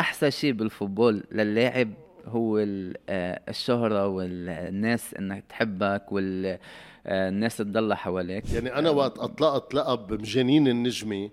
أحسن 0.00 0.30
شيء 0.30 0.52
بالفوتبول 0.52 1.22
للاعب 1.32 1.88
هو 2.26 2.58
آه، 2.58 3.40
الشهرة 3.48 4.06
والناس 4.06 5.14
إنك 5.14 5.44
تحبك 5.48 6.12
والناس 6.12 7.56
تضل 7.56 7.94
حواليك. 7.94 8.52
يعني 8.52 8.78
أنا 8.78 8.90
وقت 8.90 9.18
اطلقت 9.18 9.74
لقب 9.74 10.12
مجانين 10.12 10.68
النجمة 10.68 11.30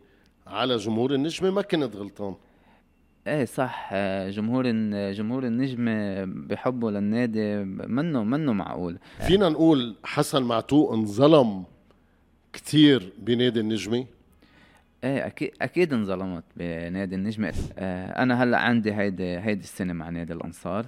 على 0.48 0.78
جمهور 0.78 1.14
النجمة 1.14 1.50
ما 1.50 1.62
كنت 1.62 1.96
غلطان. 1.96 2.36
إيه 3.28 3.46
صح. 3.46 3.90
آه، 3.94 4.30
جمهور 4.30 4.64
جمهور 5.12 5.44
النجم 5.44 5.86
بحبه 6.48 6.92
للنادي 6.92 7.64
منه 7.66 8.24
منه 8.24 8.54
معقول. 8.54 8.98
فينا 9.28 9.50
نقول 9.50 9.96
حسن 10.04 10.44
معتوق 10.44 10.94
انظلم 10.94 11.64
كثير 12.54 13.14
بنادي 13.20 13.60
النجمة؟ 13.60 14.06
إيه 15.04 15.26
أكيد 15.26 15.52
أكيد 15.62 15.94
انظلمت 15.94 16.44
بنادي 16.58 17.16
النجمة 17.16 17.54
آه 17.78 18.24
أنا 18.24 18.44
هلأ 18.44 18.58
عندي 18.58 18.94
هيدي 18.94 19.40
هيدي 19.40 19.64
السنة 19.64 19.94
مع 19.94 20.10
نادي 20.10 20.34
الأنصار 20.34 20.86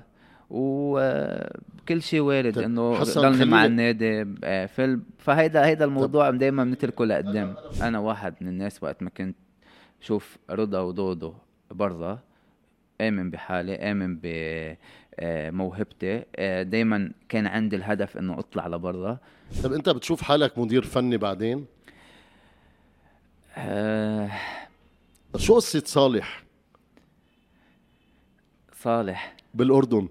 وكل 0.49 2.01
شيء 2.01 2.19
وارد 2.19 2.53
طيب، 2.55 2.63
إنه 2.63 3.03
ضلني 3.03 3.45
مع 3.45 3.65
النادي 3.65 4.25
آه، 4.43 4.65
في 4.65 4.99
فهيدا 5.17 5.65
هيدا 5.65 5.85
الموضوع 5.85 6.29
دائما 6.29 6.63
بنتركه 6.63 7.05
لقدام. 7.05 7.55
أنا 7.81 7.99
واحد 7.99 8.33
من 8.41 8.47
الناس 8.47 8.83
وقت 8.83 9.03
ما 9.03 9.09
كنت 9.09 9.35
شوف 10.01 10.37
رضا 10.49 10.79
ودودو 10.79 11.33
برا 11.71 12.19
آمن 13.01 13.29
بحالي 13.29 13.75
آمن 13.75 14.19
بموهبتي 14.23 16.15
آه، 16.17 16.25
آه، 16.35 16.63
دائما 16.63 17.11
كان 17.29 17.47
عندي 17.47 17.75
الهدف 17.75 18.17
إنه 18.17 18.39
أطلع 18.39 18.67
لبرا. 18.67 19.17
طب 19.63 19.73
أنت 19.73 19.89
بتشوف 19.89 20.21
حالك 20.21 20.57
مدير 20.57 20.83
فني 20.83 21.17
بعدين؟ 21.17 21.65
أه 23.55 24.29
شو 25.37 25.55
قصة 25.55 25.83
صالح؟ 25.85 26.43
صالح. 28.81 29.35
بالأردن. 29.53 30.07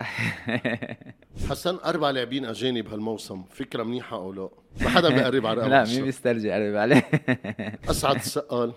حسن 1.50 1.76
أربع 1.84 2.10
لاعبين 2.10 2.44
أجانب 2.44 2.88
هالموسم. 2.88 3.42
فكرة 3.50 3.82
منيحة 3.82 4.16
أو 4.16 4.32
لا؟ 4.32 4.48
ما 4.80 4.88
حدا 4.88 5.08
بيقرب 5.08 5.46
على 5.46 5.62
لا 5.68 5.84
مين 5.84 6.04
بيسترجي 6.04 6.48
يقرب 6.48 6.76
عليه؟ 6.76 7.10
أسعد 7.90 8.16
السقال 8.16 8.72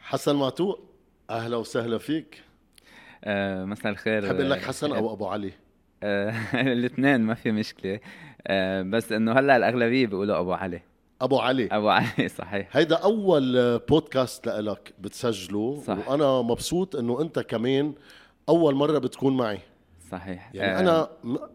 حسن 0.00 0.36
معتوق 0.36 0.80
أهلا 1.30 1.56
وسهلا 1.56 1.98
فيك. 1.98 2.36
آه 2.36 2.51
مساء 3.64 3.92
الخير 3.92 4.22
بحب 4.22 4.40
لك 4.40 4.62
حسن 4.62 4.92
أو 4.92 5.12
أبو 5.12 5.26
علي؟ 5.26 5.52
آه 6.02 6.34
الاثنين 6.72 7.20
ما 7.20 7.34
في 7.34 7.52
مشكلة. 7.52 8.00
آه 8.46 8.82
بس 8.82 9.12
إنه 9.12 9.32
هلأ 9.32 9.56
الأغلبية 9.56 10.06
بيقولوا 10.06 10.38
أبو 10.40 10.52
علي. 10.52 10.80
أبو 11.20 11.38
علي. 11.38 11.68
أبو 11.72 11.88
علي 11.88 12.28
صحيح. 12.38 12.76
هيدا 12.76 12.96
أول 12.96 13.78
بودكاست 13.88 14.48
لك 14.48 14.92
بتسجله 14.98 15.82
صح. 15.86 16.08
وأنا 16.08 16.42
مبسوط 16.42 16.96
إنه 16.96 17.20
أنت 17.20 17.38
كمان 17.38 17.92
أول 18.48 18.74
مرة 18.74 18.98
بتكون 18.98 19.36
معي. 19.36 19.58
صحيح. 20.12 20.50
يعني 20.54 20.76
آه. 20.76 20.80
أنا 20.80 21.08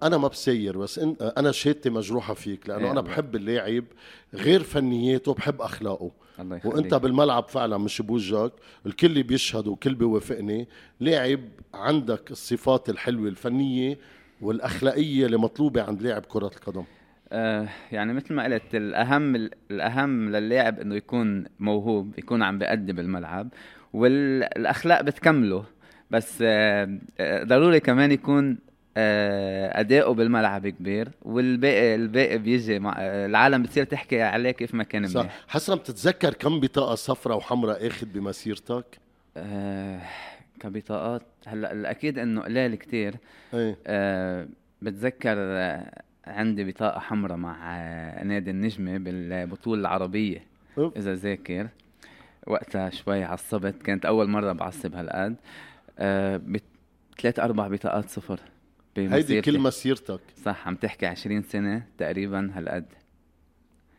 أنا 0.04 0.18
ما 0.18 0.28
بسير 0.28 0.78
بس 0.78 1.00
أنا 1.38 1.52
شهادتي 1.52 1.90
مجروحة 1.90 2.34
فيك 2.34 2.70
لأنه 2.70 2.92
أنا 2.92 3.02
بحب 3.02 3.36
اللاعب 3.36 3.84
غير 4.34 4.64
فنياته 4.64 5.34
بحب 5.34 5.62
أخلاقه. 5.62 6.12
الله 6.40 6.56
يخليك. 6.56 6.76
وأنت 6.76 6.94
بالملعب 6.94 7.48
فعلا 7.50 7.78
مش 7.78 8.02
بوجهك 8.02 8.52
الكل 8.86 9.24
بيشهد 9.24 9.68
والكل 9.68 9.96
بيوافقني. 9.96 10.68
لاعب 11.00 11.40
عندك 11.74 12.32
الصفات 12.32 12.90
الحلوة 12.90 13.28
الفنية 13.28 13.98
والأخلاقية 14.42 15.26
اللي 15.26 15.38
مطلوبة 15.38 15.84
عند 15.84 16.02
لاعب 16.02 16.26
كرة 16.26 16.52
القدم. 16.56 16.84
آه 17.32 17.68
يعني 17.92 18.14
مثل 18.14 18.34
ما 18.34 18.44
قلت 18.44 18.76
الأهم 18.76 19.36
الأهم 19.72 20.30
للاعب 20.30 20.80
إنه 20.80 20.96
يكون 20.96 21.46
موهوب 21.60 22.14
يكون 22.18 22.44
عم 22.44 22.60
بيأدي 22.60 22.94
بالملعب 22.94 23.50
والأخلاق 23.94 25.02
بتكمله. 25.02 25.64
بس 26.12 26.40
آه, 26.42 26.98
آه، 27.20 27.44
ضروري 27.44 27.80
كمان 27.80 28.12
يكون 28.12 28.58
آه، 28.98 29.80
أداؤه 29.80 30.14
بالملعب 30.14 30.68
كبير 30.68 31.10
والباقي 31.22 31.96
الباقي 31.96 32.38
بيجي 32.38 32.80
مع 32.80 32.96
العالم 33.00 33.64
بتصير 33.64 33.84
تحكي 33.84 34.22
عليه 34.22 34.52
كيف 34.52 34.74
ما 34.74 34.84
كان 34.84 35.08
صح. 35.08 35.30
حسنا 35.48 35.76
بتتذكر 35.76 36.34
كم 36.34 36.60
بطاقة 36.60 36.96
صفراء 36.96 37.38
وحمراء 37.38 37.88
أخذ 37.88 38.06
بمسيرتك؟ 38.06 38.86
آه 39.38 40.02
كبطاقات؟ 40.60 41.22
هلأ 41.48 41.92
أكيد 41.92 42.20
إنه 42.20 42.42
قليل 42.42 42.76
كتير. 42.76 43.16
إيه. 43.54 43.78
آه 43.88 44.48
بتذكر 44.82 45.38
عندي 46.28 46.64
بطاقة 46.64 47.00
حمراء 47.00 47.38
مع 47.38 47.78
نادي 48.24 48.52
النجمة 48.52 48.98
بالبطولة 48.98 49.82
العربية. 49.82 50.44
إذا 50.78 51.16
ذاكر. 51.16 51.68
وقتها 52.48 52.90
شوي 52.90 53.24
عصبت 53.24 53.82
كانت 53.84 54.06
أول 54.06 54.30
مرة 54.30 54.52
بعصب 54.52 54.96
هالقد. 54.96 55.36
ثلاث 57.22 57.40
أربع 57.40 57.68
بطاقات 57.68 58.10
صفر 58.10 58.40
هيدي 58.98 59.42
كل 59.42 59.60
مسيرتك. 59.60 60.20
صح 60.46 60.68
عم 60.68 60.76
تحكي 60.76 61.06
20 61.06 61.44
سنة 61.44 61.84
تقريبا 61.98 62.52
هالقد. 62.54 62.86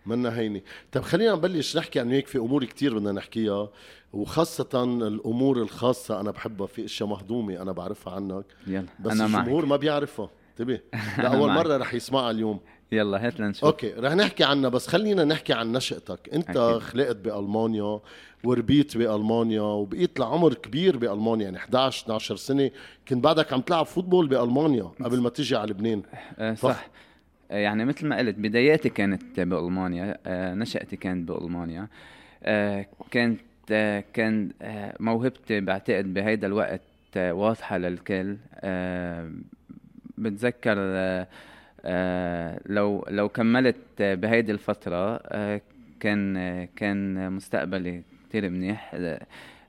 منا 0.07 0.39
هيني 0.39 0.65
طب 0.93 1.01
خلينا 1.03 1.35
نبلش 1.35 1.77
نحكي 1.77 2.01
عن 2.01 2.11
هيك 2.11 2.27
في 2.27 2.39
أمور 2.39 2.65
كتير 2.65 2.99
بدنا 2.99 3.13
نحكيها 3.13 3.69
وخاصة 4.13 4.85
الأمور 4.85 5.63
الخاصة 5.63 6.21
أنا 6.21 6.31
بحبها 6.31 6.67
في 6.67 6.85
أشياء 6.85 7.09
مهضومة 7.09 7.63
أنا 7.63 7.73
بعرفها 7.73 8.13
عنك 8.13 8.45
يلا 8.67 8.87
بس 9.01 9.13
أنا 9.13 9.27
الجمهور 9.27 9.63
معك. 9.63 9.71
ما 9.71 9.77
بيعرفها. 9.77 10.31
انتبه. 10.51 10.81
لأول 11.23 11.51
مرة 11.53 11.77
رح 11.77 11.95
يسمعها 11.95 12.31
اليوم. 12.31 12.61
يلا 12.93 13.27
هات 13.27 13.41
لنشوف. 13.41 13.65
okay 13.65 13.93
رح 13.93 14.13
نحكي 14.13 14.45
عنها 14.45 14.71
بس 14.71 14.87
خلينا 14.87 15.25
نحكي 15.25 15.53
عن 15.53 15.73
نشأتك. 15.73 16.29
أنت 16.35 16.57
أكيد. 16.57 16.79
خلقت 16.79 17.17
بألمانيا 17.17 18.01
وربيت 18.45 18.97
بألمانيا 18.97 19.61
وبقيت 19.61 20.21
لعمر 20.21 20.55
كبير 20.55 20.97
بألمانيا 20.97 21.45
يعني 21.45 21.57
11 21.57 22.05
12 22.05 22.37
سنة. 22.37 22.71
كنت 23.09 23.25
بعدك 23.25 23.53
عم 23.53 23.61
تلعب 23.61 23.87
football 23.87 24.29
بألمانيا 24.29 24.83
قبل 24.83 25.21
ما 25.21 25.29
تيجي 25.29 25.57
على 25.57 25.71
لبنان. 25.71 26.03
أه 26.39 26.55
صح. 26.55 26.89
أه 27.51 27.57
يعني 27.57 27.85
مثل 27.85 28.07
ما 28.07 28.19
قلت 28.19 28.37
بداياتي 28.39 28.89
كانت 28.89 29.41
بألمانيا. 29.41 30.19
أه 30.27 30.55
نشأتي 30.55 30.97
كانت 30.97 31.29
بألمانيا. 31.29 31.89
أه 32.43 32.87
كانت 33.11 33.41
كان 34.13 34.51
موهبتي 35.01 35.61
بعتقد 35.61 36.15
بهيدا 36.15 36.47
الوقت 36.47 36.81
واضحة 37.17 37.79
للكل. 37.79 38.37
بتذكر 40.19 40.77
لو 42.67 43.05
لو 43.09 43.29
كملت 43.29 43.77
بهيدي 44.01 44.53
الفترة 44.53 45.17
آه 45.17 45.61
كان 46.01 46.65
كان 46.77 47.33
مستقبلي 47.33 48.03
كتير 48.29 48.51
منيح. 48.51 48.97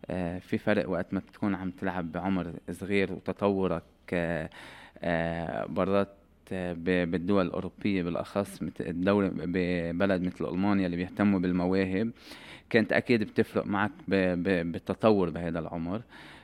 آه 0.09 0.39
في 0.39 0.57
فرق 0.57 0.89
وقت 0.89 1.13
ما 1.13 1.19
بتكون 1.19 1.55
عم 1.55 1.71
تلعب 1.71 2.11
بعمر 2.11 2.53
صغير 2.71 3.13
وتطورك 3.13 3.83
آه 4.13 4.49
آه 5.03 5.65
برات 5.65 6.09
بالدول 6.51 7.45
الأوروبية 7.45 8.03
بالأخص 8.03 8.61
الدولة 8.81 9.31
ببلد 9.33 10.21
مثل 10.21 10.45
ألمانيا 10.45 10.85
اللي 10.85 10.97
بيهتموا 10.97 11.39
بالمواهب 11.39 12.11
كانت 12.69 12.93
أكيد 12.93 13.23
بتفرق 13.23 13.65
معك 13.65 13.91
بالتطور 14.07 15.29
بهذا 15.29 15.59
العمر. 15.59 16.01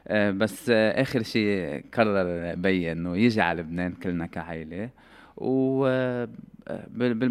آه 0.08 0.32
بس 0.32 0.70
آه 0.70 1.02
آخر 1.02 1.24
شيء 1.24 1.84
قرر 1.94 2.56
بي 2.56 2.92
إنه 2.92 3.18
يجي 3.18 3.42
على 3.42 3.62
لبنان 3.62 3.92
كلنا 3.94 4.26
كعائلة 4.26 4.90
وبالمبدأ 5.38 7.26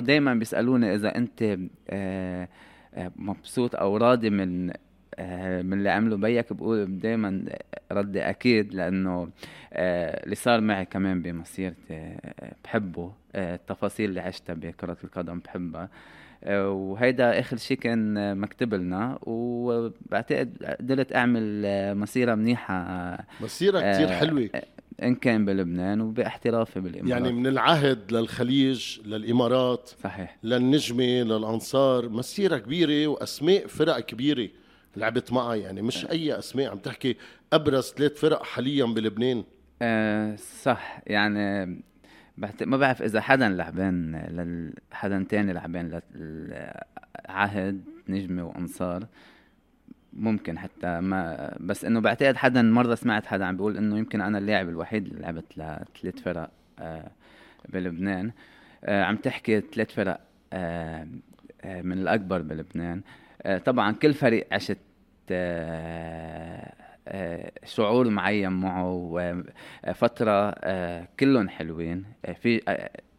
دائما 0.00 0.34
بيسألوني 0.34 0.94
إذا 0.94 1.16
أنت 1.16 1.58
آه، 1.90 2.48
آه، 2.94 3.12
مبسوط 3.16 3.76
أو 3.76 3.96
راضي 3.96 4.30
من 4.30 4.70
آه، 5.14 5.62
من 5.62 5.72
اللي 5.72 5.90
عمله 5.90 6.16
بيك 6.16 6.52
بقول 6.52 6.98
دائما 6.98 7.44
ردي 7.92 8.20
أكيد 8.20 8.74
لأنه 8.74 9.28
اللي 9.72 10.34
صار 10.34 10.60
معي 10.60 10.84
كمان 10.84 11.22
بمسيرتي 11.22 12.16
بحبه 12.64 13.12
التفاصيل 13.34 14.08
اللي 14.10 14.20
عشتها 14.20 14.54
بكرة 14.54 14.96
القدم 15.04 15.38
بحبها. 15.38 15.88
وهيدا 16.48 17.40
آخر 17.40 17.56
شيء 17.56 17.76
كان 17.76 18.36
مكتوب 18.38 18.74
لنا 18.74 19.18
وبعتقد 19.22 20.76
قدرت 20.80 21.14
أعمل 21.16 21.62
مسيرة 21.96 22.34
منيحة 22.34 23.18
مسيرة 23.40 23.80
كثير 23.80 24.08
حلوة. 24.08 24.50
إن 25.02 25.14
كان 25.14 25.44
بلبنان 25.44 26.00
وباحترافي 26.00 26.80
بالإمارات. 26.80 27.10
يعني 27.10 27.32
من 27.32 27.46
العهد 27.46 28.12
للخليج 28.12 29.00
للإمارات 29.04 29.90
صحيح. 30.02 30.36
للنجمة 30.42 31.04
للأنصار 31.04 32.08
مسيرة 32.08 32.58
كبيرة 32.58 33.06
وأسماء 33.06 33.66
فرق 33.66 34.00
كبيرة 34.00 34.48
لعبت 34.96 35.32
معها 35.32 35.54
يعني 35.54 35.82
مش 35.82 36.06
أي 36.10 36.38
أسماء 36.38 36.70
عم 36.70 36.78
تحكي 36.78 37.16
أبرز 37.52 37.84
ثلاث 37.84 38.20
فرق 38.20 38.42
حاليا 38.42 38.84
بلبنان. 38.84 39.44
أه 39.82 40.36
صح. 40.36 41.02
يعني 41.06 41.66
ما 42.60 42.76
بعرف 42.76 43.02
إذا 43.02 43.20
حدا 43.20 43.48
لعبان 43.48 44.16
لل... 44.16 44.74
حدا 44.92 45.26
تاني 45.28 45.52
لعبان 45.52 46.00
للعهد 46.14 47.84
نجمة 48.08 48.44
وأنصار. 48.44 49.06
ممكن 50.12 50.58
حتى 50.58 51.00
ما 51.00 51.54
بس 51.60 51.84
إنه 51.84 52.00
بعتقد 52.00 52.36
حدا 52.36 52.62
مرة 52.62 52.94
سمعت 52.94 53.26
حدا 53.26 53.44
عم 53.44 53.56
بيقول 53.56 53.76
إنه 53.76 53.98
يمكن 53.98 54.20
أنا 54.20 54.38
اللاعب 54.38 54.68
الوحيد 54.68 55.06
اللي 55.06 55.22
لعبت 55.22 55.58
لثلاث 55.58 56.22
فرق 56.22 56.50
آه 56.78 57.10
بلبنان. 57.68 58.30
عم 58.88 59.16
تحكي 59.16 59.60
ثلاث 59.60 59.94
فرق 59.94 60.20
من 61.64 61.98
الأكبر 61.98 62.42
بلبنان. 62.42 63.00
طبعا 63.64 63.92
كل 63.92 64.14
فريق 64.14 64.46
عشت 64.52 64.78
شعور 67.64 68.10
معين 68.10 68.52
معه 68.52 68.92
وفترة 69.88 70.50
كلهم 71.20 71.48
حلوين. 71.48 72.04
في 72.42 72.60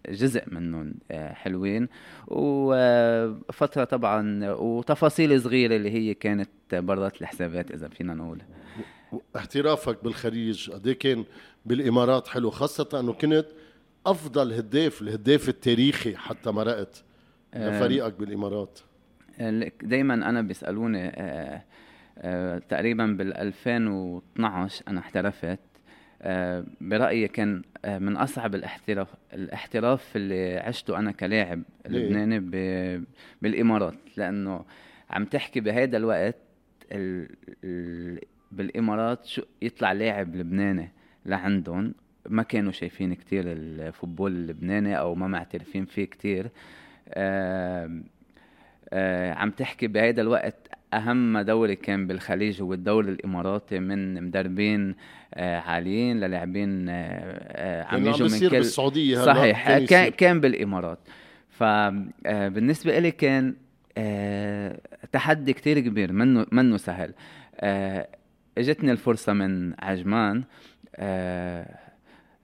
جزء 0.09 0.43
منهم 0.47 0.93
حلوين. 1.11 1.87
وفترة 2.27 3.83
طبعا 3.83 4.51
وتفاصيل 4.51 5.41
صغيرة 5.41 5.75
اللي 5.75 5.91
هي 5.91 6.13
كانت 6.13 6.49
برات 6.73 7.21
الحسابات 7.21 7.71
إذا 7.71 7.87
فينا 7.87 8.13
نقول. 8.13 8.41
احترافك 9.35 10.03
بالخليج 10.03 10.69
قد 10.71 10.87
إيه 10.87 10.99
كان 10.99 11.23
بالإمارات 11.65 12.27
حلو 12.27 12.49
خاصة 12.49 12.89
أنه 12.99 13.13
كنت 13.13 13.45
أفضل 14.05 14.53
هداف 14.53 15.01
الهداف 15.01 15.49
التاريخي 15.49 16.15
حتى 16.15 16.51
مرقت 16.51 17.03
لفريقك 17.55 18.13
بالإمارات. 18.13 18.79
دايما 19.83 20.13
أنا 20.13 20.41
بيسألوني 20.41 21.11
آه، 22.17 22.57
تقريبا 22.69 23.05
بال 23.05 23.33
2012 23.37 24.83
أنا 24.87 24.99
احترفت. 24.99 25.45
آه، 25.45 25.70
برأيي 26.81 27.27
كان 27.27 27.61
آه، 27.85 27.99
من 27.99 28.17
أصعب 28.17 28.55
الاحتراف 28.55 29.07
الاحتراف 29.33 30.15
اللي 30.15 30.57
عشته 30.57 30.99
أنا 30.99 31.11
كلاعب 31.11 31.63
لبناني 31.85 32.39
بالإمارات. 33.41 33.93
لأنه 34.17 34.65
عم 35.09 35.25
تحكي 35.25 35.59
بهذا 35.59 35.97
الوقت 35.97 36.35
ال... 36.91 37.29
ال... 37.63 38.19
بالإمارات 38.51 39.25
شو 39.25 39.41
يطلع 39.61 39.91
لاعب 39.91 40.35
لبناني 40.35 40.89
لعندهم 41.25 41.93
ما 42.29 42.43
كانوا 42.43 42.71
شايفين 42.71 43.13
كتير 43.13 43.43
الفوتبول 43.47 44.31
اللبناني 44.31 44.99
أو 44.99 45.15
ما 45.15 45.27
معترفين 45.27 45.85
فيه 45.85 46.05
كتير. 46.05 46.49
آه 47.09 48.01
آه 48.89 49.33
عم 49.33 49.51
تحكي 49.51 49.87
بهذا 49.87 50.21
الوقت 50.21 50.60
أهم 50.93 51.39
دوري 51.39 51.75
كان 51.75 52.07
بالخليج 52.07 52.61
هو 52.61 52.73
الدوري 52.73 53.11
الإماراتي 53.11 53.79
من 53.79 54.23
مدربين 54.23 54.95
آه 55.33 55.59
عاليين 55.59 56.19
للاعبين 56.19 56.89
آه, 56.89 56.93
آه، 56.93 57.83
عم 57.83 58.07
يجوا 58.07 58.27
من 58.29 58.39
كل 58.39 58.49
بالسعوديه 58.49 59.25
صحيح 59.25 59.77
كان 59.77 60.09
كان 60.11 60.39
بالإمارات. 60.39 60.99
فبالنسبه 61.49 62.95
آه 62.95 62.99
لي 62.99 63.11
كان 63.11 63.55
آه 63.97 64.79
تحدي 65.11 65.53
كتير 65.53 65.79
كبير 65.79 66.11
منه 66.13 66.45
منه 66.51 66.77
سهل. 66.77 67.13
آه 67.59 68.07
إجتني 68.57 68.91
الفرصة 68.91 69.33
من 69.33 69.73
عجمان. 69.83 70.43
آه 70.95 71.65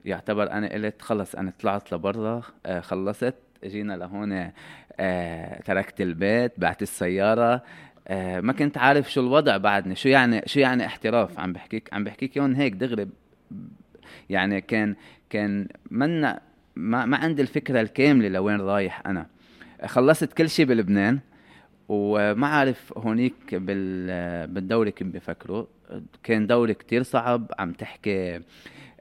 يعتبر 0.05 0.51
أنا 0.51 0.73
قلت 0.73 1.01
خلص 1.01 1.35
أنا 1.35 1.53
طلعت 1.59 1.93
لبرا 1.93 2.41
آه 2.65 2.79
خلصت 2.79 3.35
جينا 3.65 3.93
لهون 3.97 4.51
آه 4.99 5.61
تركت 5.61 6.01
البيت 6.01 6.51
بعت 6.57 6.81
السيارة. 6.81 7.53
آه 7.53 7.61
ما 8.11 8.53
كنت 8.53 8.77
عارف 8.77 9.11
شو 9.11 9.21
الوضع 9.21 9.57
بعدني. 9.57 9.95
شو 9.95 10.09
يعني 10.09 10.41
شو 10.45 10.59
يعني 10.59 10.85
احتراف؟ 10.85 11.39
عم 11.39 11.53
بحكيك 11.53 11.89
عم 11.93 12.03
بحكيك 12.03 12.37
يون 12.37 12.55
هيك 12.55 12.73
دغري. 12.73 13.07
يعني 14.29 14.61
كان 14.61 14.95
كان 15.29 15.67
منا 15.91 16.41
ما, 16.75 17.05
ما 17.05 17.17
عندي 17.17 17.41
الفكرة 17.41 17.81
الكاملة 17.81 18.27
لوين 18.27 18.61
رايح 18.61 19.07
أنا. 19.07 19.27
خلصت 19.85 20.33
كل 20.33 20.49
شيء 20.49 20.65
بلبنان 20.65 21.19
وما 21.89 22.47
عارف 22.47 22.93
هونيك 22.97 23.55
بالدوري 23.55 24.91
كيف 24.91 25.07
بفكروا 25.07 25.65
كان 26.23 26.47
دوري 26.47 26.73
كتير 26.73 27.03
صعب 27.03 27.51
عم 27.59 27.71
تحكي 27.71 28.35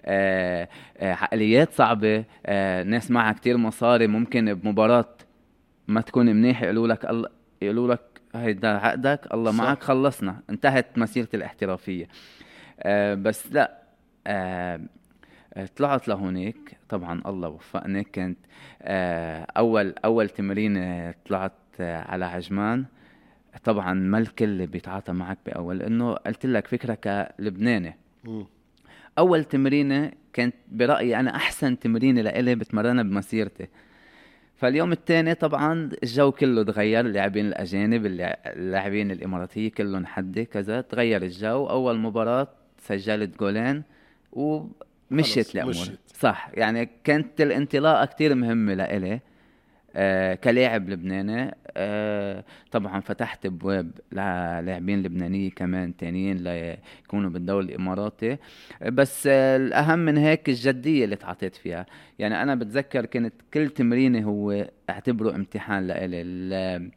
آه 0.04 0.68
آه 0.98 1.12
عقليات 1.12 1.72
صعبة 1.72 2.24
آه 2.46 2.82
ناس 2.82 3.10
معها 3.10 3.32
كتير 3.32 3.56
مصاري 3.56 4.06
ممكن 4.06 4.54
بمباراة 4.54 5.08
ما 5.88 6.00
تكون 6.00 6.26
منيح 6.26 6.62
يقولوا 6.62 6.88
لك 6.88 7.28
يقولوا 7.62 7.94
لك 7.94 8.15
هيدا 8.42 8.68
عقدك 8.68 9.34
الله 9.34 9.52
صح. 9.52 9.58
معك 9.58 9.82
خلصنا. 9.82 10.40
انتهت 10.50 10.98
مسيرتي 10.98 11.36
الاحترافية. 11.36 12.08
آه 12.80 13.14
بس 13.14 13.52
لا 13.52 13.82
آه 14.26 14.80
طلعت 15.76 16.08
لهونيك. 16.08 16.76
طبعا 16.88 17.22
الله 17.26 17.48
وفقني. 17.48 18.04
كنت 18.04 18.38
آه 18.82 19.46
أول 19.56 19.94
أول 20.04 20.28
تمرين 20.28 20.76
طلعت 21.12 21.52
آه 21.80 22.02
على 22.02 22.24
عجمان. 22.24 22.84
طبعا 23.64 23.94
ما 23.94 24.18
الكل 24.18 24.66
بيتعاطى 24.66 25.12
معك 25.12 25.38
بأول. 25.46 25.82
إنه 25.82 26.12
قلت 26.12 26.46
لك 26.46 26.66
فكرة 26.66 26.94
كلبناني. 27.38 27.96
أول 29.18 29.44
تمرينة 29.44 30.12
كانت 30.32 30.54
برأيي 30.68 31.20
أنا 31.20 31.36
أحسن 31.36 31.78
تمرينة 31.78 32.20
لإلي 32.20 32.54
بتمرنها 32.54 33.02
بمسيرتي. 33.02 33.68
فاليوم 34.56 34.92
الثاني 34.92 35.34
طبعا 35.34 35.90
الجو 36.02 36.32
كله 36.32 36.62
تغير 36.62 37.00
اللاعبين 37.00 37.46
الأجانب 37.46 38.06
اللاعبين 38.06 39.10
الإماراتية 39.10 39.70
كلهم 39.70 40.06
حدي 40.06 40.44
كذا 40.44 40.80
تغير 40.80 41.22
الجو. 41.22 41.66
أول 41.66 41.98
مباراة 41.98 42.48
سجلت 42.78 43.38
جولين 43.38 43.82
ومشيت 44.32 45.54
الأمور 45.54 45.74
صح 46.06 46.50
يعني 46.54 46.90
كانت 47.04 47.40
الانطلاقة 47.40 48.04
كتير 48.04 48.34
مهمة 48.34 48.74
لإلي. 48.74 49.20
آه 49.98 50.34
كلاعب 50.34 50.88
لبناني 50.90 51.56
آه 51.76 52.44
طبعا 52.70 53.00
فتحت 53.00 53.46
ابواب 53.46 53.90
للاعبين 54.12 55.02
لبنانيه 55.02 55.50
كمان 55.50 55.96
تانيين 55.96 56.36
ليكونوا 56.36 57.30
بالدوري 57.30 57.66
الإماراتي. 57.66 58.36
بس 58.82 59.26
آه 59.26 59.56
الأهم 59.56 59.98
من 59.98 60.16
هيك 60.18 60.48
الجدية 60.48 61.04
اللي 61.04 61.16
تعاطيت 61.16 61.56
فيها 61.56 61.86
يعني 62.18 62.42
أنا 62.42 62.54
بتذكر 62.54 63.06
كنت 63.06 63.34
كل 63.54 63.68
تمريني 63.68 64.24
هو 64.24 64.70
أعتبره 64.90 65.34
امتحان 65.36 65.86
لإلي. 65.86 66.90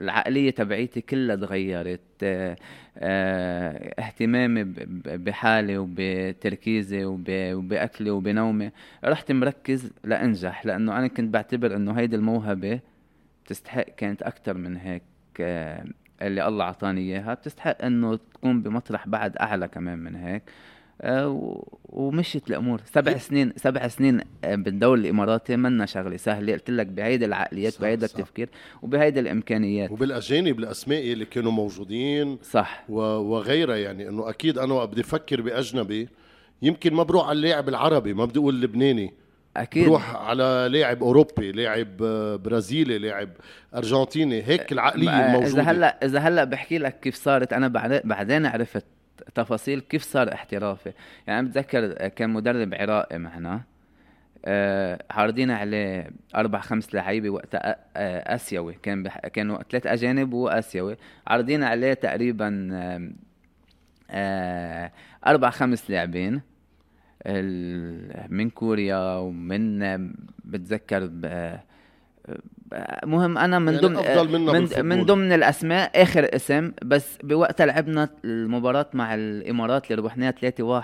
العقلية 0.00 0.50
تبعيتي 0.50 1.00
كلها 1.00 1.36
تغيرت. 1.36 2.00
آه، 2.22 2.56
آه، 2.98 3.94
اهتمامي 3.98 4.64
بحالي 5.04 5.78
وبتركيزي 5.78 7.04
وبأكلي 7.54 8.10
وبنومي 8.10 8.70
رحت 9.04 9.32
مركز 9.32 9.90
لأنجح 10.04 10.66
لأنه 10.66 10.98
أنا 10.98 11.06
كنت 11.06 11.34
بعتبر 11.34 11.76
إنه 11.76 11.92
هيدي 11.92 12.16
الموهبة 12.16 12.80
بتستحق 13.44 13.82
كانت 13.96 14.22
أكثر 14.22 14.54
من 14.58 14.76
هيك 14.76 15.02
آه، 15.40 15.84
اللي 16.22 16.48
الله 16.48 16.64
أعطاني 16.64 17.00
إياها 17.00 17.34
بتستحق 17.34 17.84
إنه 17.84 18.16
تكون 18.16 18.62
بمطرح 18.62 19.08
بعد 19.08 19.36
أعلى 19.36 19.68
كمان 19.68 19.98
من 19.98 20.16
هيك. 20.16 20.42
ومشيت 21.84 22.50
الأمور. 22.50 22.80
سبع 22.94 23.18
سنين 23.18 23.52
سبع 23.56 23.88
سنين 23.88 24.20
آه، 24.44 24.54
بالدوري 24.54 25.00
الاماراتي 25.00 25.56
منا 25.56 25.86
شغلة 25.86 26.16
سهلة. 26.16 26.52
قلت 26.52 26.70
لك 26.70 26.86
بهيدي 26.86 27.24
العقليات 27.24 27.80
بهيدا 27.80 28.06
التفكير 28.06 28.48
وبهيدي 28.82 29.20
الإمكانيات. 29.20 29.90
وبالأجانب 29.90 30.58
الأسماء 30.58 31.12
اللي 31.12 31.24
كانوا 31.24 31.52
موجودين. 31.52 32.38
صح. 32.42 32.84
وغيرها 32.88 33.76
يعني 33.76 34.08
إنه 34.08 34.30
أكيد 34.30 34.58
أنا 34.58 34.74
وقت 34.74 34.88
بدي 34.88 35.00
أفكر 35.00 35.40
بأجنبي 35.40 36.08
يمكن 36.62 36.94
ما 36.94 37.02
بروح 37.02 37.28
على 37.28 37.36
اللاعب 37.36 37.68
العربي 37.68 38.14
ما 38.14 38.24
بدي 38.24 38.38
أقول 38.38 38.54
اللبناني 38.54 39.14
أكيد. 39.56 39.84
بروح 39.84 40.16
على 40.16 40.68
لاعب 40.72 41.02
أوروبي 41.02 41.52
لاعب 41.52 42.02
آه، 42.02 42.36
برازيلي 42.36 42.98
لاعب 42.98 43.28
أرجنتيني. 43.74 44.42
هيك 44.42 44.72
العقلية 44.72 45.26
الموجوده 45.26 45.62
إذا 45.62 45.70
هلأ 45.70 46.04
إذا 46.04 46.18
هلأ 46.18 46.44
بحكي 46.44 46.78
لك 46.78 47.00
كيف 47.00 47.14
صارت 47.14 47.52
أنا 47.52 47.68
بعدين 48.04 48.46
عرفت. 48.46 48.84
تفاصيل 49.34 49.80
كيف 49.80 50.02
صار 50.02 50.32
احترافي 50.34 50.92
يعني 51.26 51.40
أنا 51.40 51.48
بتذكر 51.48 52.08
كان 52.08 52.30
مدرب 52.30 52.74
عراقي 52.74 53.18
معنا 53.18 53.62
آه 54.44 55.04
عارضين 55.10 55.50
عليه 55.50 56.10
أربع 56.34 56.60
خمس 56.60 56.94
لعيبة 56.94 57.30
وقتها 57.30 57.76
آه 57.96 58.34
آسيوي. 58.34 58.74
كان 58.82 59.02
بح... 59.02 59.18
كانوا 59.18 59.62
ثلاث 59.62 59.86
أجانب 59.86 60.32
وآسيوي. 60.32 60.96
عارضين 61.26 61.62
عليه 61.62 61.94
تقريبا 61.94 62.68
آه 62.72 63.10
آه 64.10 64.92
أربع 65.26 65.50
خمس 65.50 65.90
لاعبين 65.90 66.40
من 68.28 68.50
كوريا 68.50 69.14
ومن 69.16 70.12
بتذكر 70.44 71.10
مهم 73.04 73.38
أنا 73.38 73.58
من 73.58 73.72
يعني 73.74 73.86
ضمن 73.86 73.96
أفضل 73.96 74.38
من, 74.38 74.86
من 74.86 75.04
ضمن 75.04 75.32
الأسماء 75.32 76.02
آخر 76.02 76.34
اسم 76.34 76.72
بس 76.82 77.18
بوقتها 77.22 77.66
لعبنا 77.66 78.08
المباراة 78.24 78.86
مع 78.94 79.14
الإمارات 79.14 79.90
اللي 79.90 80.02
ربحناها 80.02 80.34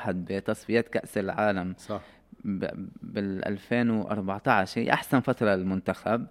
3-1 0.07 0.11
بتصفيات 0.11 0.89
كأس 0.89 1.19
العالم 1.19 1.75
صح. 1.79 2.01
بال 2.45 3.49
2014 3.49 4.81
هي 4.81 4.93
أحسن 4.93 5.21
فترة 5.21 5.55
للمنتخب. 5.55 6.27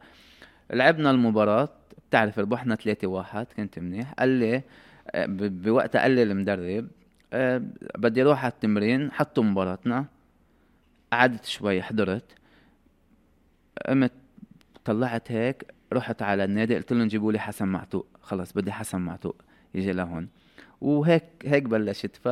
لعبنا 0.73 1.11
المباراة 1.11 1.69
بتعرف 2.09 2.39
ربحنا 2.39 2.75
3-1 2.75 3.37
كنت 3.57 3.79
منيح. 3.79 4.13
قال 4.13 4.29
لي 4.29 4.61
بوقتها 5.39 6.01
قال 6.01 6.11
لي 6.11 6.23
المدرب 6.23 6.87
أه 7.33 7.61
بدي 7.97 8.21
أروح 8.21 8.43
على 8.43 8.51
التمرين 8.51 9.11
حطوا 9.11 9.43
مباراتنا. 9.43 10.05
قعدت 11.13 11.45
شوي 11.45 11.81
حضرت. 11.81 12.31
قمت 13.87 14.11
طلعت 14.87 15.31
هيك 15.31 15.65
رحت 15.93 16.21
على 16.21 16.43
النادي 16.43 16.75
قلت 16.75 16.93
لهم 16.93 17.07
جيبوا 17.07 17.31
لي 17.31 17.39
حسن 17.39 17.67
معتوق. 17.67 18.07
خلص 18.21 18.53
بدي 18.53 18.71
حسن 18.71 19.01
معتوق 19.01 19.35
يجي 19.75 19.91
لهون. 19.91 20.27
وهيك 20.81 21.23
هيك 21.45 21.63
بلشت. 21.63 22.15
ف 22.15 22.27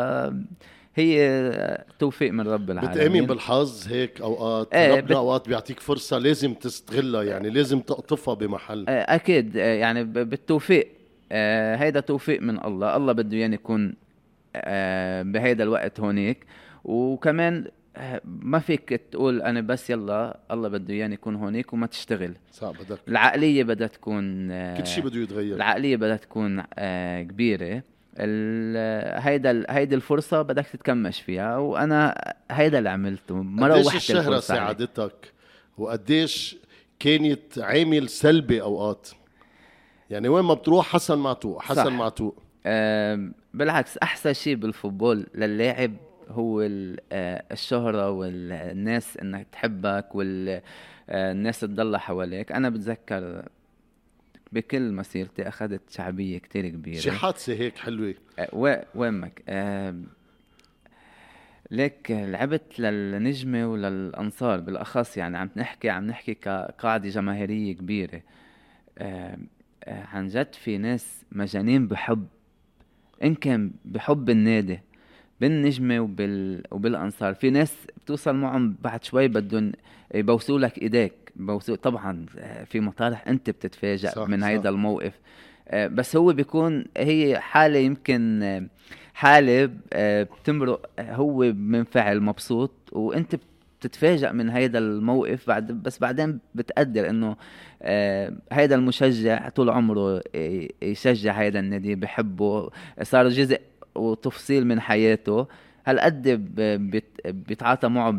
هي 0.95 1.85
توفيق 1.99 2.31
من 2.31 2.47
رب 2.47 2.71
العالمين. 2.71 2.95
بتآمن 2.95 3.25
بالحظ 3.25 3.87
هيك 3.87 4.21
أوقات؟ 4.21 4.73
إيه 4.73 4.91
ربنا 4.91 5.01
بت... 5.01 5.11
أوقات 5.11 5.47
بيعطيك 5.47 5.79
فرصة 5.79 6.17
لازم 6.17 6.53
تستغلها 6.53 7.23
يعني 7.23 7.49
لازم 7.49 7.79
تقطفها 7.79 8.33
بمحل. 8.33 8.85
إيه 8.89 9.01
أكيد. 9.01 9.55
يعني 9.55 10.03
بالتوفيق. 10.03 10.87
آه 11.31 11.75
هيدا 11.75 11.99
توفيق 11.99 12.41
من 12.41 12.65
الله. 12.65 12.95
الله 12.95 13.13
بده 13.13 13.37
اياني 13.37 13.55
يكون 13.55 13.93
آه 14.55 15.23
بهيدا 15.23 15.63
الوقت 15.63 15.99
هونيك. 15.99 16.45
وكمان 16.83 17.67
ما 18.25 18.59
فيك 18.59 18.89
تقول 19.11 19.41
أنا 19.41 19.61
بس 19.61 19.89
يلا 19.89 20.39
الله 20.51 20.69
بده 20.69 20.93
إياني 20.93 21.13
يكون 21.13 21.35
هونيك 21.35 21.73
وما 21.73 21.87
تشتغل. 21.87 22.33
صح 22.51 22.69
بدك. 22.69 22.99
العقلية 23.07 23.63
بدها 23.63 23.87
تكون 23.87 24.51
آه 24.51 24.77
كل 24.77 24.87
شيء 24.87 25.03
بده 25.03 25.19
يتغير. 25.19 25.55
العقلية 25.55 25.95
بدها 25.95 26.17
تكون 26.17 26.63
آه 26.73 27.21
كبيرة. 27.21 27.83
هيدا 29.19 29.65
هيدي 29.69 29.95
الفرصة 29.95 30.41
بدك 30.41 30.67
تتكمش 30.67 31.21
فيها 31.21 31.57
وأنا 31.57 32.33
هيدا 32.51 32.77
اللي 32.77 32.89
عملته. 32.89 33.35
ما 33.35 33.67
روحت 33.67 33.95
الشهرة 33.95 34.39
ساعدتك؟ 34.39 35.33
وقديش 35.77 36.57
كانت 36.99 37.59
عامل 37.59 38.09
سلبي 38.09 38.61
أوقات؟ 38.61 39.09
يعني 40.09 40.27
وين 40.27 40.45
ما 40.45 40.53
بتروح 40.53 40.93
حسن 40.93 41.17
معتوق 41.17 41.61
حسن 41.61 41.85
صح. 41.85 41.91
معتوق 41.91 42.43
أه 42.65 43.31
بالعكس 43.53 43.97
أحسن 43.97 44.33
شيء 44.33 44.55
بالفوتبول 44.55 45.25
للاعب 45.35 45.91
هو 46.29 46.61
آه، 46.61 47.43
الشهرة 47.51 48.09
والناس 48.09 49.17
إنك 49.17 49.47
تحبك 49.51 50.15
والناس 50.15 51.63
آه، 51.63 51.67
تضل 51.67 51.97
حواليك. 51.97 52.51
أنا 52.51 52.69
بتذكر 52.69 53.49
بكل 54.51 54.91
مسيرتي 54.91 55.47
أخذت 55.47 55.89
شعبية 55.89 56.37
كتير 56.37 56.69
كبيرة. 56.69 56.99
شي 56.99 57.11
حادثة 57.11 57.53
هيك 57.53 57.77
حلوة؟ 57.77 58.15
أه 58.39 58.85
وينك 58.95 59.43
أه 59.49 59.95
ليك 61.71 62.11
لعبت 62.11 62.79
للنجمة 62.79 63.71
وللأنصار 63.71 64.59
بالأخص 64.59 65.17
يعني 65.17 65.37
عم 65.37 65.49
نحكي 65.55 65.89
عم 65.89 66.07
نحكي 66.07 66.33
كقاعدة 66.33 67.09
جماهيرية 67.09 67.75
كبيرة. 67.75 68.21
عن 69.87 70.27
جد 70.27 70.55
في 70.55 70.77
ناس 70.77 71.25
مجانين 71.31 71.87
بحب 71.87 72.27
إن 73.23 73.35
كان 73.35 73.71
بحب 73.85 74.29
النادي. 74.29 74.79
بالنجمة 75.41 75.99
وبال... 75.99 76.63
وبالأنصار. 76.71 77.33
في 77.33 77.49
ناس 77.49 77.73
بتوصل 78.05 78.35
معهم 78.35 78.75
بعد 78.81 79.03
شوي 79.03 79.27
بدهم 79.27 79.71
يبوسوا 80.13 80.59
لك 80.59 80.81
إيديك. 80.81 81.13
بوسوا 81.35 81.75
طبعا 81.75 82.25
في 82.65 82.79
مطارح 82.79 83.27
أنت 83.27 83.49
بتتفاجأ 83.49 84.09
صح 84.09 84.27
من 84.27 84.43
هيدا 84.43 84.69
الموقف. 84.69 85.13
آه، 85.67 85.87
بس 85.87 86.15
هو 86.15 86.33
بيكون 86.33 86.85
هي 86.97 87.39
حالة 87.39 87.79
يمكن 87.79 88.67
حالة 89.13 89.69
آه، 89.93 90.23
بتمرق 90.23 90.89
هو 90.99 91.53
منفعل 91.53 92.21
مبسوط 92.21 92.71
وأنت 92.91 93.35
بتتفاجأ 93.79 94.31
من 94.31 94.49
هيدا 94.49 94.79
الموقف 94.79 95.47
بعد 95.47 95.71
بس 95.71 95.99
بعدين 95.99 96.39
بتقدر 96.55 97.09
إنه 97.09 97.35
آه 97.81 98.33
هيدا 98.51 98.75
المشجع 98.75 99.49
طول 99.49 99.69
عمره 99.69 100.21
يشجع 100.81 101.33
هيدا 101.33 101.59
النادي 101.59 101.95
بحبه. 101.95 102.69
صار 103.03 103.29
جزء 103.29 103.59
وتفصيل 103.95 104.67
من 104.67 104.79
حياته. 104.79 105.47
هالقد 105.85 106.27
بيتعاطى 107.25 107.87
معه 107.87 108.11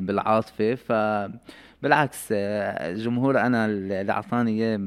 بالعاطفة. 0.00 0.74
فبالعكس 0.74 2.32
جمهور 2.82 3.40
أنا 3.40 3.66
اللي 3.66 4.12
أعطاني 4.12 4.50
إياه 4.50 4.80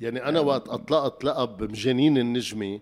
يعني 0.00 0.24
أنا 0.24 0.40
وقت 0.40 0.68
أطلقت 0.68 1.24
لقب 1.24 1.62
مجانين 1.62 2.18
النجمة 2.18 2.80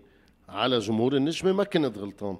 على 0.49 0.79
جمهور 0.79 1.15
النجمة 1.15 1.53
ما 1.53 1.63
كنت 1.63 1.97
غلطان. 1.97 2.37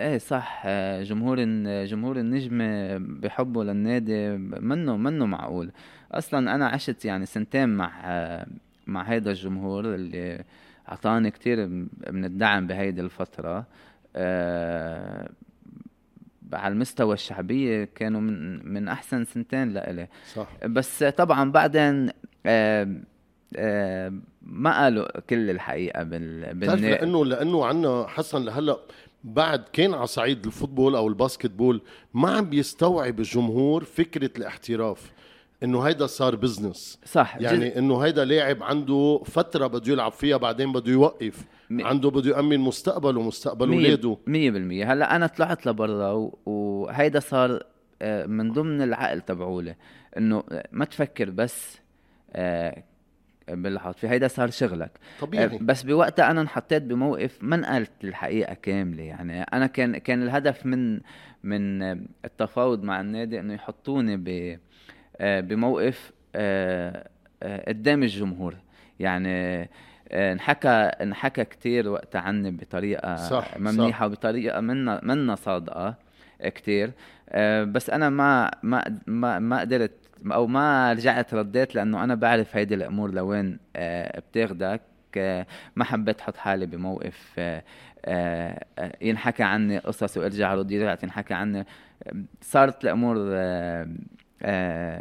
إيه 0.00 0.18
صح. 0.18 0.66
جمهور 1.02 1.36
جمهور 1.84 2.16
النجمة 2.16 2.98
بحبه 2.98 3.64
للنادي 3.64 4.28
منه 4.36 4.96
منه 4.96 5.26
معقول. 5.26 5.70
أصلا 6.12 6.54
أنا 6.54 6.66
عشت 6.68 7.04
يعني 7.04 7.26
سنتين 7.26 7.68
مع 7.68 7.90
مع 8.86 9.02
هيدا 9.02 9.30
الجمهور 9.30 9.94
اللي 9.94 10.44
أعطاني 10.88 11.30
كتير 11.30 11.66
من 12.10 12.24
الدعم 12.24 12.66
بهيدي 12.66 13.00
الفترة. 13.00 13.66
أه 14.16 15.30
على 16.52 16.72
المستوى 16.72 17.14
الشعبية 17.14 17.88
كانوا 17.94 18.20
من 18.20 18.68
من 18.72 18.88
أحسن 18.88 19.24
سنتين 19.24 19.68
لإلي. 19.68 20.08
صح. 20.34 20.48
بس 20.66 21.04
طبعا 21.04 21.50
بعدين 21.50 22.10
أه 22.46 22.88
أه 23.56 24.12
ما 24.42 24.82
قالوا 24.82 25.20
كل 25.20 25.50
الحقيقة 25.50 26.02
بال 26.02 26.80
لأنه 26.80 27.24
لأنه 27.24 27.66
عنا 27.66 28.06
حسن 28.08 28.44
لهلأ 28.44 28.78
بعد 29.24 29.64
كان 29.72 29.94
على 29.94 30.06
صعيد 30.06 30.46
ال 30.46 30.52
football 30.52 30.96
أو 30.96 31.08
ال 31.08 31.15
basketball 31.15 31.82
ما 32.14 32.30
عم 32.30 32.44
بيستوعب 32.50 33.18
الجمهور 33.18 33.84
فكرة 33.84 34.30
الاحتراف. 34.36 35.12
إنه 35.62 35.80
هيدا 35.80 36.06
صار 36.06 36.36
business 36.36 37.00
صح. 37.04 37.36
يعني. 37.40 37.78
إنه 37.78 37.98
هيدا 37.98 38.24
لاعب 38.24 38.62
عنده 38.62 39.22
فترة 39.26 39.66
بده 39.66 39.92
يلعب 39.92 40.12
فيها 40.12 40.36
بعدين 40.36 40.72
بده 40.72 40.92
يوقف. 40.92 41.44
م... 41.70 41.86
عنده 41.86 42.10
بده 42.10 42.36
يأمن 42.36 42.60
مستقبله 42.60 43.20
ومستقبل 43.20 43.72
اولاده 43.72 44.16
100% 44.26 44.30
هلأ 44.86 45.16
أنا 45.16 45.26
طلعت 45.26 45.66
لبرا 45.66 46.30
وهيدا 46.46 47.20
صار 47.20 47.62
آه، 48.02 48.26
من 48.26 48.52
ضمن 48.52 48.82
العقل 48.82 49.20
تبعولي. 49.20 49.74
إنه 50.18 50.44
ما 50.72 50.84
تفكر 50.84 51.30
بس 51.30 51.78
آه، 52.32 52.82
بالعاطفة 53.48 54.10
هيدا 54.10 54.28
صار 54.28 54.50
شغلك. 54.50 54.90
طبيعي. 55.20 55.58
بس 55.58 55.82
بوقتها 55.82 56.30
أنا 56.30 56.40
انحطيت 56.40 56.82
بموقف 56.82 57.38
ما 57.40 57.56
نقلت 57.56 58.04
الحقيقة 58.04 58.54
كاملة. 58.54 59.02
يعني 59.02 59.42
أنا 59.42 59.66
كان 59.66 59.98
كان 59.98 60.22
الهدف 60.22 60.66
من 60.66 61.00
من 61.42 61.82
التفاوض 62.24 62.82
مع 62.82 63.00
النادي 63.00 63.40
إنه 63.40 63.54
يحطوني 63.54 64.16
ب 64.16 64.28
آه، 64.28 64.58
بموقف 65.20 66.12
آه، 66.34 67.08
آه، 67.42 67.68
قدام 67.68 68.02
الجمهور. 68.02 68.56
يعني 69.00 69.68
انحكى 70.12 70.68
انحكى 70.68 71.44
كثير 71.44 71.88
وقتها 71.88 72.20
عني 72.20 72.50
بطريقة 72.50 73.16
صح 73.16 73.58
منيحه 73.58 74.06
وبطريقة 74.06 74.60
منا 74.60 75.00
منا 75.02 75.34
صادقة 75.34 75.94
كثير 76.40 76.92
بس 77.64 77.90
أنا 77.90 78.10
ما 78.10 78.50
ما 78.62 78.98
ما 79.06 79.38
ما 79.38 79.60
قدرت 79.60 79.92
أو 80.32 80.46
ما 80.46 80.92
رجعت 80.92 81.34
رديت 81.34 81.74
لأنه 81.74 82.04
أنا 82.04 82.14
بعرف 82.14 82.56
هيدي 82.56 82.74
الأمور 82.74 83.10
لوين 83.10 83.58
بتاخدك 84.30 84.80
ما 85.76 85.84
حبيت 85.84 86.20
أحط 86.20 86.36
حالي 86.36 86.66
بموقف 86.66 87.40
ينحكى 89.00 89.42
عني 89.42 89.78
قصص 89.78 90.16
وارجع 90.16 90.54
رد 90.54 90.72
رجعت 90.72 91.02
ينحكى 91.02 91.34
عني. 91.34 91.66
صارت 92.40 92.84
الأمور 92.84 93.16
آه، 93.30 93.88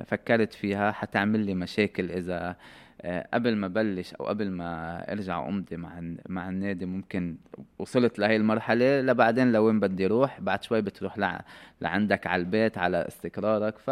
فكرت 0.04 0.54
فيها. 0.54 0.92
حتعمل 0.92 1.40
لي 1.40 1.54
مشاكل 1.54 2.12
إذا 2.12 2.56
آه، 3.02 3.28
قبل 3.34 3.56
ما 3.56 3.68
بلش 3.68 4.14
أو 4.14 4.26
قبل 4.26 4.52
ما 4.52 5.02
أرجع 5.12 5.48
أمضي 5.48 5.78
مع 5.78 6.02
مع 6.30 6.50
النادي 6.50 6.86
ممكن 6.86 7.36
وصلت 7.80 8.20
لهي 8.20 8.36
المرحلة. 8.36 9.02
لبعدين 9.02 9.52
لوين 9.52 9.80
بدي 9.80 10.06
أروح 10.06 10.42
بعد 10.42 10.64
شوي 10.64 10.82
بتروح 10.82 11.18
لع... 11.18 11.42
لعندك 11.82 12.28
على 12.28 12.40
البيت 12.40 12.78
على 12.78 13.08
استقرارك. 13.08 13.78
ف 13.78 13.92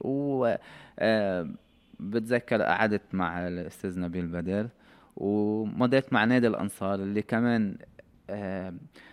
و 0.00 0.54
آه، 0.98 1.48
بتذكر 2.00 2.62
قعدت 2.62 3.02
مع 3.14 3.48
الأستاذ 3.48 4.00
نبيل 4.00 4.26
بدر 4.26 4.68
ومضيت 5.16 6.12
مع 6.12 6.24
نادي 6.24 6.46
الأنصار 6.46 6.94
اللي 6.94 7.22
كمان 7.22 7.76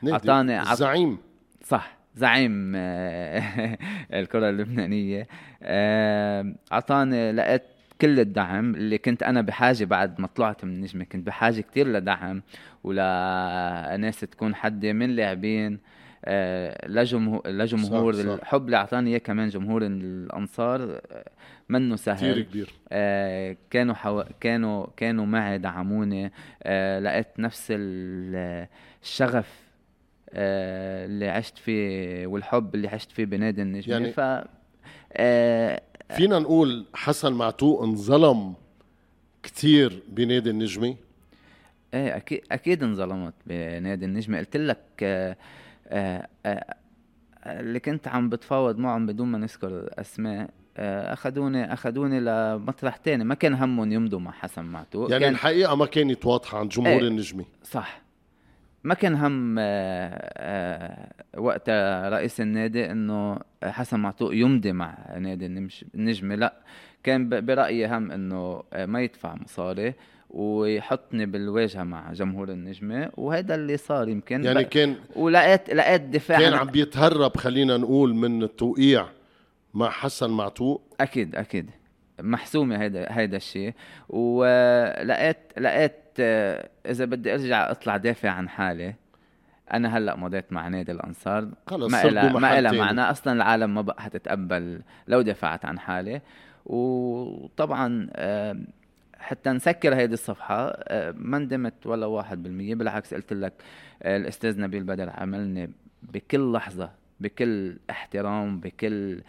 أعطاني 0.08 0.62
الزعيم. 0.72 1.18
صح. 1.64 1.98
زعيم 2.16 2.74
آه، 2.76 3.78
الكرة 4.20 4.50
اللبنانية. 4.50 5.28
آه، 5.64 6.56
أعطاني 6.72 7.32
لقيت 7.32 7.64
كل 8.02 8.20
الدعم 8.20 8.76
اللي 8.76 8.98
كنت 8.98 9.24
أنا 9.24 9.42
بحاجة 9.42 9.86
بعد 9.86 10.22
ما 10.22 10.28
طلعت 10.28 10.66
من 10.66 10.72
النجمة 10.74 11.04
كنت 11.04 11.28
بحاجة 11.28 11.62
كتير 11.62 11.88
لدعم 11.88 12.42
ولناس 12.84 14.20
تكون 14.20 14.56
حدي 14.56 14.94
من 14.94 15.10
لاعبين 15.10 15.80
آه، 16.26 16.88
لجمهور 16.88 17.48
لجمهور 17.48 18.14
صح 18.14 18.20
صح. 18.24 18.30
الحب 18.34 18.66
اللي 18.66 18.78
أعطاني 18.78 19.10
إياه 19.10 19.18
كمان 19.18 19.50
جمهور 19.50 19.86
الأنصار 19.86 21.02
منه 21.70 21.96
سهل. 21.96 22.18
كثير 22.18 22.42
كبير. 22.42 22.70
آه 22.92 23.58
كانوا 23.70 23.96
حو... 23.96 24.24
كانوا 24.42 24.88
كانوا 24.98 25.26
معي 25.26 25.58
دعموني 25.58 26.32
آه 26.64 27.00
لقيت 27.00 27.28
نفس 27.40 27.74
الشغف 29.04 29.65
اللي 30.36 31.30
عشت 31.30 31.58
فيه 31.58 32.28
والحب 32.28 32.76
اللي 32.76 32.88
عشت 32.88 33.12
فيه 33.12 33.26
بنادي 33.26 33.62
النجمة 33.62 33.94
يعني 33.94 34.12
ف 34.12 34.20
آه 35.14 35.82
فينا 36.10 36.40
نقول 36.40 36.86
حسن 36.94 37.34
معتوق 37.34 37.84
انظلم 37.84 38.54
كثير 39.44 40.04
بنادي 40.10 40.50
النجمة 40.50 40.96
إيه 41.94 42.16
أكيد 42.18 42.42
أكيد 42.52 42.84
انظلمت 42.84 43.34
بنادي 43.46 44.06
النجمة 44.06 44.38
قلت 44.38 44.58
لك 44.58 44.80
آه 45.04 45.38
آه 45.88 46.28
آه 46.46 46.76
اللي 47.46 47.80
كنت 47.80 48.08
عم 48.08 48.30
بتفاوض 48.30 48.78
معهم 48.78 49.06
بدون 49.06 49.28
ما 49.28 49.38
نذكر 49.38 49.90
اسماء 50.00 50.50
آه، 50.78 51.14
أخذوني 51.14 51.74
أخذوني 51.74 52.20
لمطرح 52.20 52.98
تاني. 52.98 53.24
ما 53.24 53.36
كان 53.36 53.54
همهم 53.54 53.92
يمضوا 53.92 54.20
مع 54.20 54.32
حسن 54.32 54.66
معتوق 54.66 55.12
يعني 55.12 55.24
كان 55.24 55.34
الحقيقة 55.34 55.76
ما 55.76 55.86
كانت 55.86 56.26
واضحه 56.26 56.60
عند 56.60 56.70
جمهور 56.70 57.02
إيه 57.02 57.08
النجمي 57.08 57.46
صح. 57.64 58.02
ما 58.86 58.94
كان 58.94 59.16
هم 59.16 59.56
وقتها 61.38 62.10
رئيس 62.10 62.42
النادي 62.42 62.92
إنه 62.92 63.40
حسن 63.64 64.00
معتوق 64.00 64.36
يمضي 64.36 64.72
مع 64.72 65.18
نادي 65.18 65.70
النجمه 65.96 66.36
لا 66.36 66.54
كان 67.04 67.46
برأيي 67.46 67.88
هم 67.88 68.12
إنه 68.12 68.64
ما 68.76 69.02
يدفع 69.02 69.36
مصاري 69.36 69.94
ويحطني 70.30 71.26
بالواجهة 71.26 71.84
مع 71.84 72.14
جمهور 72.14 72.50
النجمه 72.50 73.10
وهذا 73.18 73.56
اللي 73.56 73.78
صار 73.78 74.10
يمكن. 74.10 74.44
يعني 74.44 74.64
كان 74.64 74.96
ولقيت 75.16 75.74
لقيت 75.74 76.02
دفاع 76.02 76.40
كان 76.40 76.54
عم 76.54 76.68
بيتهرب 76.68 77.38
خلينا 77.38 77.78
نقول 77.78 78.16
من 78.16 78.44
التوقيع 78.44 79.06
مع 79.74 79.90
حسن 79.90 80.30
معتوق. 80.30 80.96
أكيد 81.02 81.36
أكيد. 81.36 81.70
محسومة 82.20 82.82
هيدا 82.82 83.08
هيدا 83.10 83.38
الشيء. 83.38 83.74
ولقيت 84.10 85.38
لقيت 85.58 86.20
إذا 86.86 87.06
بدي 87.06 87.34
أرجع 87.34 87.72
أطلع 87.72 87.98
دافع 87.98 88.30
عن 88.30 88.50
حالي 88.50 88.96
أنا 89.74 89.98
هلأ 89.98 90.16
مضيت 90.16 90.54
مع 90.54 90.68
نادي 90.68 90.92
الأنصار. 90.92 91.50
خلص 91.68 91.92
ما 91.92 92.04
إلها 92.04 92.40
ما 92.40 92.60
إلها 92.60 92.72
معنى. 92.72 93.02
أصلا 93.02 93.34
العالم 93.34 93.74
ما 93.74 93.82
بقى 93.82 94.02
حتتقبل 94.02 94.82
لو 95.08 95.22
دفعت 95.22 95.66
عن 95.66 95.80
حالي. 95.80 96.22
وطبعا 96.66 98.10
حتى 99.20 99.50
نسكر 99.50 99.96
هيدي 99.96 100.14
الصفحة 100.14 100.84
ما 101.14 101.38
ندمت 101.38 101.88
ولا 101.88 102.06
واحد 102.06 102.44
بالمية. 102.44 102.76
بالعكس 102.76 103.14
قلت 103.14 103.34
لك 103.34 103.54
الأستاذ 104.06 104.62
نبيل 104.62 104.84
بدر 104.84 105.10
عملني 105.10 105.72
بكل 106.04 106.52
لحظة 106.52 107.05
بكل 107.20 107.78
احترام 107.90 108.60
بكل 108.60 109.22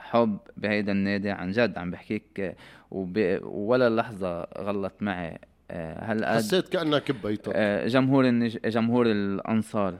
حب 0.00 0.38
بهيدا 0.56 0.92
النادي 0.92 1.30
عن 1.30 1.50
جد 1.50 1.78
عم 1.78 1.90
بحكيك 1.90 2.56
ولا 3.42 3.90
لحظة 3.90 4.46
غلط 4.58 4.92
معي 5.00 5.38
هلأ 5.70 6.34
حسيت 6.36 6.68
كأنك 6.68 7.12
ببيتك 7.12 7.56
جمهور 7.86 8.28
النج... 8.28 8.58
جمهور 8.58 9.06
الأنصار 9.06 9.94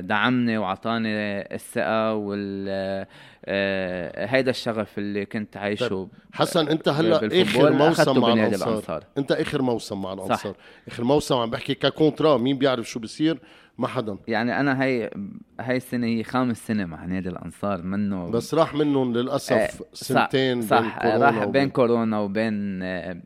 دعمني 0.00 0.58
وعطاني 0.58 1.08
الثقة 1.54 2.14
وال 2.14 3.06
هيدا 4.16 4.50
الشغف 4.50 4.98
اللي 4.98 5.24
كنت 5.24 5.56
عايشه 5.56 5.88
طيب. 5.88 6.08
حسن 6.32 6.68
انت 6.68 6.88
هلأ 6.88 7.16
آخر 7.42 7.72
موسم 7.72 8.20
مع 8.20 8.32
الأنصار. 8.32 8.68
الأنصار 8.68 9.04
انت 9.18 9.32
آخر 9.32 9.62
موسم 9.62 10.02
مع 10.02 10.12
الأنصار 10.12 10.52
صح. 10.52 10.58
آخر 10.88 11.04
موسم 11.04 11.34
عم 11.34 11.50
بحكي 11.50 11.74
ككونترا 11.74 12.36
مين 12.36 12.58
بيعرف 12.58 12.88
شو 12.88 13.00
بصير 13.00 13.38
ما 13.78 13.88
حدا. 13.88 14.16
يعني 14.28 14.60
أنا 14.60 14.82
هي 14.82 15.10
هاي 15.60 15.76
السنة 15.76 16.06
هي 16.06 16.22
خامس 16.24 16.66
سنة 16.66 16.84
مع 16.84 17.04
نادي 17.04 17.28
الأنصار 17.28 17.82
منه. 17.82 18.30
بس 18.30 18.54
راح 18.54 18.74
منهم 18.74 19.12
للأسف 19.12 19.52
آه 19.52 19.68
سنتين 19.92 20.62
صح, 20.62 20.98
صح 20.98 21.02
بين 21.02 21.22
راح 21.22 21.44
بين 21.44 21.70
كورونا 21.70 22.18
وبين 22.18 22.82
آه 22.82 23.20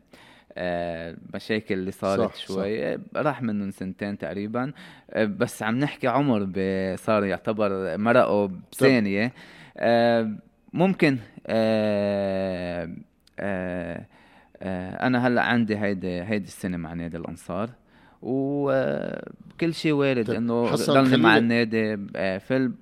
المشاكل 0.57 1.75
اللي 1.75 1.91
صارت 1.91 2.29
صح 2.29 2.35
شوي. 2.35 2.97
صح. 2.97 3.01
راح 3.15 3.41
منهم 3.41 3.71
سنتين 3.71 4.17
تقريبا. 4.17 4.71
بس 5.17 5.63
عم 5.63 5.79
نحكي 5.79 6.07
عمر 6.07 6.49
صار 6.95 7.25
يعتبر 7.25 7.97
مرقه 7.97 8.51
بثانية. 8.71 9.33
ممكن 10.73 11.17
أنا 15.01 15.27
هلأ 15.27 15.41
عندي 15.41 15.77
هيدي 15.77 16.21
هيدي 16.21 16.47
السنة 16.47 16.77
مع 16.77 16.93
نادي 16.93 17.17
الأنصار. 17.17 17.69
وكل 18.21 19.73
شيء 19.73 19.91
وارد 19.91 20.29
إنه 20.29 20.75
ضلني 20.75 21.17
مع 21.17 21.37
النادي 21.37 21.97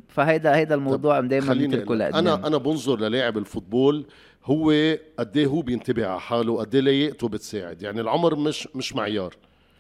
فهيدا 0.08 0.56
هيدا 0.56 0.76
الموضوع 0.76 1.20
دائما 1.20 1.54
بتركه 1.54 2.20
أنا 2.20 2.48
أنا 2.48 2.58
بنظر 2.58 3.00
للاعب 3.00 3.38
الفوتبول 3.38 4.06
هو 4.46 4.72
قد 5.20 5.38
إيه 5.38 5.46
هو 5.46 5.62
بينتبه 5.62 6.08
على 6.08 6.20
حاله 6.20 6.58
قد 6.58 6.76
إيه 6.76 6.82
لياقته 6.82 7.28
بتساعد. 7.28 7.82
يعني 7.82 8.02
العمر 8.02 8.36
مش 8.36 8.68
مش 8.76 8.96
معيار. 8.96 9.34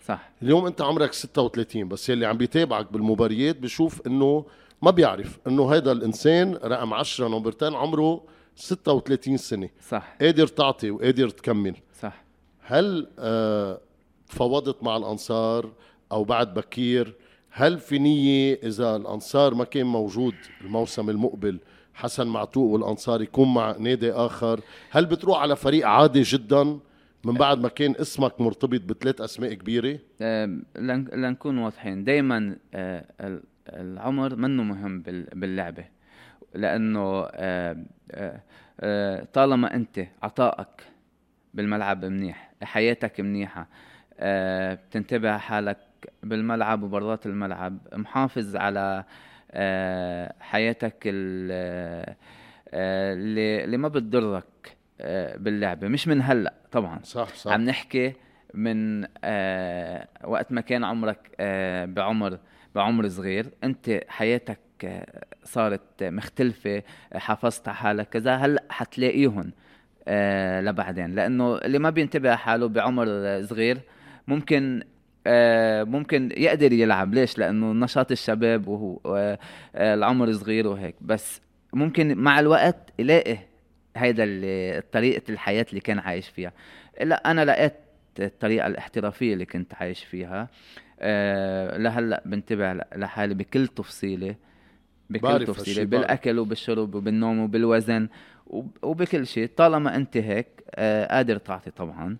صح. 0.05 0.29
اليوم 0.41 0.65
أنت 0.65 0.81
عمرك 0.81 1.13
36 1.13 1.87
بس 1.87 2.09
يلي 2.09 2.25
عم 2.25 2.37
بيتابعك 2.37 2.93
بالمباريات 2.93 3.57
بشوف 3.59 4.07
إنه 4.07 4.45
ما 4.81 4.91
بيعرف 4.91 5.39
إنه 5.47 5.73
هذا 5.73 5.91
الإنسان 5.91 6.53
رقم 6.63 6.93
10 6.93 7.27
نمبرتين 7.27 7.73
عمره 7.73 8.23
36 8.55 9.37
سنة. 9.37 9.69
صح. 9.89 10.17
قادر 10.21 10.47
تعطي 10.47 10.91
وقادر 10.91 11.29
تكمل. 11.29 11.75
صح. 12.01 12.23
هل 12.61 13.07
آه 13.19 13.79
تفاوضت 14.35 14.83
مع 14.83 14.97
الأنصار 14.97 15.71
أو 16.11 16.23
بعد 16.23 16.53
بكير. 16.53 17.15
هل 17.51 17.79
في 17.79 17.99
نية 17.99 18.59
إذا 18.63 18.95
الأنصار 18.95 19.53
ما 19.53 19.63
كان 19.63 19.85
موجود 19.85 20.35
الموسم 20.61 21.09
المقبل 21.09 21.59
حسن 21.93 22.27
معتوق 22.27 22.71
والأنصار 22.71 23.21
يكون 23.21 23.53
مع 23.53 23.75
نادي 23.79 24.11
آخر 24.11 24.59
هل 24.91 25.05
بتروح 25.05 25.41
على 25.41 25.55
فريق 25.55 25.87
عادي 25.87 26.21
جدا 26.21 26.63
من 27.23 27.33
بعد 27.33 27.59
ما 27.59 27.69
كان 27.69 27.95
اسمك 28.01 28.41
مرتبط 28.41 28.81
بثلاث 28.81 29.21
أسماء 29.21 29.53
كبيرة؟ 29.53 29.99
لنكون 31.15 31.57
واضحين. 31.57 32.03
دائما 32.03 32.55
آه، 32.73 33.39
العمر 33.69 34.35
منه 34.35 34.63
مهم 34.63 35.01
باللعبة 35.33 35.85
لأنه 36.55 37.27
آه، 37.31 37.85
آه، 38.79 39.27
طالما 39.33 39.75
أنت 39.75 40.07
عطائك 40.23 40.95
بالملعب 41.53 42.05
منيح 42.05 42.51
حياتك 42.63 43.19
منيحة 43.19 43.67
بتنتبه 44.19 45.37
حالك 45.37 45.77
بالملعب 46.23 46.83
وبرات 46.83 47.25
الملعب. 47.25 47.77
محافظ 47.93 48.55
على 48.55 49.03
آه، 49.51 50.33
حياتك 50.39 51.07
آه، 51.07 52.15
اللي, 53.13 53.63
اللي 53.63 53.77
ما 53.77 53.87
بتضرك 53.87 54.77
آه، 55.01 55.37
باللعبة. 55.37 55.87
مش 55.87 56.07
من 56.07 56.21
هلأ 56.21 56.53
طبعا. 56.71 56.99
صح 57.03 57.29
صح. 57.35 57.51
عم 57.51 57.61
نحكي 57.61 58.13
من 58.53 59.01
وقت 60.23 60.51
ما 60.51 60.61
كان 60.61 60.83
عمرك 60.83 61.35
بعمر 61.89 62.39
بعمر 62.75 63.07
صغير 63.07 63.45
أنت 63.63 64.01
حياتك 64.07 64.59
صارت 65.43 66.03
مختلفة 66.03 66.83
حافظت 67.15 67.67
على 67.67 67.77
حالك 67.77 68.09
كذا. 68.09 68.35
هلأ 68.35 68.63
حتلاقيهم 68.69 69.51
لبعدين. 70.61 71.15
لأنه 71.15 71.57
اللي 71.57 71.79
ما 71.79 71.89
بينتبه 71.89 72.35
حاله 72.35 72.67
بعمر 72.67 73.05
صغير 73.43 73.81
ممكن 74.27 74.83
آه، 75.27 75.83
ممكن 75.83 76.31
يقدر 76.37 76.73
يلعب. 76.73 77.13
ليش؟ 77.13 77.37
لأنه 77.37 77.73
نشاط 77.73 78.11
الشباب 78.11 78.67
وهو 78.67 78.99
آه، 79.15 79.39
العمر 79.93 80.33
صغير 80.33 80.67
وهيك. 80.67 80.95
بس 81.01 81.41
ممكن 81.73 82.17
مع 82.17 82.39
الوقت 82.39 82.93
يلاقي 82.99 83.37
هيدا 83.97 84.25
طريقة 84.91 85.31
الحياة 85.31 85.65
اللي 85.69 85.79
كان 85.81 85.99
عايش 85.99 86.29
فيها. 86.29 86.53
لا 87.01 87.31
أنا 87.31 87.45
لقيت 87.45 87.73
الطريقة 88.19 88.67
الاحترافية 88.67 89.33
اللي 89.33 89.45
كنت 89.45 89.73
عايش 89.73 90.03
فيها. 90.03 90.47
لهلأ 91.77 92.23
بنتبه 92.25 92.73
لحالي 92.73 93.33
بكل 93.33 93.67
تفصيلة 93.67 94.35
بكل 95.09 95.45
تفصيلة. 95.45 95.83
بالأكل 95.83 96.39
وبالشرب 96.39 96.95
وبالنوم 96.95 97.39
وبالوزن 97.39 98.07
وبكل 98.83 99.27
شيء. 99.27 99.49
طالما 99.57 99.95
أنت 99.95 100.17
هيك 100.17 100.47
قادر 101.09 101.37
تعطي 101.37 101.71
طبعا. 101.71 102.05
آه 102.07 102.15
آه 102.15 102.17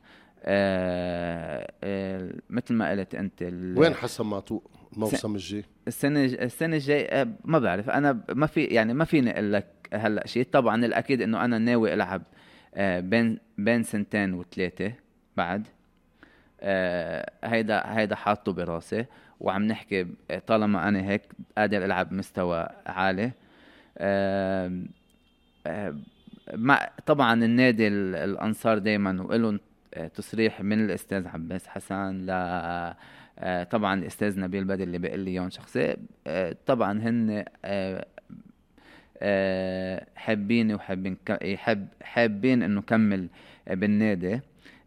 مثل 2.49 2.73
ما 2.73 2.89
قلت 2.91 3.15
أنت 3.15 3.43
وين 3.77 3.93
حسن 3.93 4.25
معطوق 4.25 4.71
الموسم 4.93 5.35
الجاي؟ 5.35 5.63
السنة 5.87 6.25
السنة 6.25 6.75
الجاي 6.75 7.05
آه 7.05 7.27
ما 7.45 7.59
بعرف. 7.59 7.89
أنا 7.89 8.23
ما 8.29 8.45
في 8.47 8.63
يعني 8.63 8.93
ما 8.93 9.05
فيني 9.05 9.31
أقول 9.31 9.53
لك 9.53 9.67
هلأ 9.93 10.27
شيء 10.27 10.43
طبعا 10.51 10.85
الأكيد 10.85 11.21
إنه 11.21 11.45
أنا 11.45 11.57
ناوي 11.57 11.93
ألعب 11.93 12.21
آه 12.75 12.99
بين 12.99 13.39
بين 13.57 13.83
سنتين 13.83 14.33
وثلاثة 14.33 14.91
بعد. 15.37 15.67
آه 16.61 17.31
هيدا 17.43 17.83
هيدا 17.85 18.15
حاطه 18.15 18.53
براسي. 18.53 19.05
وعم 19.39 19.63
نحكي 19.63 20.07
طالما 20.47 20.87
أنا 20.87 21.09
هيك 21.09 21.21
قادر 21.57 21.85
ألعب 21.85 22.13
مستوى 22.13 22.67
عالي. 22.85 23.31
آه 23.97 24.81
آه 25.67 25.95
مع 26.53 26.89
طبعا 27.05 27.45
النادي 27.45 27.87
الأنصار 27.87 28.77
دائما 28.77 29.21
ولهم 29.21 29.59
تصريح 30.15 30.61
من 30.61 30.85
الأستاذ 30.85 31.27
عباس 31.27 31.67
حسن 31.67 32.25
ل 32.25 32.31
آه، 33.39 33.63
طبعا 33.63 33.99
الاستاذ 33.99 34.39
نبيل 34.39 34.63
بدر 34.63 34.83
اللي 34.83 34.97
بيقول 34.97 35.19
لي 35.19 35.31
اياهم 35.31 35.49
آه، 36.27 36.55
طبعا 36.65 36.99
هن 36.99 37.45
آه، 39.21 40.05
حابين 40.15 40.73
وحابين 40.73 41.17
يحب 41.41 41.87
حابين 42.01 42.63
إنه 42.63 42.81
كمل 42.81 43.27
بالنادي. 43.67 44.39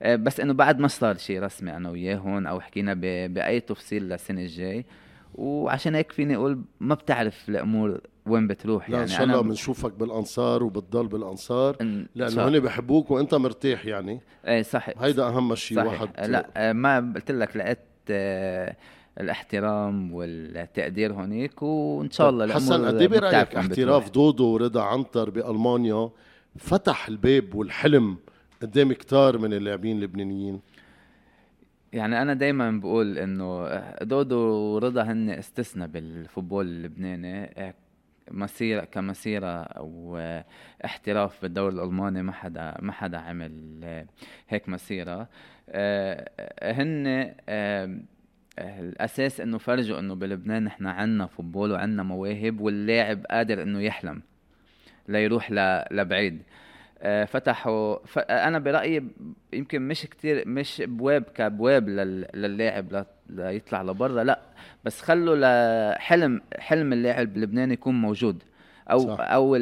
بس 0.04 0.40
إنه 0.40 0.52
بعد 0.52 0.78
ما 0.78 0.88
صار 0.88 1.16
شيء 1.16 1.42
رسمي 1.42 1.76
أنا 1.76 1.90
وياهم 1.90 2.46
أو 2.46 2.60
حكينا 2.60 2.94
بأي 3.26 3.60
تفصيل 3.60 4.02
للسنة 4.02 4.40
الجاي. 4.40 4.84
وعشان 5.38 5.94
هيك 5.94 6.12
فيني 6.12 6.36
أقول 6.36 6.62
ما 6.80 6.94
بتعرف 6.94 7.48
الأمور 7.48 8.00
وين 8.26 8.46
بتروح. 8.46 8.90
لا 8.90 8.98
يعني 8.98 9.10
ان 9.10 9.16
شاء 9.16 9.26
الله 9.26 9.40
بنشوفك 9.40 9.92
بالأنصار 9.92 10.62
وبتضل 10.62 11.06
بالأنصار 11.06 11.76
لأنه 12.14 12.48
هن 12.48 12.60
بحبوك 12.60 13.10
وأنت 13.10 13.34
مرتاح 13.34 13.86
يعني. 13.86 14.20
إيه 14.46 14.62
صح. 14.62 14.88
هيدا 14.98 15.28
أهم 15.28 15.54
شيء 15.54 15.78
واحد. 15.78 16.08
لا 16.18 16.72
ما 16.72 17.12
قلت 17.14 17.30
لك 17.30 17.56
لقيت 17.56 17.78
آه، 18.10 18.76
الاحترام 19.20 20.12
والتقدير 20.12 21.12
هونيك 21.12 21.62
وإن 21.62 22.10
شاء 22.10 22.30
الله 22.30 22.54
حسن 22.54 22.86
قد 22.86 23.00
إيه 23.00 23.08
برأيك 23.08 23.54
احتراف 23.56 24.10
دودو 24.10 24.44
ورضا 24.46 24.82
عنتر 24.82 25.30
بألمانيا 25.30 26.10
فتح 26.56 27.08
الباب 27.08 27.54
والحلم 27.54 28.16
قدام 28.62 28.92
كتار 28.92 29.38
من 29.38 29.52
اللاعبين 29.52 29.96
اللبنانيين؟ 29.96 30.60
يعني 31.92 32.22
أنا 32.22 32.34
دايما 32.34 32.70
بقول 32.70 33.18
إنه 33.18 33.68
دودو 34.02 34.38
ورضا 34.38 35.02
هن 35.02 35.30
استثناء 35.30 35.88
بال 35.88 36.04
football 36.04 36.66
اللبناني 36.66 37.74
مسيرة 38.30 38.84
كمسيرة 38.84 39.62
أو 39.62 40.18
احتراف 40.84 41.42
بالدوري 41.42 41.74
الألماني 41.74 42.22
ما 42.22 42.32
حدا 42.32 42.74
ما 42.80 42.92
حدا 42.92 43.18
عمل 43.18 44.04
هيك 44.48 44.68
مسيرة. 44.68 45.28
هن 46.62 47.34
الأساس 48.58 49.40
إنه 49.40 49.58
فرجوا 49.58 49.98
إنه 49.98 50.14
بلبنان 50.14 50.64
نحن 50.64 50.86
عنا 50.86 51.26
football 51.26 51.72
وعنا 51.72 52.02
مواهب 52.02 52.60
واللاعب 52.60 53.26
قادر 53.26 53.62
إنه 53.62 53.80
يحلم 53.80 54.22
ليروح 55.08 55.50
لبعيد. 55.90 56.42
آه، 56.42 56.44
فتحوا 57.02 58.06
ف... 58.06 58.18
أنا 58.18 58.58
برأيي 58.58 59.04
يمكن 59.52 59.88
مش 59.88 60.02
كتير 60.02 60.48
مش 60.48 60.80
ابواب 60.80 61.22
كابواب 61.22 61.88
لل... 61.88 62.26
للاعب 62.34 63.06
ليطلع 63.28 63.82
لبرا 63.82 64.24
لا 64.24 64.40
بس 64.84 65.00
خلوا 65.00 65.36
لحلم 65.94 66.40
حلم 66.58 66.92
اللاعب 66.92 67.36
اللبناني 67.36 67.72
يكون 67.72 68.00
موجود 68.00 68.42
أو 68.90 68.98
صح. 68.98 69.16
أو 69.20 69.56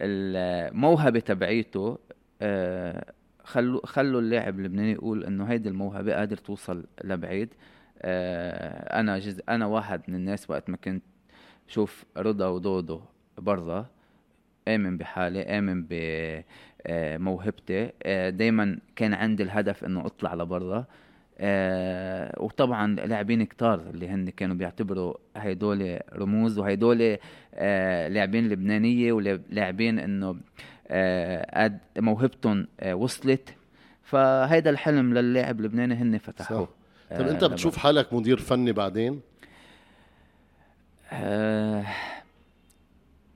الموهبة 0.00 1.20
تبعيته 1.20 1.98
آه، 2.42 3.12
خلوا 3.44 3.86
خلوا 3.86 4.20
اللاعب 4.20 4.58
اللبناني 4.58 4.92
يقول 4.92 5.24
إنه 5.24 5.44
هيدي 5.44 5.68
الموهبة 5.68 6.14
قادر 6.14 6.36
توصل 6.36 6.84
لبعيد 7.04 7.54
آه، 8.02 9.00
أنا 9.00 9.18
جزء 9.18 9.44
أنا 9.48 9.66
واحد 9.66 10.02
من 10.08 10.14
الناس 10.14 10.50
وقت 10.50 10.70
ما 10.70 10.76
كنت 10.76 11.02
شوف 11.66 12.04
رضا 12.16 12.46
ودودو 12.46 13.00
برا 13.38 13.86
آمن 14.68 14.96
بحالي 14.98 15.42
آمن 15.42 15.84
بموهبتي 16.88 17.90
آه، 18.02 18.30
دايما 18.30 18.78
كان 18.96 19.14
عندي 19.14 19.42
الهدف 19.42 19.84
إنه 19.84 20.06
أطلع 20.06 20.34
لبرا. 20.34 20.84
آه 21.38 22.42
وطبعا 22.42 22.94
لاعبين 22.94 23.44
كتار 23.44 23.80
اللي 23.80 24.08
هن 24.08 24.30
كانوا 24.30 24.56
بيعتبروا 24.56 25.14
هيدول 25.36 25.98
رموز 26.12 26.58
وهيدول 26.58 27.16
آه 27.54 28.08
لاعبين 28.08 28.48
لبنانية 28.48 29.12
ولاعبين 29.12 29.98
إنه 29.98 30.36
آه 30.88 31.80
موهبتهم 31.98 32.66
آه 32.80 32.94
وصلت. 32.94 33.54
فهيدا 34.02 34.70
الحلم 34.70 35.14
للاعب 35.14 35.60
اللبناني 35.60 35.94
هن 35.94 36.18
فتحوه. 36.18 36.68
آه 37.12 37.18
طيب 37.18 37.26
انت 37.28 37.44
بتشوف 37.44 37.76
حالك 37.76 38.12
مدير 38.12 38.36
فني 38.36 38.72
بعدين؟ 38.72 39.20
آه 41.12 41.84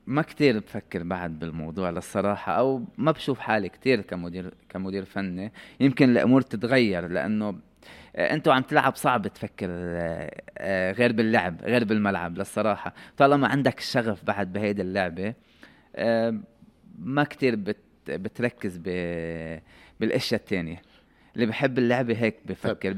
ما 0.07 0.21
كتير 0.21 0.59
بفكر 0.59 1.03
بعد 1.03 1.39
بالموضوع 1.39 1.89
للصراحة 1.89 2.53
أو 2.53 2.85
ما 2.97 3.11
بشوف 3.11 3.39
حالي 3.39 3.69
كتير 3.69 4.01
كمدير 4.01 4.53
كمدير 4.69 5.05
فني. 5.05 5.51
يمكن 5.79 6.09
الأمور 6.09 6.41
تتغير 6.41 7.07
لأنه 7.07 7.59
آه، 8.15 8.33
انت 8.33 8.47
وعم 8.47 8.61
تلعب 8.61 8.95
صعب 8.95 9.27
تفكر 9.27 9.67
آه، 9.69 10.41
آه، 10.57 10.91
غير 10.91 11.11
باللعب 11.11 11.61
غير 11.63 11.83
بالملعب 11.83 12.37
للصراحة. 12.37 12.93
طالما 13.17 13.47
عندك 13.47 13.79
الشغف 13.79 14.23
بعد 14.23 14.53
بهيدي 14.53 14.81
اللعبة 14.81 15.33
ما 16.99 17.23
كتير 17.23 17.55
بتركز 18.07 18.77
بالأشياء 19.99 20.41
التانية. 20.41 20.81
اللي 21.37 21.45
بحب 21.47 21.77
اللعبه 21.77 22.17
هيك 22.17 22.35
بفكر. 22.45 22.93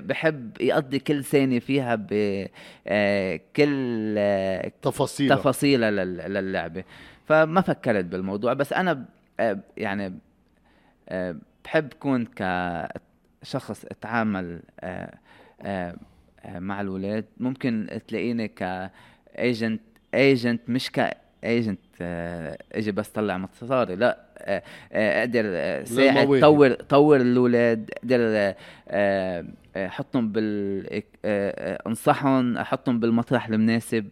بحب 0.00 0.60
يقضي 0.60 0.98
كل 0.98 1.24
ثانية 1.24 1.58
فيها 1.58 1.94
بكل 1.94 2.24
تفاصيل 4.82 5.36
تفاصيلها. 5.36 5.90
للعبة. 6.28 6.84
فما 7.26 7.60
فكرت 7.60 8.04
بالموضوع. 8.04 8.52
بس 8.52 8.72
أنا 8.72 9.04
يعني 9.76 10.18
بحب 11.64 11.92
كون 11.92 12.26
كشخص 12.36 13.84
أتعامل 13.84 14.60
مع 16.48 16.80
الاولاد 16.80 17.24
ممكن 17.40 18.00
تلاقيني 18.08 18.48
ك 18.48 18.70
agent 18.70 19.80
agent 20.14 20.60
مش 20.68 20.90
ك 20.90 21.05
agent 21.05 21.80
أجي 22.72 22.92
بس 22.92 23.08
طلع 23.08 23.38
مصاري 23.38 23.96
لا. 23.96 24.23
أقدر 24.92 25.44
ساعد 25.84 26.40
طور 26.40 26.72
طور 26.72 27.16
الأولاد 27.16 27.90
أقدر 27.98 28.54
أحطهم 29.76 30.32
بال 30.32 31.02
أنصحهم 31.86 32.56
أحطهم 32.58 33.00
بالمطرح 33.00 33.48
المناسب 33.48 34.08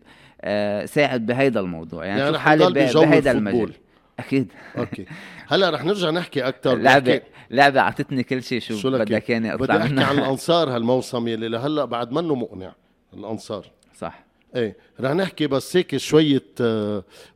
ساعد 0.84 1.26
بهيدا 1.26 1.60
الموضوع. 1.60 2.04
يعني, 2.04 2.20
يعني 2.20 2.38
حالي 2.38 2.70
بهيدا 2.70 3.30
المجال. 3.30 3.72
أكيد. 4.18 4.52
أوكي. 4.78 5.06
هلأ 5.48 5.70
رح 5.70 5.84
نرجع 5.84 6.10
نحكي 6.10 6.48
أكثر 6.48 6.76
لعبة 6.86 7.20
لعبة 7.50 7.80
أعطتني 7.80 8.22
كل 8.22 8.42
شيء 8.42 8.60
شو 8.60 8.90
بدك 8.90 9.30
يعني 9.30 9.54
اطلع 9.54 9.76
بدي 9.76 9.84
أحكي 9.84 10.10
عن 10.10 10.18
الأنصار 10.24 10.76
هالموسم 10.76 11.28
يلي 11.28 11.48
لهلأ 11.48 11.84
بعد 11.84 12.12
منه 12.12 12.34
مقنع 12.34 12.72
الأنصار. 13.14 13.66
صح. 13.98 14.24
إيه 14.56 14.76
رح 15.00 15.10
نحكي 15.12 15.46
بس 15.46 15.76
هيك 15.76 15.96
شوية 15.96 16.44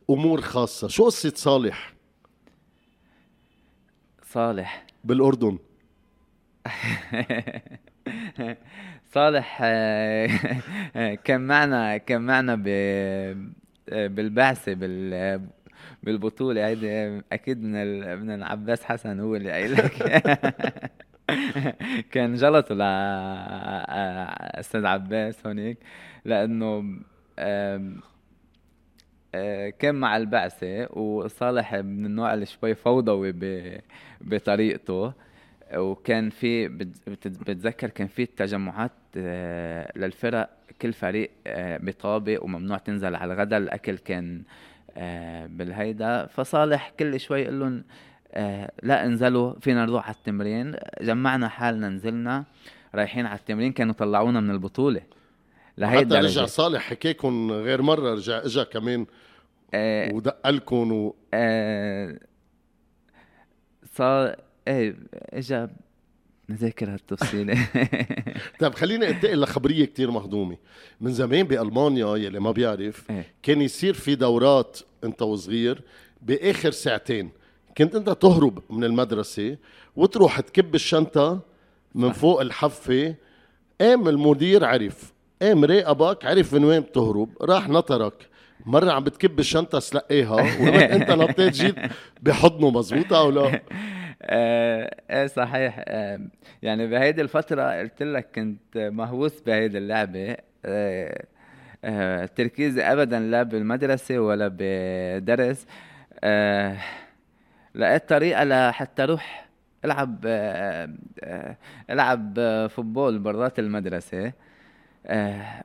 أمور 0.09 0.41
خاصة. 0.41 0.87
شو 0.87 1.05
قصة 1.05 1.33
صالح؟ 1.35 1.93
صالح. 4.27 4.85
بالأردن. 5.03 5.57
صالح 9.13 9.59
آه، 9.63 11.15
كان 11.23 11.41
معنا 11.41 11.97
كان 11.97 12.21
معنا 12.21 12.55
بالبعثه 13.87 14.73
بال 14.73 15.41
بالبطولة. 16.03 16.67
هيدي 16.67 17.21
أكيد 17.31 17.63
من 17.63 17.75
ال... 17.75 18.19
من 18.19 18.31
العباس 18.31 18.83
حسن 18.83 19.19
هو 19.19 19.35
اللي 19.35 19.51
قايل 19.51 19.73
لك. 19.73 20.23
كان 22.13 22.35
جلطه 22.35 22.75
ل 22.75 22.81
أستاذ 24.59 24.85
عباس 24.85 25.47
هونيك. 25.47 25.77
لأنه 26.25 26.99
آه، 27.39 27.91
كان 29.79 29.95
مع 29.95 30.17
البعثة 30.17 30.97
وصالح 30.97 31.75
من 31.75 32.05
النوع 32.05 32.33
اللي 32.33 32.45
شوي 32.45 32.75
فوضوي 32.75 33.33
بطريقته. 34.21 35.13
وكان 35.75 36.29
في 36.29 36.67
بتذكر 36.67 37.89
كان 37.89 38.07
في 38.07 38.25
تجمعات 38.25 38.91
آه، 39.17 39.91
للفرق 39.95 40.49
كل 40.81 40.93
فريق 40.93 41.31
آه، 41.47 41.77
بطابق 41.77 42.43
وممنوع 42.43 42.77
تنزل 42.77 43.15
على 43.15 43.33
الغداء 43.33 43.59
الأكل 43.59 43.97
كان 43.97 44.41
بالهيدا. 45.47 46.25
فصالح 46.25 46.93
كل 46.99 47.19
شوي 47.19 47.41
يقول 47.41 47.59
لهم 47.59 47.83
لا 48.83 49.05
انزلوا 49.05 49.53
فينا 49.61 49.85
نروح 49.85 50.07
على 50.07 50.15
التمرين. 50.15 50.75
جمعنا 51.01 51.47
حالنا 51.47 51.89
نزلنا 51.89 52.43
رايحين 52.95 53.25
على 53.25 53.39
التمرين 53.39 53.71
كانوا 53.71 53.93
طلعونا 53.93 54.39
من 54.39 54.51
البطولة. 54.51 55.01
لهيدا 55.77 56.17
حتى 56.17 56.25
رجع 56.25 56.45
صالح 56.45 56.81
حكيكم 56.81 57.51
غير 57.51 57.81
مرة 57.81 58.13
رجع 58.13 58.37
إجا 58.37 58.63
كمان 58.63 59.05
آه 59.73 60.13
ودق 60.13 60.49
لكم 60.49 60.91
و... 60.91 61.15
آه 61.33 62.19
صار 63.95 64.35
إيه 64.67 64.95
إجا 65.11 65.69
نذاكر 66.49 66.93
هالتفصيلة. 66.93 67.67
طيب 68.59 68.75
خليني 68.75 69.09
انتقل 69.09 69.41
لخبرية 69.41 69.85
كتير 69.85 70.11
مهضومة. 70.11 70.57
من 71.01 71.13
زمان 71.13 71.43
بألمانيا 71.43 72.15
يلي 72.17 72.39
ما 72.39 72.51
بيعرف 72.51 73.11
إيه؟ 73.11 73.33
كان 73.43 73.61
يصير 73.61 73.93
في 73.93 74.15
دورات 74.15 74.79
انت 75.03 75.21
وصغير 75.21 75.81
بآخر 76.21 76.71
ساعتين. 76.71 77.29
كنت 77.77 77.95
انت 77.95 78.09
تهرب 78.09 78.63
من 78.69 78.83
المدرسة 78.83 79.57
وتروح 79.95 80.39
تكب 80.39 80.75
الشنطة 80.75 81.39
من 81.95 82.11
فوق 82.11 82.41
الحفة. 82.41 83.15
قام 83.81 84.07
المدير 84.07 84.65
عرف 84.65 85.13
قام 85.41 85.65
راقبك 85.65 86.25
عرف 86.25 86.53
من 86.53 86.63
وين 86.63 86.79
بتهرب 86.81 87.29
راح 87.41 87.69
نطرك. 87.69 88.29
مرة 88.67 88.91
عم 88.91 89.03
بتكب 89.03 89.39
الشنطة 89.39 89.79
سلقيها 89.79 90.39
أنت 90.95 91.11
نطيت 91.11 91.53
جيت 91.53 91.75
بحضنه 92.21 92.69
مزبوطة 92.69 93.19
أو 93.19 93.29
لا؟ 93.29 93.61
إيه 94.21 95.27
صحيح. 95.27 95.83
آه 95.87 96.19
يعني 96.61 96.87
بهيدي 96.87 97.21
الفترة 97.21 97.79
قلت 97.79 98.03
لك 98.03 98.27
كنت 98.35 98.77
مهووس 98.77 99.41
بهيدي 99.41 99.77
اللعبة. 99.77 100.37
آه 100.65 102.25
تركيزي 102.35 102.81
ابدا 102.81 103.19
لا 103.19 103.43
بالمدرسة 103.43 104.19
ولا 104.19 104.51
بدرس. 104.57 105.65
لقيت 107.75 108.09
طريقة 108.09 108.43
لحتى 108.43 109.03
أروح 109.03 109.47
ألعب 109.85 110.19
ألعب 111.89 112.39
فوتبول 112.69 113.19
برات 113.19 113.59
المدرسة. 113.59 114.33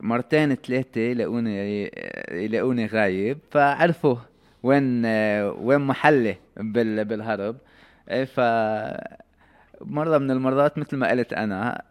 مرتين 0.01 0.55
ثلاثة 0.55 1.01
يلاقوني 1.01 1.91
يلاقوني 2.31 2.85
غايب 2.85 3.37
فعرفوا 3.51 4.15
وين 4.63 5.05
آه، 5.05 5.51
وين 5.51 5.81
محلي 5.81 6.35
بالهرب. 6.57 7.55
إيه، 8.09 8.23
ف 8.25 8.39
مرة 9.81 10.17
من 10.17 10.31
المرات 10.31 10.77
مثل 10.77 10.97
ما 10.97 11.09
قلت 11.11 11.33
أنا 11.33 11.81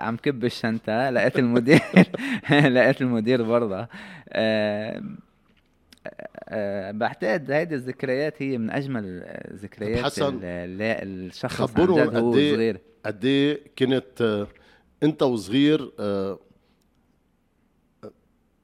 عم 0.00 0.16
كب 0.16 0.44
الشنطة 0.44 1.10
لقيت 1.10 1.38
المدير 1.38 1.80
لقيت 2.74 3.00
المدير 3.02 3.42
برضه. 3.42 3.88
آه، 4.28 5.02
أه 6.48 6.90
بعتقد 6.90 7.50
هيدي 7.50 7.74
الذكريات 7.74 8.42
هي 8.42 8.58
من 8.58 8.70
أجمل 8.70 9.24
ذكريات 9.52 10.04
حسن 10.04 10.38
الشخص 10.42 11.54
خبرهم 11.62 12.00
عن 12.00 12.06
جد 12.08 12.16
هو 12.16 12.32
إيه- 12.32 12.54
صغير. 12.54 12.78
قد 13.06 13.24
إيه 13.24 13.60
كنت 13.78 14.22
آه، 14.22 14.46
أنت 15.02 15.22
وصغير 15.22 15.92
آه، 16.00 16.38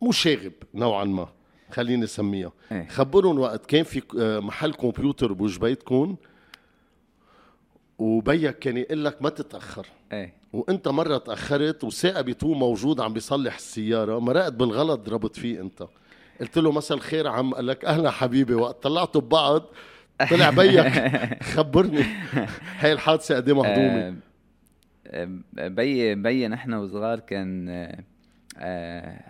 مشاغب 0.03 0.53
نوعا 0.75 1.05
ما 1.05 1.29
خليني 1.71 2.05
أسميها. 2.05 2.53
إيه؟ 2.73 2.89
خبرهم 2.89 3.39
وقت 3.39 3.67
كان 3.67 3.83
في 3.85 4.03
آه، 4.21 4.41
محل 4.41 4.73
كمبيوتر 4.73 5.33
بوج 5.33 5.59
بيتكم 5.59 6.17
وبيك 7.99 8.59
كان 8.59 8.77
يقول 8.77 9.05
لك 9.05 9.23
ما 9.23 9.29
تتأخر. 9.31 9.87
إيه. 10.13 10.35
وأنت 10.53 10.89
مرة 10.89 11.19
تأخرت 11.19 11.85
وثاقبته 11.85 12.55
موجود 12.55 13.01
عم 13.01 13.13
بيصلح 13.13 13.55
السيارة 13.57 14.19
مرقت 14.19 14.53
بالغلط 14.53 15.01
ضربت 15.01 15.37
فيه 15.39 15.61
أنت. 15.61 15.87
قلت 16.41 16.59
له 16.59 16.73
مساء 16.73 16.97
الخير 16.97 17.27
عم 17.29 17.55
قال 17.55 17.67
لك 17.67 17.85
أهلا 17.85 18.11
حبيبي 18.11 18.55
وقت 18.55 18.83
طلعتوا 18.83 19.21
ببعض 19.21 19.63
طلع 20.31 20.51
بيك 20.61 21.43
خبرني. 21.43 22.03
هاي 22.81 22.93
الحادثة 22.93 23.37
قد 23.37 23.49
إيه 23.49 23.55
مهضومة. 23.57 24.17
بي 25.69 26.15
بي 26.15 26.49
نحن 26.49 26.75
وصغار 26.75 27.21
كان 27.21 27.69
آه 28.59 29.21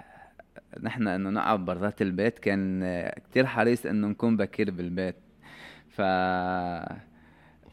نحن 0.83 1.09
إنه 1.09 1.31
نقعد 1.31 1.65
برات 1.65 2.03
البيت 2.03 2.39
كان 2.39 2.85
كتير 3.31 3.47
حريص 3.47 3.87
إنه 3.87 4.09
نكون 4.09 4.37
بكير 4.37 4.71
بالبيت. 4.71 5.17
ف 5.89 6.01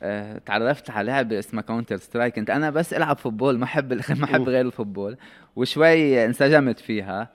آه، 0.03 0.37
تعرفت 0.37 0.89
على 0.89 1.11
لعبة 1.11 1.39
اسمها 1.39 1.61
Counter-Strike 1.63 2.35
كنت 2.35 2.49
أنا 2.49 2.69
بس 2.69 2.93
ألعب 2.93 3.17
football 3.17 3.57
ما 3.57 3.63
أحب 3.63 3.93
ما 4.19 4.23
أحب 4.23 4.49
غير 4.49 4.65
ال 4.65 4.70
football. 4.70 5.17
وشوي 5.55 6.25
انسجمت 6.25 6.79
فيها. 6.79 7.29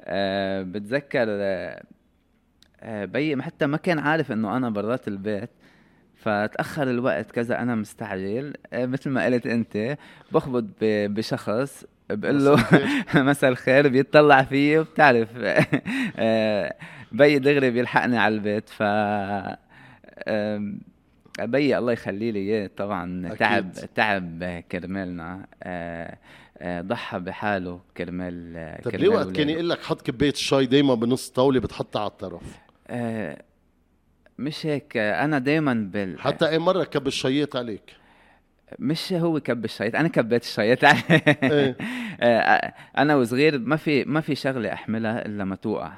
أه 0.00 0.62
بتذكر 0.62 1.26
أه 1.28 3.04
بيي 3.04 3.42
حتى 3.42 3.66
ما 3.66 3.76
كان 3.76 3.98
عارف 3.98 4.32
إنه 4.32 4.56
أنا 4.56 4.70
برات 4.70 5.08
البيت. 5.08 5.50
فتأخر 6.16 6.90
الوقت 6.90 7.30
كذا 7.30 7.58
أنا 7.62 7.74
مستعجل. 7.74 8.54
مثل 8.74 9.10
ما 9.10 9.24
قلت 9.24 9.46
أنت 9.46 9.96
بخبط 10.32 10.64
بشخص. 10.82 11.84
بقول 12.10 12.44
له 12.44 12.66
مساء 13.30 13.50
الخير 13.50 13.88
بيطلع 13.88 14.42
فيي 14.42 14.78
وبتعرف. 14.78 15.28
أه 16.16 16.74
بي 17.12 17.38
دغري 17.38 17.70
بيلحقني 17.70 18.18
على 18.18 18.34
البيت 18.34 18.68
ف 18.68 18.82
ابي 21.40 21.78
الله 21.78 21.92
يخلي 21.92 22.32
لي 22.32 22.38
إياه. 22.38 22.70
طبعا 22.76 23.26
أكيد. 23.26 23.38
تعب 23.38 23.72
تعب 23.94 24.62
كرمالنا. 24.72 25.46
آه، 25.62 26.18
آه، 26.58 26.80
ضحى 26.80 27.18
بحاله 27.18 27.80
كرمال 27.96 28.56
آه، 28.56 28.82
طيب 28.82 28.94
ليه 28.94 29.08
وقت 29.08 29.30
كان 29.30 29.48
يقول 29.48 29.70
لك 29.70 29.82
حط 29.82 30.02
كبايه 30.02 30.30
الشاي 30.30 30.66
دايما 30.66 30.94
بنص 30.94 31.28
طاولة 31.28 31.60
بتحطها 31.60 32.00
على 32.00 32.10
الطرف؟ 32.10 32.42
مش 34.38 34.66
هيك. 34.66 34.96
أنا 34.96 35.38
دايما 35.38 35.74
بال 35.92 36.20
حتى 36.20 36.48
اي 36.48 36.58
مرة 36.58 36.84
كب 36.84 37.06
الشياط 37.06 37.56
عليك؟ 37.56 37.82
مش 38.78 39.12
هو 39.12 39.40
كب 39.40 39.64
الشياط 39.64 39.94
أنا 39.94 40.08
كبيت 40.08 40.42
الشياط 40.42 40.84
إيه؟ 40.84 41.76
أنا 42.98 43.16
وصغير 43.16 43.58
ما 43.58 43.76
في 43.76 44.04
ما 44.04 44.20
في 44.20 44.34
شغلة 44.34 44.72
أحملها 44.72 45.26
إلا 45.26 45.44
ما 45.44 45.56
توقع 45.56 45.92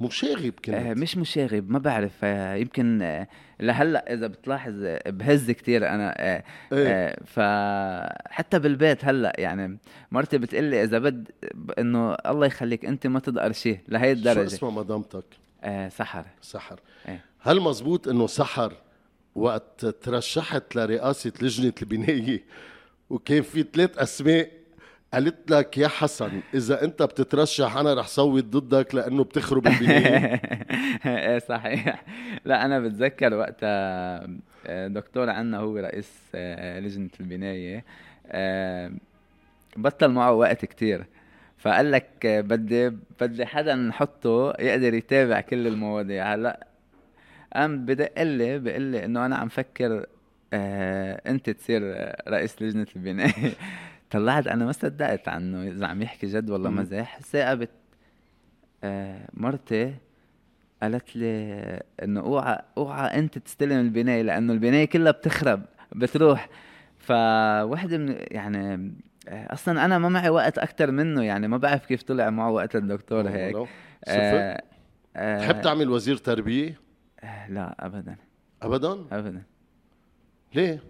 مشاغب 0.00 0.52
كنت 0.64 0.74
آه 0.74 0.94
مش 0.94 1.16
مشاغب 1.16 1.70
ما 1.70 1.78
بعرف 1.78 2.12
آه 2.24 2.54
يمكن 2.54 3.02
آه 3.02 3.28
لهلأ 3.60 4.12
إذا 4.12 4.26
بتلاحظ 4.26 4.84
آه 4.84 5.10
بهز 5.10 5.50
كتير 5.50 5.88
أنا 5.88 6.14
آه 6.18 6.44
إيه؟ 6.72 6.88
آه 6.88 7.16
فحتى 7.24 8.58
بالبيت 8.58 9.04
هلأ 9.04 9.32
يعني 9.38 9.78
مرتي 10.10 10.38
بتقول 10.38 10.64
لي 10.64 10.84
إذا 10.84 10.98
بد 10.98 11.28
إنه 11.78 12.14
الله 12.14 12.46
يخليك 12.46 12.84
أنت 12.84 13.06
ما 13.06 13.20
تدقر 13.20 13.52
شيء 13.52 13.78
لهي 13.88 14.12
الدرجة 14.12 14.48
شو 14.48 14.54
اسمها 14.54 14.70
مدامتك؟ 14.70 15.24
آه 15.64 15.88
سحر 15.88 16.24
سحر 16.40 16.80
إيه؟ 17.08 17.24
هل 17.40 17.60
مزبوط 17.60 18.08
إنه 18.08 18.26
سحر 18.26 18.72
وقت 19.34 19.86
ترشحت 19.86 20.76
لرئاسة 20.76 21.32
لجنة 21.42 21.72
البنايه 21.82 22.44
وكان 23.10 23.42
في 23.42 23.64
ثلاث 23.72 23.98
أسماء 23.98 24.62
قالت 25.14 25.50
لك 25.50 25.78
يا 25.78 25.88
حسن 25.88 26.40
إذا 26.54 26.84
أنت 26.84 27.02
بتترشح 27.02 27.76
أنا 27.76 27.94
رح 27.94 28.06
صوت 28.06 28.44
ضدك 28.44 28.94
لأنه 28.94 29.24
بتخرب 29.24 29.66
البنايه 29.66 30.42
إيه 31.06 31.38
صحيح. 31.38 32.04
لا 32.44 32.64
أنا 32.64 32.80
بتذكر 32.80 33.34
وقتها 33.34 34.26
آه، 34.66 34.88
دكتور 34.88 35.30
عنا 35.30 35.58
هو 35.58 35.76
رئيس 35.76 36.12
آه، 36.34 36.80
لجنة 36.80 37.10
البناية 37.20 37.84
آه، 38.26 38.92
بطل 39.76 40.08
معه 40.08 40.32
وقت 40.32 40.64
كتير. 40.64 41.04
فقال 41.58 41.90
لك 41.90 42.26
بدي 42.26 42.90
بدي 43.20 43.46
حدا 43.46 43.74
نحطه 43.74 44.54
يقدر 44.60 44.94
يتابع 44.94 45.40
كل 45.40 45.66
المواضيع. 45.66 46.34
هلا 46.34 46.66
قام 47.54 47.84
بدق 47.84 48.22
لي 48.22 48.58
بيقول 48.58 48.82
لي 48.82 49.04
إنه 49.04 49.26
أنا 49.26 49.36
عم 49.36 49.48
فكر 49.48 50.06
أنت 50.52 51.50
تصير 51.50 51.82
رئيس 52.28 52.62
لجنة 52.62 52.86
البنايه 52.96 53.52
طلعت 54.10 54.46
أنا 54.46 54.64
ما 54.64 54.72
صدقت 54.72 55.28
عنه 55.28 55.68
إذا 55.68 55.86
عم 55.86 56.02
يحكي 56.02 56.26
جد 56.26 56.50
ولا 56.50 56.70
مزاح 56.70 57.20
ثاقبت 57.20 57.70
آه 58.84 59.28
مرتي 59.34 59.94
قالت 60.82 61.16
لي 61.16 61.82
إنه 62.02 62.20
أوعى 62.20 62.58
أوعى 62.76 63.18
أنت 63.18 63.38
تستلم 63.38 63.80
البناية 63.80 64.22
لأنه 64.22 64.52
البناية 64.52 64.84
كلها 64.84 65.12
بتخرب 65.12 65.62
بتروح. 65.92 66.48
فوحدة 66.98 67.98
من 67.98 68.16
يعني 68.30 68.92
آه، 69.28 69.52
أصلا 69.52 69.84
أنا 69.84 69.98
ما 69.98 70.08
معي 70.08 70.28
وقت 70.28 70.58
أكثر 70.58 70.90
منه 70.90 71.22
يعني 71.22 71.48
ما 71.48 71.56
بعرف 71.56 71.86
كيف 71.86 72.02
طلع 72.02 72.30
معه 72.30 72.50
وقت 72.50 72.76
الدكتور 72.76 73.28
هيك. 73.28 73.56
آه 74.08 74.62
آه 75.16 75.38
تحب 75.38 75.60
تعمل 75.60 75.90
وزير 75.90 76.16
تربية؟ 76.16 76.80
آه 77.24 77.50
لا 77.50 77.86
ابدا. 77.86 78.16
ابدا؟ 78.62 78.92
ابدا. 79.12 79.42
ليه؟ 80.54 80.82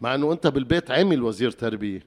مع 0.00 0.14
إنه 0.14 0.32
أنت 0.32 0.46
بالبيت 0.46 0.90
عامل 0.90 1.22
وزير 1.22 1.50
تربية. 1.50 2.00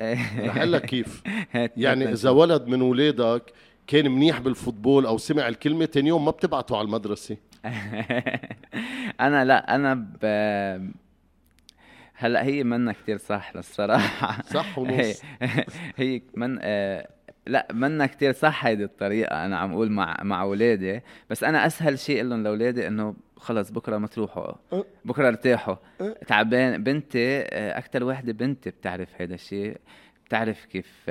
رح 0.48 0.56
لك 0.62 0.86
كيف. 0.86 1.22
يعني 1.76 2.12
إذا 2.12 2.30
ولد 2.30 2.66
من 2.66 2.80
اولادك 2.80 3.52
كان 3.86 4.10
منيح 4.10 4.38
بالفوتبول 4.40 5.06
أو 5.06 5.18
سمع 5.18 5.48
الكلمة 5.48 5.86
ثاني 5.86 6.08
يوم 6.08 6.24
ما 6.24 6.30
بتبعته 6.30 6.76
على 6.76 6.84
المدرسة. 6.84 7.36
أنا 9.20 9.44
لا 9.44 9.74
أنا 9.74 9.94
ب... 9.94 10.24
هلأ 12.14 12.44
هي 12.44 12.64
منا 12.64 12.92
كتير 12.92 13.16
صح 13.18 13.56
للصراحة. 13.56 14.42
صح 14.42 14.78
ونص. 14.78 15.22
هي, 15.40 15.64
هي 15.96 16.22
من 16.34 16.58
آه 16.62 17.08
لا 17.48 17.68
منا 17.72 18.06
كتير 18.06 18.32
صح 18.32 18.66
هيدي 18.66 18.84
الطريقة 18.84 19.44
أنا 19.46 19.58
عم 19.58 19.72
أقول 19.72 19.90
مع 19.90 20.16
مع 20.22 20.42
أولادي 20.42 21.00
بس 21.30 21.44
أنا 21.44 21.66
أسهل 21.66 21.98
شيء 21.98 22.24
لهم 22.24 22.42
لأولادي 22.42 22.86
إنه 22.86 23.16
خلص 23.36 23.70
بكرة 23.70 23.98
ما 23.98 24.06
تروحوا. 24.06 24.52
أه. 24.72 24.84
بكرة 25.04 25.28
ارتاحوا. 25.28 25.76
أه. 26.00 26.16
تعبان 26.26 26.82
بنتي 26.82 27.38
آه، 27.38 27.78
أكتر 27.78 28.04
وحدة 28.04 28.32
بنتي 28.32 28.70
بتعرف 28.70 29.08
هذا 29.22 29.34
الشيء. 29.34 29.80
بتعرف 30.26 30.64
كيف 30.64 31.10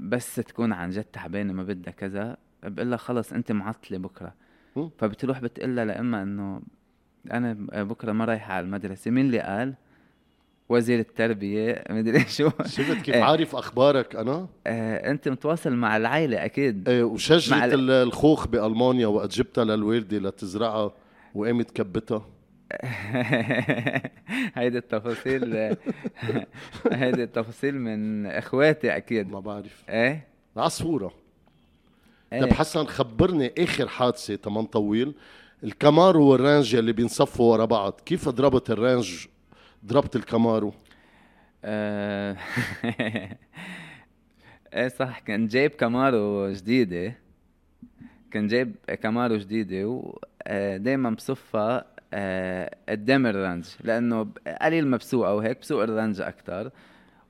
بس 0.00 0.34
تكون 0.34 0.72
عن 0.72 0.90
جد 0.90 1.04
تعبانة 1.04 1.52
ما 1.52 1.62
بدها 1.62 1.92
كذا. 1.92 2.36
بقول 2.62 2.90
لها 2.90 2.98
خلص 2.98 3.32
أنت 3.32 3.52
معطلة 3.52 3.98
بكرة. 3.98 4.34
فبتروح 4.98 5.40
بتقول 5.40 5.76
لها 5.76 5.84
لأما 5.84 6.22
إنه 6.22 6.62
أنا 7.30 7.52
بكرة 7.82 8.12
ما 8.12 8.24
رايحة 8.24 8.54
على 8.54 8.64
المدرسة. 8.64 9.10
مين 9.10 9.26
اللي 9.26 9.40
قال؟ 9.40 9.74
وزير 10.70 10.98
التربية 10.98 11.84
مدري 11.90 12.20
شو. 12.38 12.50
شفت 12.66 13.02
كيف 13.02 13.14
إيه. 13.14 13.22
عارف 13.22 13.56
أخبارك 13.56 14.16
أنا؟ 14.16 14.46
آه 14.66 15.10
أنت 15.10 15.28
متواصل 15.28 15.72
مع 15.72 15.96
العائلة 15.96 16.44
أكيد. 16.44 16.88
إيه 16.88 17.02
وشجرة 17.02 17.64
الخوخ 18.02 18.46
بألمانيا 18.48 19.06
وقت 19.06 19.30
جبتها 19.32 19.64
للوالدة 19.64 20.18
لتزرعها 20.18 20.92
وقامت 21.34 21.70
كبتها. 21.70 22.26
هيدي 24.56 24.78
التفاصيل 24.78 25.54
هيدي 26.92 27.22
التفاصيل 27.22 27.74
من 27.80 28.26
إخواتي 28.26 28.96
أكيد. 28.96 29.30
ما 29.30 29.40
بعرف. 29.40 29.84
إيه؟ 29.88 30.26
عصفوره 30.56 31.12
إيه. 32.32 32.40
طيب 32.40 32.52
حسن 32.52 32.84
خبرني 32.84 33.52
آخر 33.58 33.88
حادثة 33.88 34.34
تمام 34.34 34.64
طويل. 34.64 35.14
ال 35.64 35.73
Camaro 35.73 36.24
وال 36.26 36.40
Range 36.40 36.74
اللي 36.74 36.92
بينصفوا 36.92 37.52
ورا 37.52 37.64
بعض 37.64 38.00
كيف 38.06 38.28
ضربت 38.28 38.70
ال 38.70 38.79
Range 38.79 39.26
ضربت 39.86 40.16
ال 40.16 40.23
Camaro. 40.23 40.72
آه، 41.64 42.36
إيه 44.74 44.88
صح 44.88 45.18
كان 45.18 45.46
جايب 45.46 45.70
Camaro 45.70 46.52
جديدة. 46.52 47.14
كان 48.30 48.46
جايب 48.46 48.74
Camaro 49.02 49.36
جديدة 49.36 49.86
ودايما 49.86 51.08
آه، 51.08 51.12
بصفها 51.12 51.84
آه، 52.14 52.76
قدام 52.88 53.26
ال 53.26 53.32
Range 53.32 53.64
لأنه 53.84 54.28
قليل 54.62 54.86
ما 54.86 54.96
بسوقها 54.96 55.32
وهيك 55.32 55.60
بسوق 55.60 55.82
ال 55.82 55.88
Range 55.88 56.20
أكثر 56.20 56.70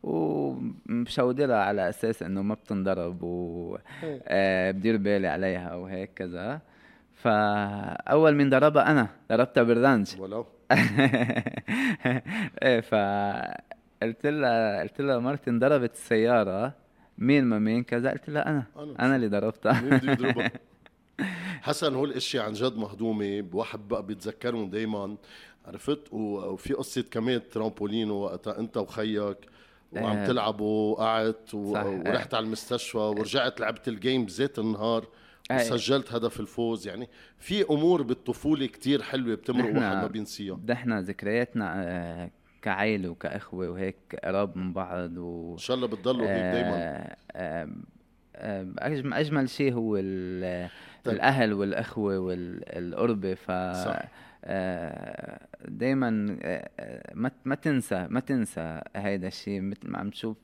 ومشودرها 0.03 1.57
على 1.57 1.89
أساس 1.89 2.23
إنه 2.23 2.43
ما 2.43 2.55
بتنضرب 2.55 3.23
وبدير 3.23 4.97
بالي 4.97 5.29
عليها 5.29 5.75
وهيك 5.75 6.11
كذا. 6.17 6.61
فأول 7.15 8.35
من 8.35 8.51
ضربها 8.51 8.91
أنا 8.91 9.09
ضربتها 9.29 9.63
بال 9.63 9.77
Range. 9.77 10.21
ولو. 10.21 10.47
إيه 12.63 12.81
ف 12.81 12.95
قلت 14.03 14.27
لها 14.27 14.81
قلت 14.81 15.01
لها 15.01 15.19
مرتي 15.19 15.51
انضربت 15.51 15.93
السياره 15.93 16.75
مين 17.19 17.45
ما 17.45 17.59
مين 17.59 17.83
كذا 17.83 18.11
قلت 18.11 18.31
لا 18.31 18.51
أنا. 18.51 18.65
أنا, 18.77 18.95
أنا 19.01 19.17
اللي 19.17 19.29
ضربتها. 19.29 19.81
مين 19.81 19.99
بده 19.99 20.13
يضربها؟ 20.13 20.51
حسن 21.63 21.95
هول 21.95 22.11
الاشياء 22.11 22.45
عن 22.45 22.53
جد 22.53 22.77
مهضومة. 22.77 23.41
بواحد 23.41 23.89
بقى 23.89 24.07
بيتذكرهم 24.07 24.71
دائما 24.71 25.17
عرفت؟ 25.67 26.13
وفي 26.13 26.75
قصة 26.75 27.05
كمان 27.11 27.41
ترامبولين 27.49 28.11
وقتها 28.11 28.59
أنت 28.59 28.77
وخيك 28.77 29.37
وعم 29.93 30.17
آه. 30.17 30.27
تلعبوا 30.27 30.93
وقعدت 30.93 31.55
ورحت 31.55 32.35
على 32.35 32.45
المستشفى 32.45 32.99
ورجعت 32.99 33.61
لعبت 33.61 33.89
الجيم 33.89 34.25
بذات 34.25 34.59
النهار. 34.59 35.07
وسجلت 35.51 36.13
هدف 36.13 36.41
الفوز. 36.41 36.89
يعني 36.89 37.09
في 37.39 37.65
أمور 37.71 38.03
بالطفولة 38.03 38.67
كتير 38.67 39.03
حلوة 39.03 39.35
بتمرق 39.35 39.75
واحد 39.75 39.97
ما 39.97 40.07
بينسيها. 40.07 40.61
نحن 40.69 40.99
ذكرياتنا 40.99 41.73
آه، 41.77 42.31
كعائله 42.63 43.09
وكأخوة 43.09 43.71
وهيك 43.71 43.97
قراب 44.25 44.57
من 44.57 44.73
بعض 44.73 45.17
و 45.17 45.53
إن 45.53 45.59
شاء 45.59 45.77
الله 45.77 45.87
بتضلوا 45.87 46.27
هيك 46.27 46.55
دائما 46.55 47.09
آه، 47.33 47.69
أجمل 49.19 49.49
شيء 49.49 49.73
هو 49.73 49.97
طيب. 49.97 51.15
الأهل 51.15 51.53
والأخوة 51.53 52.19
والقربة. 52.19 53.35
ف 53.35 53.51
صح. 53.51 54.09
دائما 55.69 56.11
ما 57.15 57.31
ما 57.45 57.55
تنسى 57.55 58.07
ما 58.11 58.21
تنسى 58.21 58.81
هيدا 58.97 59.29
الشيء 59.29 59.61
مثل 59.61 59.91
ما 59.91 59.99
عم 59.99 60.11
تشوف. 60.11 60.37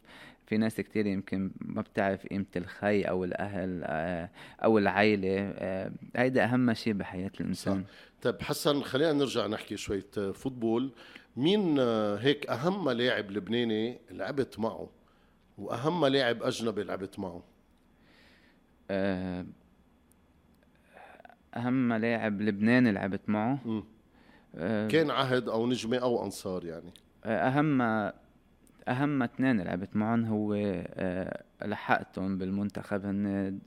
في 0.46 0.56
ناس 0.56 0.80
كتير 0.80 1.06
يمكن 1.06 1.50
ما 1.60 1.82
بتعرف 1.82 2.26
قيمة 2.26 2.44
الخي 2.56 3.02
أو 3.02 3.24
الأهل 3.24 3.82
آه، 3.84 4.30
أو 4.64 4.78
العائلة 4.78 5.38
آه، 5.38 5.92
هيدا 6.16 6.44
أهم 6.44 6.74
شيء 6.74 6.92
بحياة 6.92 7.30
الإنسان. 7.40 7.84
صح. 7.84 7.90
طيب 8.22 8.42
حسن 8.42 8.82
خلينا 8.82 9.12
نرجع 9.12 9.46
نحكي 9.46 9.76
شوية 9.76 10.32
فوتبول. 10.34 10.92
مين 11.36 11.76
آه، 11.78 12.16
هيك 12.16 12.46
أهم 12.46 12.90
لاعب 12.90 13.30
لبناني 13.30 13.98
لعبت 14.10 14.58
معه؟ 14.58 14.90
وأهم 15.58 16.06
لاعب 16.06 16.42
أجنبي 16.42 16.82
لعبت 16.82 17.18
معه؟ 17.18 17.42
أهم 21.56 21.92
لاعب 21.92 22.40
لبناني 22.40 22.92
لعبت 22.92 23.28
معه؟ 23.28 23.58
م. 23.64 23.82
كان 24.88 25.10
عهد 25.10 25.48
أو 25.48 25.66
نجمة 25.66 25.96
أو 25.96 26.24
أنصار 26.24 26.64
يعني. 26.64 26.90
أهم 27.24 27.82
أهم 28.88 29.22
اثنين 29.22 29.60
لعبت 29.60 29.96
معهم 29.96 30.24
هو 30.24 30.54
آه، 30.54 31.42
لحقتهم 31.64 32.38
بالمنتخب 32.38 33.06
هن 33.06 33.58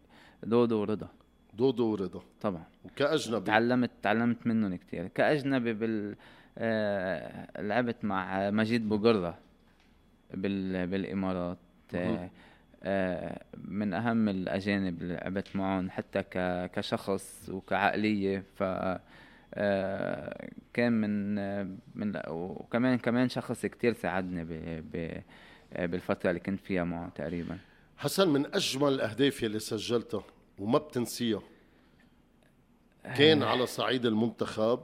دودو 0.43 0.82
ورضا. 0.82 1.08
دودو 1.53 1.86
ورضا. 1.91 2.21
طبعا. 2.41 2.63
وكأجنبي. 2.86 3.45
تعلمت 3.45 3.91
تعلمت 4.01 4.47
منهم 4.47 4.75
كثير 4.75 5.08
كأجنبي 5.08 5.73
بال 5.73 6.15
آه، 6.58 7.62
لعبت 7.62 8.05
مع 8.05 8.49
مجيد 8.49 8.89
بوغرة 8.89 9.38
بال... 10.34 10.88
بالإمارات. 10.88 11.58
آه، 12.84 13.43
من 13.58 13.93
أهم 13.93 14.29
الأجانب 14.29 15.01
اللي 15.01 15.13
لعبت 15.13 15.55
معهم 15.55 15.89
حتى. 15.89 16.23
كشخص 16.73 17.49
وكعقلية. 17.49 18.43
ف 18.55 18.63
كان 20.73 20.93
من 20.93 21.35
من 21.95 22.21
وكمان 22.27 22.97
كمان 22.97 23.29
شخص 23.29 23.65
كتير 23.65 23.93
ساعدني 23.93 24.43
ب 24.43 25.23
آه، 25.73 25.85
بالفترة 25.85 26.29
اللي 26.29 26.39
كنت 26.39 26.59
فيها 26.59 26.83
معه 26.83 27.09
تقريبا. 27.09 27.57
حسن 27.97 28.29
من 28.29 28.45
أجمل 28.55 28.93
الأهداف 28.93 29.43
اللي 29.43 29.59
سجلتها 29.59 30.23
وما 30.59 30.77
بتنسيها 30.77 31.41
كان 33.03 33.43
على 33.43 33.65
صعيد 33.65 34.05
المنتخب 34.05 34.79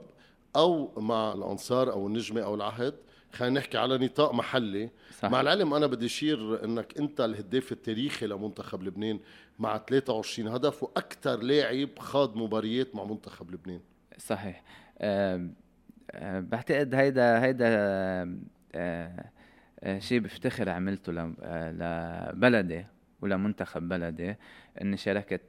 أو 0.56 1.00
مع 1.00 1.32
الأنصار 1.32 1.92
أو 1.92 2.06
النجمة 2.06 2.40
أو 2.40 2.54
العهد. 2.54 2.94
خلينا 3.32 3.60
نحكي 3.60 3.78
على 3.78 3.98
نطاق 3.98 4.34
محلي. 4.34 4.90
صح. 5.18 5.30
مع 5.30 5.40
العلم 5.40 5.74
أنا 5.74 5.86
بدي 5.86 6.06
أشير 6.06 6.64
إنك 6.64 6.98
أنت 6.98 7.20
الهداف 7.20 7.72
التاريخي 7.72 8.26
لمنتخب 8.26 8.82
لبنان 8.82 9.20
مع 9.58 9.78
23 9.78 10.48
هدف 10.48 10.82
وأكثر 10.82 11.36
لاعب 11.42 11.98
خاض 11.98 12.36
مباريات 12.36 12.94
مع 12.94 13.04
منتخب 13.04 13.50
لبنان. 13.50 13.80
صحيح. 14.18 14.62
أه 14.98 15.50
بعتقد 16.24 16.94
هيدا 16.94 17.42
هيدا 17.42 17.66
أه 18.74 19.24
شيء 19.98 20.20
بفتخر 20.20 20.68
عملته 20.68 21.12
لبلدي 21.12 22.86
ولمنتخب 23.20 23.88
بلدي 23.88 24.34
اني 24.82 24.96
شاركت 24.96 25.42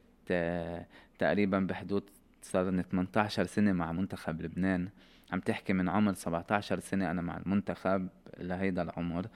تقريبا 1.19 1.59
بحدود 1.59 2.03
صار 2.41 2.81
18 2.81 3.45
سنة 3.45 3.71
مع 3.71 3.91
منتخب 3.91 4.41
لبنان. 4.41 4.89
عم 5.31 5.39
تحكي 5.39 5.73
من 5.73 5.89
عمر 5.89 6.13
17 6.13 6.79
سنة 6.79 7.11
أنا 7.11 7.21
مع 7.21 7.37
المنتخب 7.37 8.07
لهيدا 8.39 8.81
العمر. 8.81 9.27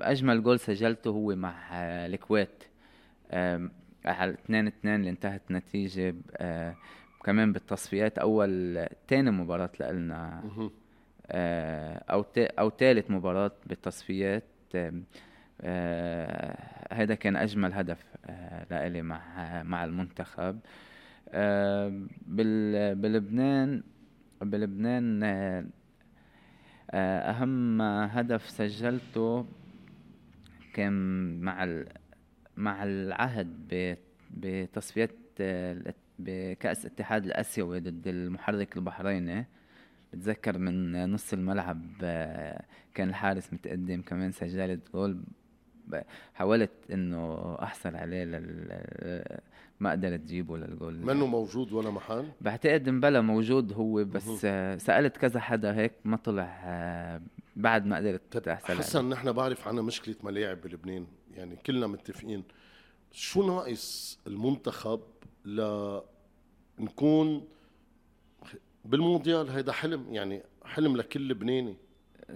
أجمل 0.00 0.42
جول 0.42 0.60
سجلته 0.60 1.10
هو 1.10 1.36
مع 1.36 1.72
الكويت. 2.06 2.64
على 4.06 4.30
2 4.30 4.66
2 4.66 5.00
اللي 5.00 5.10
انتهت 5.10 5.50
نتيجة 5.50 6.14
آه 6.36 6.74
كمان 7.24 7.52
بالتصفيات 7.52 8.18
أول 8.18 8.86
تاني 9.08 9.30
مباراة 9.30 9.70
لنا 9.80 10.42
آه 11.26 11.94
أو 12.10 12.24
أو 12.38 12.70
ثالث 12.70 13.10
مباراة 13.10 13.52
بالتصفيات 13.66 14.44
آه 15.60 16.56
هذا 16.92 17.14
كان 17.14 17.36
أجمل 17.36 17.72
هدف 17.72 18.04
لإلي 18.70 19.02
مع 19.02 19.22
مع 19.62 19.84
المنتخب. 19.84 20.58
بلبنان 22.26 23.82
بلبنان 24.40 25.22
أهم 26.94 27.82
هدف 27.82 28.50
سجلته 28.50 29.46
كان 30.74 30.92
مع 31.40 31.64
مع 32.56 32.84
العهد 32.84 33.96
بتصفيات 34.30 35.10
بكأس 36.18 36.86
اتحاد 36.86 37.24
الآسيوي 37.24 37.80
ضد 37.80 38.08
المحرك 38.08 38.76
البحريني. 38.76 39.46
بتذكر 40.12 40.58
من 40.58 41.06
نص 41.12 41.32
الملعب 41.32 41.82
كان 42.94 43.08
الحارس 43.08 43.52
متقدم 43.52 44.02
كمان 44.02 44.32
سجلت 44.32 44.80
جول 44.92 45.22
حاولت 46.34 46.70
إنه 46.92 47.54
أحصل 47.62 47.96
عليه 47.96 48.24
لل 48.24 49.40
ما 49.80 49.90
قدرت 49.90 50.20
تجيبه 50.20 50.58
للجول. 50.58 50.94
منه 50.94 51.26
موجود 51.26 51.72
ولا 51.72 51.90
محل؟ 51.90 52.24
بعتقد 52.40 52.88
مبلا 52.88 53.20
موجود 53.20 53.72
هو 53.72 54.04
بس 54.04 54.46
سألت 54.82 55.16
كذا 55.16 55.40
حدا 55.40 55.74
هيك 55.74 55.92
ما 56.04 56.16
طلع 56.16 57.20
بعد 57.56 57.86
ما 57.86 57.96
قدرت 57.96 58.36
تحصل 58.36 58.74
حسن 58.74 59.08
نحن 59.08 59.32
بعرف 59.32 59.68
عنا 59.68 59.82
مشكلة 59.82 60.16
ملاعب 60.22 60.60
بلبنان. 60.60 61.06
يعني 61.36 61.56
كلنا 61.56 61.86
متفقين. 61.86 62.44
شو 63.12 63.46
ناقص 63.46 64.18
المنتخب 64.26 65.00
لنكون 66.78 67.48
بالمونديال؟ 68.84 69.50
هيدا 69.50 69.72
حلم 69.72 70.14
يعني 70.14 70.42
حلم 70.64 70.96
لكل 70.96 71.28
لبناني. 71.28 71.76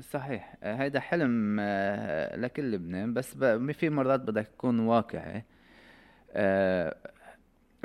صحيح. 0.01 0.57
هيدا 0.63 1.01
حلم 1.01 1.57
آه، 1.61 2.37
لكل 2.37 2.71
لبنان 2.73 3.15
بس 3.15 3.37
في 3.73 3.91
مرات 3.91 4.21
بدك 4.21 4.47
تكون 4.47 4.81
واقعي. 4.81 5.45
آه، 6.33 6.97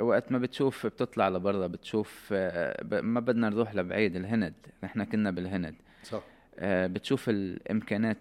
وقت 0.00 0.32
ما 0.32 0.38
بتشوف 0.38 0.86
بتطلع 0.86 1.28
لبرا 1.28 1.66
بتشوف 1.66 2.28
آه، 2.32 3.00
ما 3.00 3.20
بدنا 3.20 3.48
نروح 3.48 3.74
لبعيد 3.74 4.16
الهند. 4.16 4.54
نحن 4.84 5.04
كنا 5.04 5.30
بالهند. 5.30 5.74
صح. 6.04 6.22
بتشوف 6.62 7.28
الإمكانات 7.28 8.18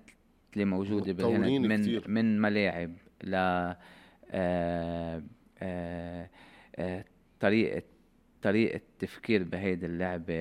اللي 0.56 0.66
موجودة 0.66 1.14
بالهند 1.14 1.66
من 1.66 1.82
كتير. 1.82 2.04
من 2.08 2.42
ملاعب 2.42 2.92
ل 3.24 3.36
آه، 3.36 3.78
آه، 5.62 6.30
آه، 6.76 7.06
طريقه 7.40 7.82
طريقة 8.42 8.82
تفكير 9.00 9.44
بهيدي 9.44 9.86
اللعبة. 9.86 10.34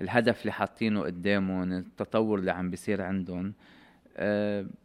الهدف 0.00 0.40
اللي 0.40 0.52
حاطينه 0.52 1.00
قدامهم 1.02 1.72
التطور 1.72 2.38
اللي 2.38 2.50
عم 2.50 2.70
بيصير 2.70 3.02
عندهم 3.02 3.54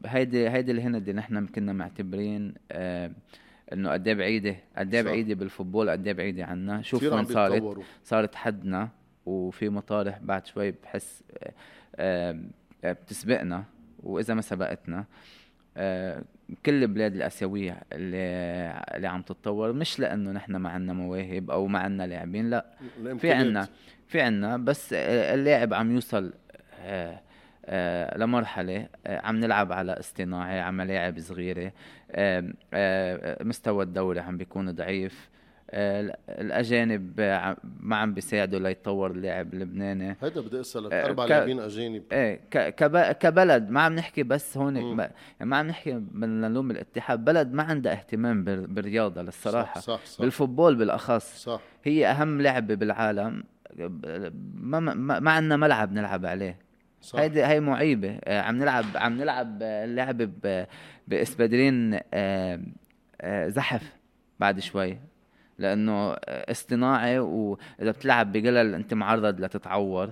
هيدي 0.06 0.50
هيدي 0.50 0.72
الهند 0.72 0.96
اللي 0.96 1.14
نحن 1.14 1.48
كنا 1.48 1.74
معتبرين 1.74 2.54
إنه 3.74 3.90
قد 3.90 4.08
إيه 4.08 4.16
بعيدة 4.16 4.56
قد 4.78 4.96
إيه 4.96 5.02
بعيدة 5.02 5.34
بالفوتبول 5.36 5.90
قد 5.90 6.08
إيه 6.08 6.14
بعيدة 6.14 6.46
عنا. 6.46 6.82
شوف 6.82 7.04
وين 7.04 7.24
صارت. 7.26 7.78
صارت 8.04 8.36
حدنا 8.36 8.90
وفي 9.26 9.70
مطارح 9.70 10.20
بعد 10.24 10.46
شوي 10.46 10.72
بحس 10.72 11.24
بتسبقنا. 12.84 13.64
وإذا 14.04 14.34
ما 14.34 14.42
سبقتنا 14.42 15.06
آه، 15.78 16.24
كل 16.66 16.84
البلاد 16.84 17.16
الآسيوية 17.16 17.82
اللي 17.94 18.18
اللي 18.96 19.08
عم 19.08 19.22
تتطور 19.22 19.74
مش 19.74 20.00
لأنه 20.00 20.32
نحن 20.32 20.56
ما 20.56 20.70
عندنا 20.70 20.94
مواهب 20.94 21.52
أو 21.52 21.68
ما 21.68 21.80
عندنا 21.80 22.08
لاعبين 22.08 22.50
لا 22.50 22.66
في 23.18 23.32
عندنا 23.32 23.68
في 24.08 24.22
عندنا 24.22 24.58
بس 24.58 24.94
اللاعب 24.94 25.74
عم 25.74 25.92
يوصل 25.92 26.34
آه، 26.82 27.20
آه، 27.66 28.18
لمرحلة 28.18 28.88
عم 29.06 29.36
نلعب 29.36 29.72
على 29.72 29.92
اصطناعي 29.92 30.60
على 30.60 30.76
ملاعب 30.76 31.20
صغيرة 31.20 31.72
مستوى 33.44 33.84
الدوري 33.84 34.20
عم 34.20 34.38
بيكون 34.38 34.72
ضعيف. 34.72 35.30
الأجانب 36.30 37.20
ما 37.80 37.96
عم 37.96 38.14
بيساعدوا 38.14 38.60
ليتطور 38.60 39.12
اللاعب 39.12 39.54
اللبناني. 39.54 40.16
هذا 40.22 40.42
بدي 40.42 40.60
أسألك. 40.60 40.94
آه، 40.94 41.06
أربع 41.06 41.26
لاعبين 41.26 41.60
أجانب. 41.60 42.04
إيه 42.12 42.36
كبلد 43.12 43.70
ما 43.70 43.82
عم 43.82 43.96
نحكي 43.96 44.24
بس 44.24 44.58
هون 44.58 44.96
ما, 44.96 45.04
يعني 45.04 45.50
ما 45.52 45.58
عم 45.58 45.68
نحكي 45.68 45.92
بدنا 45.92 46.48
نلوم 46.48 46.72
الاتحاد. 46.72 47.26
بلد 47.26 47.54
ما 47.54 47.64
عندها 47.64 47.94
اهتمام 47.94 48.44
بالرياضة 48.44 49.22
للصراحة. 49.22 49.80
صح 49.80 49.98
صح, 49.98 50.06
صح. 50.06 50.22
بالفوتبول 50.22 50.76
بالأخص. 50.76 51.44
صح. 51.44 51.62
هي 51.84 52.08
أهم 52.08 52.42
لعبة 52.42 52.76
بالعالم. 52.76 53.44
ما 54.54 54.80
ما, 54.80 55.20
ما 55.20 55.32
عندنا 55.32 55.58
ملعب 55.58 55.92
نلعب 55.92 56.26
عليه. 56.26 56.60
صح. 57.02 57.20
هيدي 57.20 57.46
هي 57.46 57.60
معيبة. 57.60 58.20
آه، 58.24 58.42
عم 58.42 58.58
نلعب 58.58 58.86
عم 58.96 59.18
نلعب 59.18 59.64
اللعبة 59.64 60.30
بإسبادرين 61.08 62.00
زحف 63.48 63.94
بعد 64.40 64.60
شوي. 64.60 64.98
لأنه 65.60 66.14
اصطناعي 66.28 67.20
وإذا 67.20 67.92
بتلعب 67.92 68.32
بقلل 68.32 68.74
أنت 68.76 68.94
معرض 68.94 69.40
لتتعور 69.40 70.12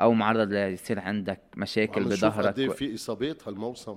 أو 0.00 0.12
معرض 0.12 0.52
ليصير 0.52 1.00
عندك 1.00 1.40
مشاكل 1.56 2.04
بظهرك. 2.04 2.46
قد 2.46 2.58
إيه 2.58 2.68
في 2.68 2.94
إصابات 2.94 3.48
هالموسم. 3.48 3.96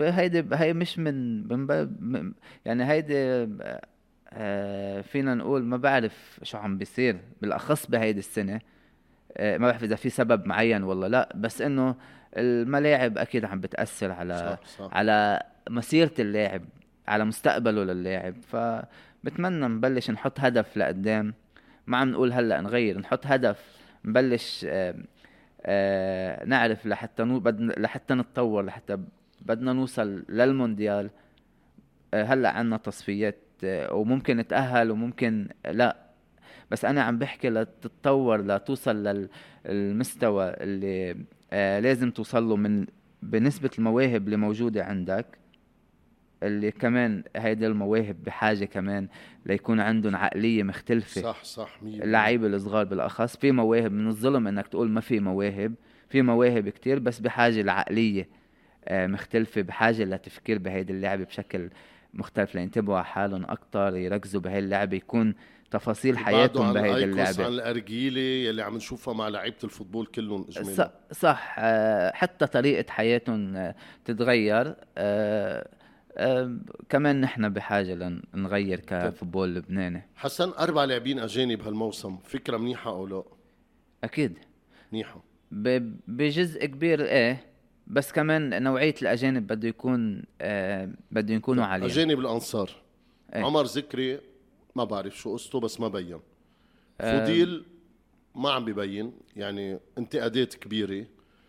هيدي 0.00 0.44
هي 0.52 0.72
مش 0.72 0.98
من 0.98 1.48
من 1.48 2.32
يعني 2.64 2.84
هيدي 2.84 3.48
آه، 4.32 5.00
فينا 5.00 5.34
نقول 5.34 5.64
ما 5.64 5.76
بعرف 5.76 6.40
شو 6.42 6.58
عم 6.58 6.78
بيصير 6.78 7.20
بالأخص 7.42 7.86
بهيدي 7.86 8.18
السنة. 8.18 8.60
آه، 9.36 9.58
ما 9.58 9.66
بعرف 9.66 9.84
إذا 9.84 9.96
في 9.96 10.10
سبب 10.10 10.46
معين 10.46 10.82
والله 10.82 11.06
لا 11.06 11.32
بس 11.34 11.62
إنه 11.62 11.96
الملاعب 12.36 13.18
أكيد 13.18 13.44
عم 13.44 13.60
بتأثر 13.60 14.12
على 14.12 14.58
صح 14.62 14.68
صح. 14.78 14.96
على 14.96 15.42
مسيرة 15.70 16.14
اللاعب 16.18 16.62
على 17.08 17.24
مستقبله 17.24 17.84
للاعب. 17.84 18.34
فبتمنى 19.24 19.68
نبلش 19.68 20.10
نحط 20.10 20.40
هدف 20.40 20.76
لقدام. 20.76 21.34
ما 21.86 21.96
عم 21.96 22.10
نقول 22.10 22.32
هلأ 22.32 22.60
نغير 22.60 22.98
نحط 22.98 23.26
هدف 23.26 23.58
نبلش 24.04 24.66
آآ 24.68 25.04
آآ 25.66 26.44
نعرف 26.44 26.86
لحتى 26.86 27.24
نو 27.24 27.40
بدنا 27.40 27.72
لحتى 27.72 28.14
نتطور 28.14 28.64
لحتى 28.64 28.98
بدنا 29.40 29.72
نوصل 29.72 30.24
للمونديال. 30.28 31.10
هلأ 32.14 32.50
عنا 32.50 32.76
تصفيات 32.76 33.38
وممكن 33.64 34.36
نتأهل 34.36 34.90
وممكن 34.90 35.48
لأ. 35.70 35.96
بس 36.70 36.84
أنا 36.84 37.02
عم 37.02 37.18
بحكي 37.18 37.50
لتتطور 37.50 38.46
لتوصل 38.46 39.28
للمستوى 39.66 40.54
اللي 40.60 41.16
لازم 41.80 42.10
توصل 42.10 42.48
له 42.48 42.56
من 42.56 42.86
بنسبة 43.22 43.70
المواهب 43.78 44.24
اللي 44.24 44.36
موجودة 44.36 44.84
عندك. 44.84 45.26
اللي 46.46 46.70
كمان 46.70 47.24
هيدي 47.36 47.66
المواهب 47.66 48.16
بحاجة 48.24 48.64
كمان 48.64 49.08
ليكون 49.46 49.80
عندهم 49.80 50.16
عقلية 50.16 50.62
مختلفة. 50.62 51.20
صح 51.20 51.44
صح 51.44 51.78
اللعيبة 51.82 52.46
الصغار 52.46 52.84
بالأخص 52.84 53.36
في 53.36 53.52
مواهب 53.52 53.92
من 53.92 54.08
الظلم 54.08 54.48
إنك 54.48 54.68
تقول 54.68 54.90
ما 54.90 55.00
في 55.00 55.20
مواهب 55.20 55.74
في 56.08 56.22
مواهب 56.22 56.68
كتير 56.68 56.98
بس 56.98 57.20
بحاجة 57.20 57.62
لعقلية 57.62 58.28
آه، 58.84 59.06
مختلفة 59.06 59.62
بحاجة 59.62 60.04
لتفكير 60.04 60.58
بهيدي 60.58 60.92
اللعبة 60.92 61.24
بشكل 61.24 61.70
مختلف 62.14 62.54
لينتبهوا 62.54 62.96
على 62.96 63.06
حالهم 63.06 63.44
أكتر 63.44 63.96
يركزوا 63.96 64.40
بهي 64.40 64.58
اللعبة 64.58 64.96
يكون 64.96 65.34
تفاصيل 65.70 66.18
حياتهم 66.18 66.72
بهيدي 66.72 67.04
اللعبة. 67.04 67.44
عن 67.44 67.52
الأرجيلة 67.52 68.20
يلي 68.20 68.62
عم 68.62 68.76
نشوفها 68.76 69.14
مع 69.14 69.28
لعيبة 69.28 69.56
الفوتبول 69.64 70.06
كلهم 70.06 70.46
إجمالا. 70.48 70.74
صح, 70.74 70.90
صح 71.12 71.56
آه، 71.58 72.12
حتى 72.14 72.46
طريقة 72.46 72.92
حياتهم 72.92 73.56
آه، 73.56 73.74
تتغير 74.04 74.74
كمان 76.88 77.20
نحن 77.20 77.48
بحاجة 77.48 78.20
لنغير 78.34 78.80
كفوتبول 78.80 79.54
لبناني. 79.54 80.02
حسن 80.16 80.48
أربع 80.48 80.84
لاعبين 80.84 81.18
أجانب 81.18 81.62
هالموسم 81.62 82.16
فكرة 82.16 82.56
منيحة 82.56 82.90
أو 82.90 83.06
لا؟ 83.06 83.22
أكيد. 84.04 84.38
منيحة. 84.92 85.22
بجزء 86.08 86.66
كبير 86.66 87.04
إيه 87.04 87.46
بس 87.86 88.12
كمان 88.12 88.62
نوعية 88.62 88.94
الأجانب 89.02 89.46
بده 89.46 89.68
يكون 89.68 90.22
آه 90.40 90.90
بده 91.10 91.34
يكونوا 91.34 91.64
عاليين. 91.64 91.90
أجانب 91.90 92.18
الأنصار. 92.18 92.70
إيه؟ 93.34 93.44
عمر 93.44 93.64
ذكري 93.64 94.20
ما 94.76 94.84
بعرف 94.84 95.18
شو 95.18 95.32
قصته 95.32 95.60
بس 95.60 95.80
ما 95.80 95.88
بين. 95.88 96.20
آه 97.00 97.18
فوديل 97.20 97.64
ما 98.34 98.50
عم 98.50 98.64
ببين 98.64 99.12
يعني 99.36 99.78
انتقادات 99.98 100.54
كبيرة 100.54 101.06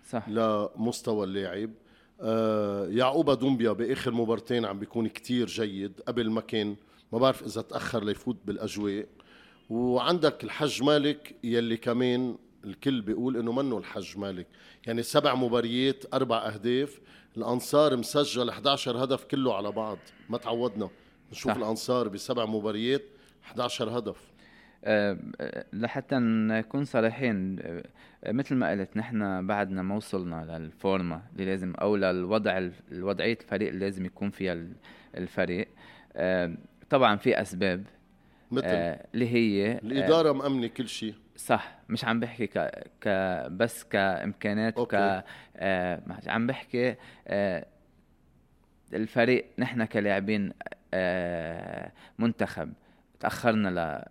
صح. 0.09 0.29
لمستوى 0.29 1.25
اللاعب. 1.25 1.71
آه 2.21 2.87
يعقوبة 2.87 3.33
دومبيا 3.33 3.71
بآخر 3.71 4.11
مبارتين 4.13 4.65
عم 4.65 4.79
بيكون 4.79 5.07
كتير 5.07 5.47
جيد. 5.47 6.01
قبل 6.07 6.29
ما 6.29 6.41
كان 6.41 6.75
ما 7.11 7.19
بعرف 7.19 7.43
إذا 7.43 7.61
تأخر 7.61 8.03
ليفوت 8.03 8.37
بالأجواء. 8.45 9.07
وعندك 9.69 10.43
الحج 10.43 10.83
مالك 10.83 11.35
يلي 11.43 11.77
كمان 11.77 12.37
الكل 12.65 13.01
بيقول 13.01 13.37
إنه 13.37 13.51
منه 13.51 13.77
الحج 13.77 14.17
مالك. 14.17 14.47
يعني 14.87 15.03
سبع 15.03 15.35
مباريات 15.35 16.13
أربع 16.13 16.37
أهداف. 16.37 17.01
الأنصار 17.37 17.97
مسجل 17.97 18.49
11 18.49 19.03
هدف 19.03 19.23
كله 19.23 19.55
على 19.55 19.71
بعض. 19.71 19.97
ما 20.29 20.37
تعودنا. 20.37 20.89
نشوف 21.31 21.51
صح. 21.51 21.57
الأنصار 21.57 22.07
بسبع 22.07 22.45
مباريات 22.45 23.03
11 23.43 23.97
هدف. 23.99 24.17
لحتى 25.73 26.15
نكون 26.19 26.85
صريحين 26.85 27.59
مثل 28.27 28.55
ما 28.55 28.71
قلت 28.71 28.97
نحن 28.97 29.47
بعدنا 29.47 29.81
ما 29.81 29.95
وصلنا 29.95 30.57
للفورما 30.57 31.21
اللي 31.33 31.45
لازم 31.45 31.73
أو 31.73 31.95
للوضع 31.95 32.69
الوضعيه 32.91 33.37
الفريق 33.41 33.67
اللي 33.67 33.85
لازم 33.85 34.05
يكون 34.05 34.29
فيها 34.29 34.57
الفريق. 35.17 35.67
أه 36.15 36.55
طبعا 36.89 37.15
في 37.15 37.41
أسباب 37.41 37.83
مثل؟ 38.51 38.65
آه 38.65 39.07
اللي 39.13 39.29
هي 39.29 39.71
آه، 39.71 39.79
الاداره 39.79 40.31
مأمنة 40.31 40.67
كل 40.67 40.87
شيء. 40.87 41.13
صح 41.37 41.79
مش 41.89 42.05
عم 42.05 42.19
بحكي 42.19 42.47
ك, 42.47 42.57
ك 43.01 43.07
بس 43.51 43.83
كإمكانات 43.83 44.77
وك 44.79 44.95
آه 45.55 46.01
عم 46.27 46.47
بحكي 46.47 46.95
آه 47.27 47.65
الفريق 48.93 49.45
نحن 49.59 49.85
كلاعبين 49.85 50.53
آه 50.93 51.91
منتخب. 52.19 52.73
تأخرنا 53.25 53.69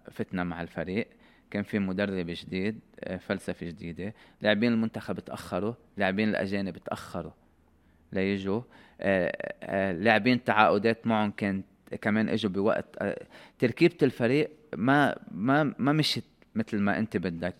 لفتنا 0.08 0.44
مع 0.44 0.62
الفريق. 0.62 1.08
كان 1.50 1.62
في 1.62 1.78
مدرب 1.78 2.26
جديد 2.28 2.80
آه، 3.00 3.16
فلسفة 3.16 3.66
جديدة. 3.66 4.14
لاعبين 4.42 4.72
المنتخب 4.72 5.20
تأخروا 5.20 5.74
لاعبين 5.96 6.28
الأجانب 6.28 6.78
تأخروا 6.78 7.32
ليجوا. 8.12 8.62
آه، 9.00 9.52
آه، 9.62 9.92
لاعبين 9.92 10.44
تعاقدات 10.44 11.06
معهم 11.06 11.30
كانت 11.30 11.64
كمان 12.00 12.28
إجوا 12.28 12.50
بوقت 12.50 13.18
تركيبة 13.58 13.96
الفريق 14.02 14.50
ما 14.76 15.16
ما 15.30 15.74
ما 15.78 15.92
مشت 15.92 16.24
مثل 16.54 16.78
ما 16.78 16.98
أنت 16.98 17.16
بدك. 17.16 17.54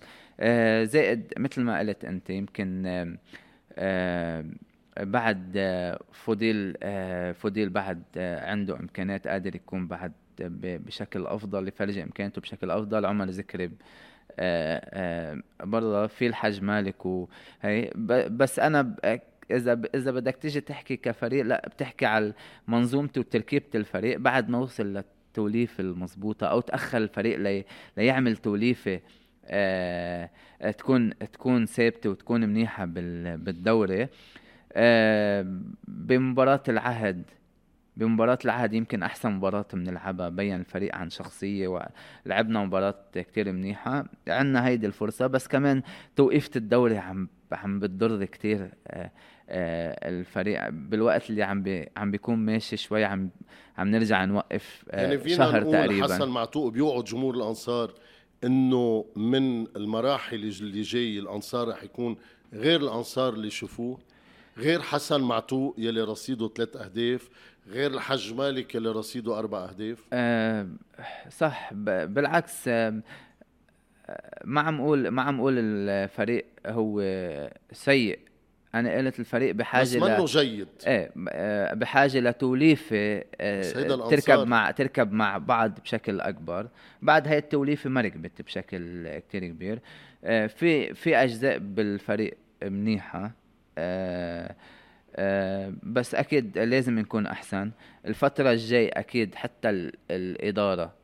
زائد 0.85 1.33
مثل 1.39 1.63
ما 1.63 1.79
قلت 1.79 2.05
أنت 2.05 2.31
يمكن 2.31 3.17
بعد 5.01 5.59
فضيل 6.13 6.77
فضيل 7.35 7.69
بعد 7.71 8.03
عنده 8.19 8.81
إمكانيات 8.81 9.29
قادر 9.29 9.57
يكون 9.57 9.87
بعد 9.87 10.13
بشكل 10.41 11.27
أفضل 11.27 11.69
يفرج 11.69 11.99
إمكانياته 11.99 12.41
بشكل 12.41 12.71
أفضل 12.71 13.07
عمر 13.07 13.25
ذكري 13.25 13.71
آه، 14.39 14.91
آه، 14.93 15.43
برضه 15.61 16.07
في 16.07 16.27
الحج 16.27 16.63
مالك 16.63 17.07
وهي 17.07 17.91
بس 18.31 18.59
أنا 18.59 18.97
إذا 19.51 19.81
إذا 19.95 20.11
بدك 20.11 20.37
تيجي 20.37 20.61
تحكي 20.61 20.97
كفريق 20.97 21.45
لا 21.45 21.69
بتحكي 21.69 22.07
على 22.07 22.33
منظومته 22.69 23.21
وتركيبة 23.21 23.67
الفريق. 23.75 24.19
بعد 24.19 24.49
ما 24.49 24.59
وصل 24.59 24.87
للتوليفة 24.87 25.83
المضبوطة 25.83 26.47
أو 26.47 26.61
تأخر 26.61 26.99
الفريق 26.99 27.39
لي 27.39 27.65
ليعمل 27.97 28.37
توليفة 28.37 29.01
آه 29.47 30.31
تكون 30.79 31.19
تكون 31.19 31.67
ثابتة 31.67 32.11
وتكون 32.11 32.41
منيحة 32.49 32.85
بالدوري 32.85 34.09
آه 34.73 35.61
بمباراة 35.89 36.63
العهد 36.69 37.23
بمباراة 37.97 38.39
العهد 38.45 38.73
يمكن 38.73 39.03
أحسن 39.03 39.31
مباراة 39.31 39.67
بنلعبها 39.73 40.29
بين 40.29 40.55
الفريق 40.55 40.95
عن 40.95 41.11
شخصية 41.11 41.69
ولعبنا 42.27 42.65
مباراة 42.65 42.95
كتير 43.15 43.53
منيحة 43.53 44.05
عنا 44.29 44.67
هيدي 44.67 44.87
الفرصة. 44.87 45.27
بس 45.27 45.49
كمان 45.49 45.83
توقيفة 46.17 46.51
الدوري 46.57 46.99
عم 46.99 47.29
عم 47.53 47.81
بتضر 47.81 48.25
كتير 48.25 48.71
آه، 48.87 49.11
آه، 49.49 50.09
الفريق 50.09 50.69
بالوقت 50.69 51.31
اللي 51.31 51.43
عم 51.43 51.63
بي 51.63 51.89
عم 51.97 52.11
بيكون 52.11 52.39
ماشي 52.39 52.77
شوي 52.77 53.05
عم 53.05 53.31
عم 53.79 53.89
نرجع 53.89 54.25
نوقف 54.25 54.85
آه، 54.91 55.03
يعني 55.03 55.19
فينا 55.19 55.37
شهر 55.37 55.61
نقول 55.61 55.73
تقريبا. 55.73 56.05
حسن 56.05 56.29
معتوق 56.29 56.73
بيوعد 56.73 57.05
جمهور 57.05 57.35
الأنصار 57.35 57.95
إنه 58.45 59.05
من 59.17 59.67
المراحل 59.77 60.37
اللي 60.37 60.83
جاي 60.83 61.19
الأنصار 61.19 61.69
رح 61.69 61.83
يكون 61.83 62.17
غير 62.53 62.81
الأنصار 62.81 63.33
اللي 63.35 63.51
شوفوه 63.51 63.99
غير 64.59 64.83
حسن 64.83 65.21
معتوق 65.21 65.75
يلي 65.79 66.01
رصيده 66.01 66.49
ثلاث 66.49 66.77
أهداف 66.77 67.29
غير 67.69 67.91
الحج 67.91 68.35
مالك 68.35 68.77
اللي 68.77 68.91
رصيده 68.91 69.39
أربع 69.39 69.65
أهداف. 69.65 70.05
أه 70.13 70.69
صح 71.29 71.75
بالعكس 71.75 72.69
أه 72.69 73.01
ما 74.45 74.61
عم 74.61 74.81
أقول 74.81 75.09
ما 75.09 75.23
عم 75.23 75.41
أقول 75.41 75.55
الفريق 75.59 76.47
هو 76.67 77.03
سيء. 77.73 78.19
أنا 78.75 78.97
قلت 78.97 79.21
الفريق 79.21 79.55
بحاجة 79.55 79.83
بس 79.83 79.95
منه 79.97 80.25
جيد. 80.25 80.69
إيه 80.87 81.13
آه، 81.29 81.75
بحاجة 81.75 82.21
لتوليفة 82.21 83.19
تركب 84.11 84.47
مع 84.47 84.71
تركب 84.71 85.13
مع 85.13 85.39
بعض 85.39 85.81
بشكل 85.81 86.21
أكبر. 86.21 86.69
بعد 87.03 87.29
هاي 87.29 87.39
التوليفة 87.39 87.91
ما 87.91 88.01
ركبت 88.01 88.43
بشكل 88.43 89.09
كتير 89.19 89.47
كبير. 89.47 89.79
في 90.49 90.95
في 90.95 91.17
أجزاء 91.17 91.59
بالفريق 91.59 92.37
منيحة. 92.65 93.33
بس 95.83 96.15
أكيد 96.15 96.59
لازم 96.59 96.99
نكون 96.99 97.27
أحسن. 97.27 97.71
الفترة 98.07 98.51
الجاي 98.51 98.89
أكيد 98.89 99.35
حتى 99.35 99.91
الإدارة 100.11 100.95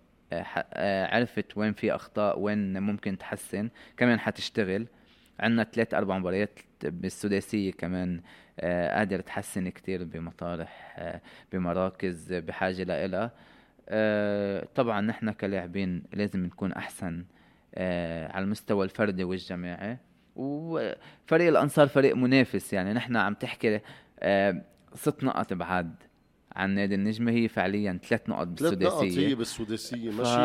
عرفت 1.12 1.56
وين 1.56 1.72
في 1.72 1.94
أخطاء 1.94 2.38
وين 2.38 2.82
ممكن 2.82 3.18
تحسن. 3.18 3.68
كمان 3.96 4.20
حتشتغل. 4.20 4.86
عندنا 5.40 5.64
ثلاث 5.64 5.94
أربع 5.94 6.18
مباريات 6.18 6.58
بالسداسية 6.84 7.72
كمان 7.72 8.20
آه 8.60 8.98
قادر 8.98 9.20
تحسن 9.20 9.68
كتير 9.68 10.04
بمطارح 10.04 10.96
آه 10.98 11.20
بمراكز 11.52 12.32
بحاجة 12.32 12.82
لها 12.82 13.30
آه 13.88 14.66
طبعا 14.74 15.00
نحن 15.00 15.30
كلاعبين 15.30 16.02
لازم 16.12 16.46
نكون 16.46 16.72
أحسن 16.72 17.24
آه 17.74 18.32
على 18.32 18.44
المستوى 18.44 18.84
الفردي 18.84 19.24
والجماعي. 19.24 19.96
وفريق 20.40 21.48
الأنصار 21.48 21.88
فريق 21.88 22.16
منافس. 22.16 22.72
يعني 22.72 22.92
نحن 22.92 23.16
عم 23.16 23.34
تحكي 23.34 23.80
آه 24.20 24.62
ست 24.94 25.24
نقط 25.24 25.52
بعد 25.52 25.94
عن 26.52 26.74
نادي 26.74 26.94
النجمة 26.94 27.32
هي 27.32 27.48
فعليا 27.48 28.00
ثلاث 28.08 28.28
نقط 28.28 28.46
بالسداسية. 28.46 28.88
ثلاث 28.88 29.12
نقط 29.12 29.18
هي 29.18 29.34
بالسداسية 29.34 30.10
ماشي. 30.10 30.36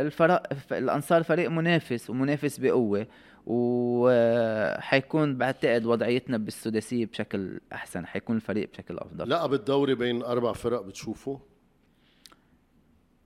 الفرق 0.00 0.42
الأنصار 0.72 1.22
فريق 1.22 1.50
منافس 1.50 2.10
ومنافس 2.10 2.58
بقوة 2.58 3.06
وحيكون 3.46 5.36
بعتقد 5.36 5.86
وضعيتنا 5.86 6.38
بالسداسية 6.38 7.06
بشكل 7.06 7.60
أحسن 7.72 8.06
حيكون 8.06 8.36
الفريق 8.36 8.70
بشكل 8.70 8.98
أفضل. 8.98 9.28
لا 9.28 9.46
بالدوري 9.46 9.94
بين 9.94 10.22
أربع 10.22 10.52
فرق 10.52 10.82
بتشوفوا 10.82 11.38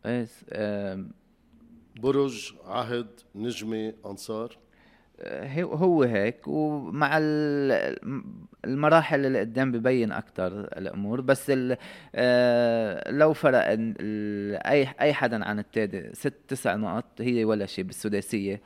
إيه 0.07 0.26
برج 1.97 2.55
عهد 2.64 3.20
نجمة 3.34 3.95
أنصار. 4.07 4.57
هو 5.62 6.03
هيك 6.03 6.49
ومع 6.49 7.18
المراحل 8.64 9.27
اللي 9.27 9.41
قدام 9.41 9.73
ببين 9.73 10.12
أكثر 10.12 10.61
الأمور. 10.61 11.20
بس 11.20 11.53
آه، 12.14 13.11
لو 13.11 13.33
فرق 13.33 13.64
اي 13.68 14.89
أي 15.01 15.12
حدا 15.12 15.45
عن 15.45 15.59
التاني 15.59 16.14
ست 16.14 16.35
تسع 16.49 16.77
نقط 16.77 17.20
هي 17.20 17.45
ولا 17.45 17.66
شيء 17.66 17.85
بالسداسية. 17.85 18.61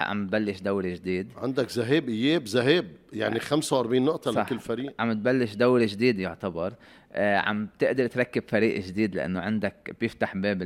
عم 0.00 0.26
تبلش 0.26 0.60
دوري 0.60 0.94
جديد. 0.94 1.32
عندك 1.36 1.70
ذهاب 1.70 2.08
إياب 2.08 2.44
ذهاب. 2.44 2.86
يعني 3.12 3.40
45 3.40 4.04
نقطة 4.04 4.32
صح. 4.32 4.46
لكل 4.46 4.60
فريق. 4.60 4.94
عم 4.98 5.12
تبلش 5.12 5.54
دوري 5.54 5.86
جديد 5.86 6.18
يعتبر. 6.18 6.74
آه 7.12 7.36
عم 7.36 7.68
تقدر 7.78 8.06
تركب 8.06 8.42
فريق 8.48 8.80
جديد 8.80 9.14
لأنه 9.14 9.40
عندك 9.40 9.96
بيفتح 10.00 10.36
باب 10.36 10.62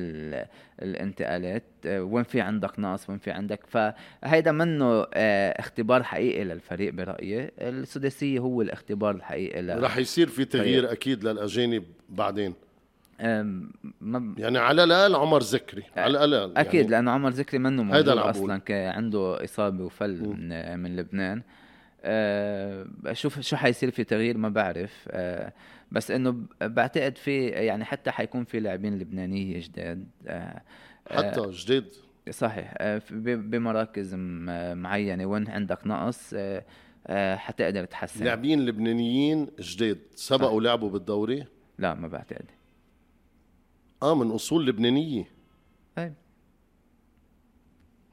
الانتقالات. 0.83 1.63
آه 1.87 2.03
وين 2.03 2.25
في 2.25 2.41
عندك 2.41 2.79
نقص 2.79 3.11
وين 3.11 3.19
في 3.19 3.31
عندك 3.31 3.61
فهيدا 3.67 4.53
منه 4.53 5.07
آه 5.15 5.51
اختبار 5.51 6.03
حقيقي 6.03 6.45
للفريق 6.45 6.93
برأيي. 6.93 7.51
السداسية 7.61 8.39
هو 8.39 8.63
الاختبار 8.63 9.15
الحقيقي 9.15 9.63
رح 9.63 9.97
يصير 9.97 10.29
في 10.29 10.45
تغيير 10.45 10.93
أكيد 10.93 11.25
للأجانب 11.25 11.85
بعدين. 12.09 12.55
يعني 13.19 14.59
على 14.59 14.85
الأقل 14.85 15.15
عمر 15.15 15.43
ذكري 15.43 15.83
على 15.97 16.25
الأقل 16.25 16.57
أكيد 16.57 16.75
يعني 16.75 16.89
لأنه 16.89 17.11
عمر 17.11 17.31
ذكري 17.31 17.59
منه 17.59 17.83
موجود 17.83 18.09
أصلا 18.09 18.63
عنده 18.71 19.45
إصابة 19.45 19.85
وفل 19.85 20.29
من, 20.29 20.79
من 20.79 20.97
لبنان. 20.97 21.43
أه 22.03 22.87
شوف 23.13 23.41
شو 23.41 23.57
حيصير 23.57 23.91
في 23.91 24.05
تغيير 24.05 24.39
ما 24.39 24.49
بعرف. 24.49 25.09
بس 25.93 26.11
إنه 26.11 26.43
بعتقد 26.61 27.19
في 27.19 27.47
يعني 27.47 27.85
حتى 27.85 28.11
حيكون 28.11 28.45
في 28.45 28.61
لاعبين 28.61 28.99
لبنانية 28.99 29.61
جداد. 29.61 30.07
حتى 31.11 31.51
جديد. 31.51 31.85
صحيح. 32.31 32.75
بمراكز 33.11 34.15
معينة. 34.75 35.27
وين 35.27 35.51
عندك 35.51 35.87
نقص؟ 35.87 36.35
حتقدر 37.37 37.85
تحسن. 37.85 38.25
لاعبين 38.25 38.67
لبنانيين 38.67 39.49
جديد 39.61 39.99
سبقوا 40.15 40.61
لعبوا 40.61 40.91
بالدوري؟ 40.91 41.45
لا 41.79 41.95
ما 41.95 42.09
بعتقد. 42.09 42.45
آه 44.03 44.15
من 44.15 44.31
أصول 44.31 44.67
لبنانية. 44.67 45.31
إيه 45.99 46.15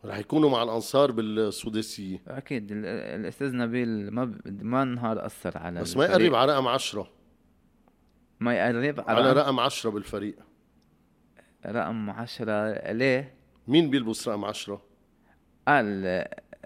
رح 0.05 0.17
يكونوا 0.17 0.49
مع 0.49 0.63
الأنصار 0.63 1.11
بالسداسية. 1.11 2.21
أكيد. 2.27 2.71
الأستاذ 2.71 3.55
نبيل 3.55 4.11
ما 4.11 4.39
ما 4.45 4.83
نهار 4.83 5.25
أثر 5.25 5.57
على 5.57 5.81
بس 5.81 5.97
ما 5.97 6.05
يقرب 6.05 6.35
على 6.35 6.53
رقم 6.53 6.67
10 6.67 7.09
ما 8.39 8.55
يقرب 8.55 8.99
على, 8.99 9.19
على 9.19 9.33
رقم 9.33 9.59
10 9.59 9.89
بالفريق. 9.89 10.35
رقم 11.65 12.09
10 12.09 12.91
ليه؟ 12.91 13.33
مين 13.67 13.89
بيلبس 13.89 14.27
رقم 14.27 14.45
10 14.45 14.81
قال 15.67 16.25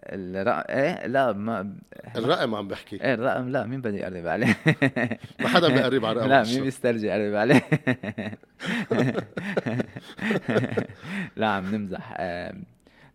الرقم 0.09 0.63
إيه؟ 0.69 1.07
لا 1.07 1.33
ما 1.33 1.73
الرقم 2.15 2.55
عم 2.55 2.67
بحكي. 2.67 3.03
إيه 3.03 3.13
الرقم 3.13 3.49
لا 3.49 3.65
مين 3.65 3.81
بده 3.81 3.97
يقرب 3.97 4.27
عليه؟ 4.27 4.55
ما 5.39 5.47
حدا 5.47 5.67
بيقرب 5.67 6.05
على 6.05 6.19
رقم 6.19 6.29
لا 6.29 6.43
مين 6.43 6.63
بيسترجي 6.63 7.07
يقرب 7.07 7.35
عليه؟ 7.35 7.61
لا 11.37 11.47
عم 11.47 11.75
نمزح. 11.75 12.17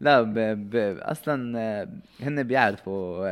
لا 0.01 0.23
ب... 0.23 0.35
ب... 0.71 0.99
أصلا 0.99 1.59
هن 2.21 2.43
بيعرفوا 2.43 3.27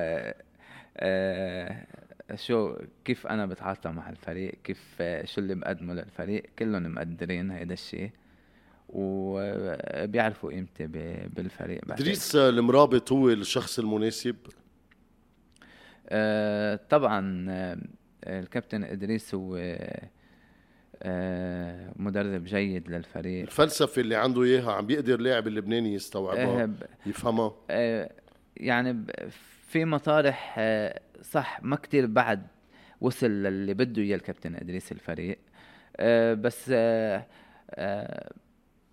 شو 2.35 2.77
كيف 3.05 3.27
أنا 3.27 3.47
بتعاطى 3.47 3.89
مع 3.91 4.11
الفريق 4.11 4.55
كيف 4.65 5.03
شو 5.25 5.41
اللي 5.41 5.55
مقدمه 5.55 5.95
للفريق 5.95 6.43
كلهم 6.59 6.95
مقدرين 6.95 7.51
هيدا 7.51 7.75
الشيء. 7.75 8.11
وبيعرفوا 8.93 10.51
قيمتي 10.51 10.87
بالفريق 11.27 11.81
ادريس 11.93 12.37
المرابط 12.37 13.13
هو 13.13 13.29
الشخص 13.31 13.79
المناسب؟ 13.79 14.37
آه 16.09 16.81
طبعا 16.91 17.47
آه 17.51 17.79
الكابتن 18.27 18.85
إدريس 18.85 19.35
هو 19.35 19.57
آه 21.03 21.93
مدرب 21.97 22.45
جيد 22.45 22.91
للفريق. 22.91 23.43
الفلسفة 23.43 24.01
اللي 24.03 24.17
عنده 24.17 24.43
إياها 24.43 24.73
عم 24.73 24.87
بيقدر 24.87 25.21
لاعب 25.21 25.47
اللبناني 25.47 25.95
يستوعبها 25.95 26.63
آه 26.65 26.71
يفهمها؟ 27.07 27.53
آه 27.71 28.11
يعني 28.57 29.05
في 29.69 29.85
مطارح 29.85 30.55
آه 30.59 31.01
صح 31.23 31.63
ما 31.63 31.77
كتير 31.77 32.07
بعد 32.07 32.47
وصل 33.01 33.31
للي 33.31 33.75
بده 33.75 34.03
إياه 34.03 34.17
الكابتن 34.17 34.55
إدريس 34.55 34.93
الفريق. 34.93 35.39
آه 35.97 36.35
بس 36.35 36.71
آه 36.73 37.27
آه 37.71 38.33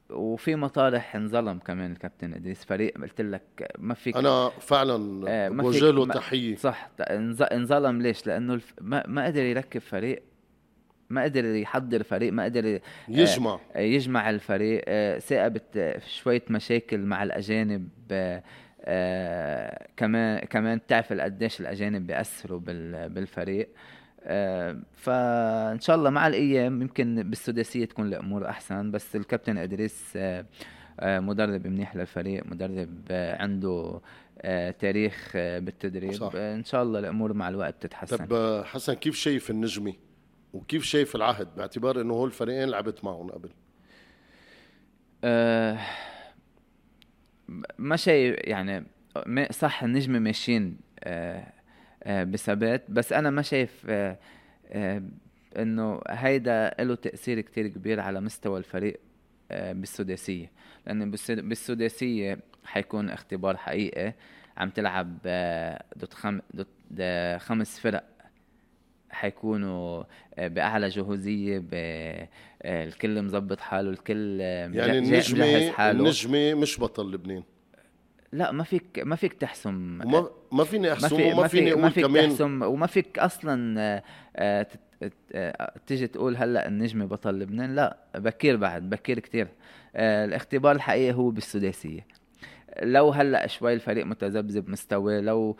وفي 0.09 0.55
مطارح 0.55 1.15
انظلم 1.15 1.59
كمان 1.59 1.91
الكابتن 1.91 2.33
إدريس. 2.33 2.65
فريق 2.65 3.01
قلت 3.01 3.21
لك 3.21 3.71
ما 3.79 3.93
فيك 3.93 4.17
أنا 4.17 4.49
فعلا 4.49 5.25
آه 5.27 5.49
بوجه 5.49 5.91
له 5.91 6.05
تحية. 6.05 6.55
صح. 6.55 6.89
انظلم 7.41 8.01
ليش؟ 8.01 8.27
لأنه 8.27 8.53
الف... 8.53 8.73
ما, 8.81 9.03
ما 9.07 9.25
قدر 9.25 9.41
يركب 9.43 9.81
فريق 9.81 10.23
ما 11.09 11.23
قدر 11.23 11.45
يحضر 11.45 12.03
فريق 12.03 12.33
ما 12.33 12.43
قدر 12.43 12.75
آه، 12.75 12.81
يجمع. 13.09 13.59
آه 13.75 13.79
يجمع 13.79 14.29
الفريق. 14.29 14.81
آه 14.87 15.19
ثاقبت 15.19 15.99
شوية 16.07 16.43
مشاكل 16.49 16.97
مع 16.99 17.23
الأجانب 17.23 17.89
آه 18.11 18.43
آه 18.81 19.87
كمان 19.97 20.39
كمان 20.39 20.77
بتعرف 20.77 21.13
قديش 21.13 21.61
الأجانب 21.61 22.07
بيأثروا 22.07 22.59
بالفريق. 23.07 23.67
آه، 23.67 23.96
فإن 24.93 25.79
شاء 25.79 25.95
الله 25.95 26.09
مع 26.09 26.27
الأيام 26.27 26.81
يمكن 26.81 27.29
بالسداسية 27.29 27.85
تكون 27.85 28.07
الأمور 28.07 28.49
أحسن 28.49 28.91
بس 28.91 29.15
الكابتن 29.15 29.57
أدريس 29.57 30.13
آه، 30.15 30.45
آه، 30.99 31.19
مدرب 31.19 31.67
منيح 31.67 31.95
للفريق 31.95 32.45
مدرب 32.45 33.01
عنده 33.11 34.01
تاريخ 34.79 35.31
بالتدريب 35.35 36.13
صح. 36.13 36.31
إن 36.35 36.63
شاء 36.63 36.83
الله 36.83 36.99
الأمور 36.99 37.33
مع 37.33 37.49
الوقت 37.49 37.75
تتحسن. 37.81 38.25
طب 38.25 38.63
حسن 38.65 38.93
كيف 38.93 39.15
شايف 39.15 39.49
النجمي 39.49 39.99
وكيف 40.53 40.83
شايف 40.83 41.15
العهد؟ 41.15 41.47
باعتبار 41.57 42.01
إنه 42.01 42.13
هول 42.13 42.27
الفريقين 42.27 42.69
لعبت 42.69 43.03
معهم 43.03 43.31
قبل. 43.31 43.49
أه 45.23 45.79
ما 47.77 47.95
شايف 47.95 48.35
يعني 48.39 48.85
صح 49.51 49.83
النجمة 49.83 50.19
ماشيين 50.19 50.77
أه 50.99 51.56
آه، 51.56 51.56
بثبات. 52.07 52.83
بس 52.89 53.13
أنا 53.13 53.29
ما 53.29 53.41
شايف 53.41 53.85
آه، 53.89 54.17
آه، 54.71 55.03
إنه 55.57 56.01
هيدا 56.09 56.75
له 56.79 56.95
تأثير 56.95 57.41
كتير 57.41 57.67
كبير 57.67 57.99
على 57.99 58.21
مستوى 58.21 58.59
الفريق 58.59 58.99
بالسداسية. 59.51 60.51
لأن 60.85 61.11
بالسداسية 61.27 62.39
حيكون 62.65 63.09
اختبار 63.09 63.57
حقيقي 63.57 64.13
عم 64.57 64.69
تلعب 64.69 65.17
ضد 65.97 66.13
خم... 66.13 66.39
ضد 66.55 67.01
خمس 67.37 67.79
فرق 67.79 68.03
حيكونوا 69.09 70.03
بأعلى 70.37 70.89
جهوزية 70.89 71.59
ب... 71.59 71.69
الكل 72.65 73.21
مظبط 73.21 73.59
حاله 73.59 73.89
الكل 73.89 74.39
يعني 74.39 74.97
النجمة 74.97 75.91
النجمة 75.91 76.53
مش 76.53 76.79
بطل 76.79 77.11
لبنان. 77.11 77.43
لا 78.31 78.51
ما 78.51 78.63
فيك 78.63 78.99
ما 79.03 79.15
فيك 79.15 79.33
تحسم. 79.33 79.99
وما 80.05 80.29
ما 80.51 80.63
فيني 80.63 80.93
أحسم 80.93 81.17
ما 81.17 81.23
في 81.23 81.33
وما 81.33 81.47
فيني 81.47 81.71
أقول 81.71 81.81
ما 81.81 81.89
فيك 81.89 82.05
كمان. 82.05 82.29
تحسم. 82.29 82.61
وما 82.61 82.87
فيك 82.87 83.19
أصلا 83.19 83.75
آه، 84.35 84.67
آه، 85.33 85.73
تيجي 85.87 86.07
تقول 86.07 86.37
هلأ 86.37 86.67
النجمة 86.67 87.05
بطل 87.05 87.39
لبنان. 87.39 87.75
لا 87.75 87.97
بكير 88.15 88.55
بعد 88.57 88.89
بكير 88.89 89.19
كتير. 89.19 89.47
آه، 89.95 90.25
الاختبار 90.25 90.75
الحقيقي 90.75 91.13
هو 91.13 91.29
بالسداسية. 91.29 92.07
لو 92.81 93.09
هلأ 93.09 93.47
شوي 93.47 93.73
الفريق 93.73 94.05
متذبذب 94.05 94.69
مستوى 94.69 95.21
لو 95.21 95.57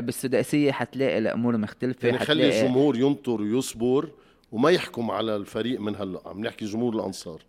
بالسداسية 0.00 0.72
حتلاقي 0.72 1.18
الأمور 1.18 1.56
مختلفة 1.56 2.08
يعني 2.08 2.18
خلي 2.18 2.48
الجمهور 2.48 2.96
ينطر 2.96 3.40
ويصبر 3.42 4.10
وما 4.52 4.70
يحكم 4.70 5.10
على 5.10 5.36
الفريق 5.36 5.80
من 5.80 5.96
هلأ. 5.96 6.20
عم 6.26 6.40
نحكي 6.40 6.64
جمهور 6.64 6.94
الأنصار. 6.94 7.42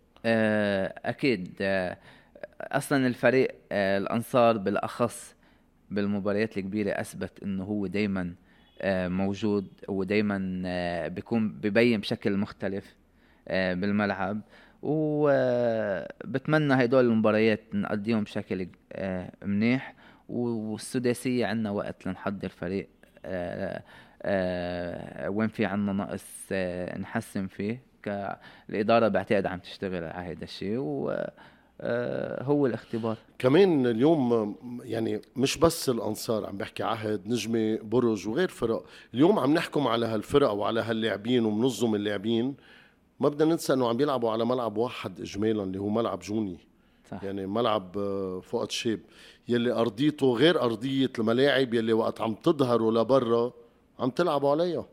أكيد. 1.04 1.62
أصلا 2.60 3.06
الفريق 3.06 3.54
الأنصار 3.72 4.58
بالأخص 4.58 5.36
بالمباريات 5.90 6.58
الكبيرة 6.58 6.90
أثبت 6.90 7.42
إنه 7.42 7.64
هو 7.64 7.86
دائما 7.86 8.34
آه، 8.80 9.08
موجود 9.08 9.68
ودايما 9.88 10.62
آه، 10.66 11.08
بيكون 11.08 11.48
ببين 11.48 12.00
بشكل 12.00 12.36
مختلف 12.36 12.96
آه، 13.48 13.74
بالملعب. 13.74 14.40
وبتمنى 14.82 16.74
هدول 16.74 17.04
المباريات 17.04 17.60
نقضيهم 17.74 18.24
بشكل 18.24 18.68
منيح. 19.42 19.94
والسداسية 20.28 21.46
عنا 21.46 21.70
وقت 21.70 22.06
لنحضر 22.06 22.48
فريق 22.48 22.88
وين 25.28 25.48
في 25.48 25.64
عنا 25.64 25.92
نقص 25.92 26.52
نحسن 27.00 27.46
فيه. 27.46 27.80
الإدارة 28.70 29.08
بعتقد 29.08 29.46
عم 29.46 29.58
تشتغل 29.58 30.04
على 30.04 30.32
هذا 30.32 30.44
الشيء. 30.44 31.08
آه، 31.10 31.32
هو 32.42 32.66
الاختبار. 32.66 33.16
كمان 33.38 33.86
اليوم 33.86 34.54
يعني 34.82 35.22
مش 35.36 35.58
بس 35.58 35.88
الأنصار 35.88 36.46
عم 36.46 36.56
بحكي 36.56 36.82
عهد 36.82 37.28
نجمة 37.28 37.78
برج 37.82 38.28
وغير 38.28 38.48
فرق. 38.48 38.84
اليوم 39.14 39.38
عم 39.38 39.54
نحكم 39.54 39.88
على 39.88 40.06
هالفرق 40.06 40.50
وعلى 40.50 40.80
هاللاعبين 40.80 41.44
ومنظم 41.44 41.94
اللاعبين. 41.94 42.54
ما 43.20 43.28
بدنا 43.28 43.50
ننسى 43.50 43.72
إنه 43.72 43.88
عم 43.88 43.96
بيلعبوا 43.96 44.30
على 44.30 44.44
ملعب 44.44 44.76
واحد 44.76 45.20
اجمالا 45.20 45.62
اللي 45.62 45.80
هو 45.80 45.88
ملعب 45.88 46.18
جوني. 46.18 46.58
صح. 47.10 47.24
يعني 47.24 47.46
ملعب 47.46 47.98
آه، 47.98 48.40
فؤاد 48.40 48.70
شيب 48.70 49.00
يلي 49.48 49.72
أرضيته 49.72 50.34
غير 50.34 50.62
أرضية 50.62 51.10
الملاعب 51.18 51.74
يلي 51.74 51.92
وقت 51.92 52.20
عم 52.20 52.34
تظهروا 52.34 52.92
لبرا 52.92 53.52
عم 53.98 54.10
تلعبوا 54.10 54.50
عليها. 54.50 54.86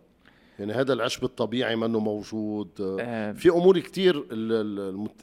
يعني 0.60 0.74
هذا 0.74 0.94
العشب 0.94 1.24
الطبيعي 1.24 1.76
منه 1.76 2.00
موجود. 2.00 2.70
أه 3.00 3.32
في 3.32 3.50
أمور 3.50 3.80
كتير 3.80 4.26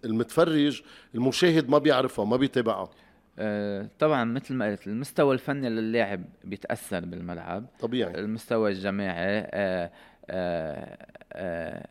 المتفرج 0.04 0.82
المشاهد 1.14 1.68
ما 1.68 1.78
بيعرفها 1.78 2.24
ما 2.24 2.36
بيتابعها. 2.36 2.90
أه 3.38 3.88
طبعا 3.98 4.24
مثل 4.24 4.54
ما 4.54 4.66
قلت 4.66 4.86
المستوى 4.86 5.34
الفني 5.34 5.68
للاعب 5.68 6.24
بيتأثر 6.44 7.04
بالملعب. 7.04 7.66
طبيعي. 7.80 8.14
المستوى 8.20 8.70
الجماعي 8.70 9.38
أه 9.38 9.90
أه 10.30 10.98
أه 11.32 11.86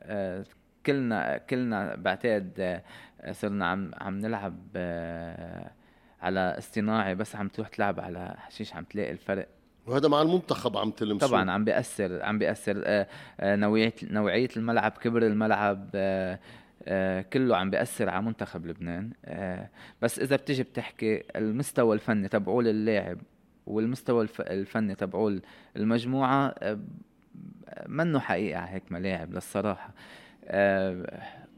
أه 0.00 0.44
كلنا 0.86 1.38
كلنا 1.38 1.94
بعتقد 1.94 2.82
صرنا 3.30 3.66
عم 3.66 3.90
عم 3.94 4.18
نلعب 4.18 4.56
على 6.22 6.40
اصطناعي 6.58 7.14
بس 7.14 7.36
عم 7.36 7.48
تروح 7.48 7.68
تلعب 7.68 8.00
على 8.00 8.34
حشيش 8.38 8.74
عم 8.74 8.84
تلاقي 8.84 9.10
الفرق 9.12 9.48
وهذا 9.86 10.08
مع 10.08 10.22
المنتخب 10.22 10.76
عم 10.76 10.90
تلمسه 10.90 11.26
طبعا 11.26 11.50
عم 11.50 11.64
بيأثر 11.64 12.22
عم 12.22 12.38
بيأثر 12.38 12.82
آه، 12.84 13.06
آه، 13.40 13.56
نوعية 13.56 13.94
نوعية 14.02 14.48
الملعب 14.56 14.92
كبر 14.92 15.26
الملعب 15.26 15.90
آه، 15.94 16.38
كله 17.32 17.56
عم 17.56 17.70
بيأثر 17.70 18.08
على 18.08 18.22
منتخب 18.22 18.66
لبنان. 18.66 19.10
بس 20.02 20.18
إذا 20.18 20.36
بتيجي 20.36 20.62
بتحكي 20.62 21.22
المستوى 21.36 21.94
الفني 21.94 22.28
تبعول 22.28 22.68
اللاعب 22.68 23.18
والمستوى 23.66 24.28
الفني 24.40 24.94
تبعول 24.94 25.42
المجموعة 25.76 26.54
منه 27.86 28.20
حقيقة 28.20 28.60
هيك 28.60 28.92
ملاعب 28.92 29.32
للصراحة. 29.32 29.90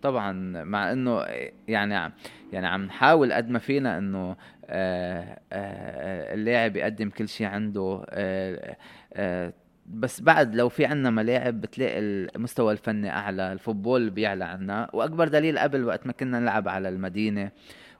طبعا 0.02 0.32
مع 0.64 0.92
إنه 0.92 1.24
يعني 1.68 2.12
يعني 2.52 2.66
عم 2.66 2.84
نحاول 2.84 3.32
قد 3.32 3.50
ما 3.50 3.58
فينا 3.58 3.98
إنه 3.98 4.36
آه، 4.70 5.40
آه، 5.52 6.34
اللاعب 6.34 6.76
يقدم 6.76 7.10
كل 7.10 7.28
شيء 7.28 7.46
عنده 7.46 8.06
آه، 8.10 9.52
بس 9.86 10.20
بعد 10.20 10.54
لو 10.54 10.68
في 10.68 10.84
عنا 10.84 11.10
ملاعب 11.10 11.60
بتلاقي 11.60 11.98
المستوى 11.98 12.72
الفني 12.72 13.10
أعلى 13.10 13.52
الفوتبول 13.52 14.10
بيعلى 14.10 14.44
عنا 14.44 14.90
وأكبر 14.92 15.28
دليل 15.28 15.58
قبل 15.58 15.84
وقت 15.84 16.06
ما 16.06 16.12
كنا 16.12 16.40
نلعب 16.40 16.68
على 16.68 16.88
المدينة 16.88 17.50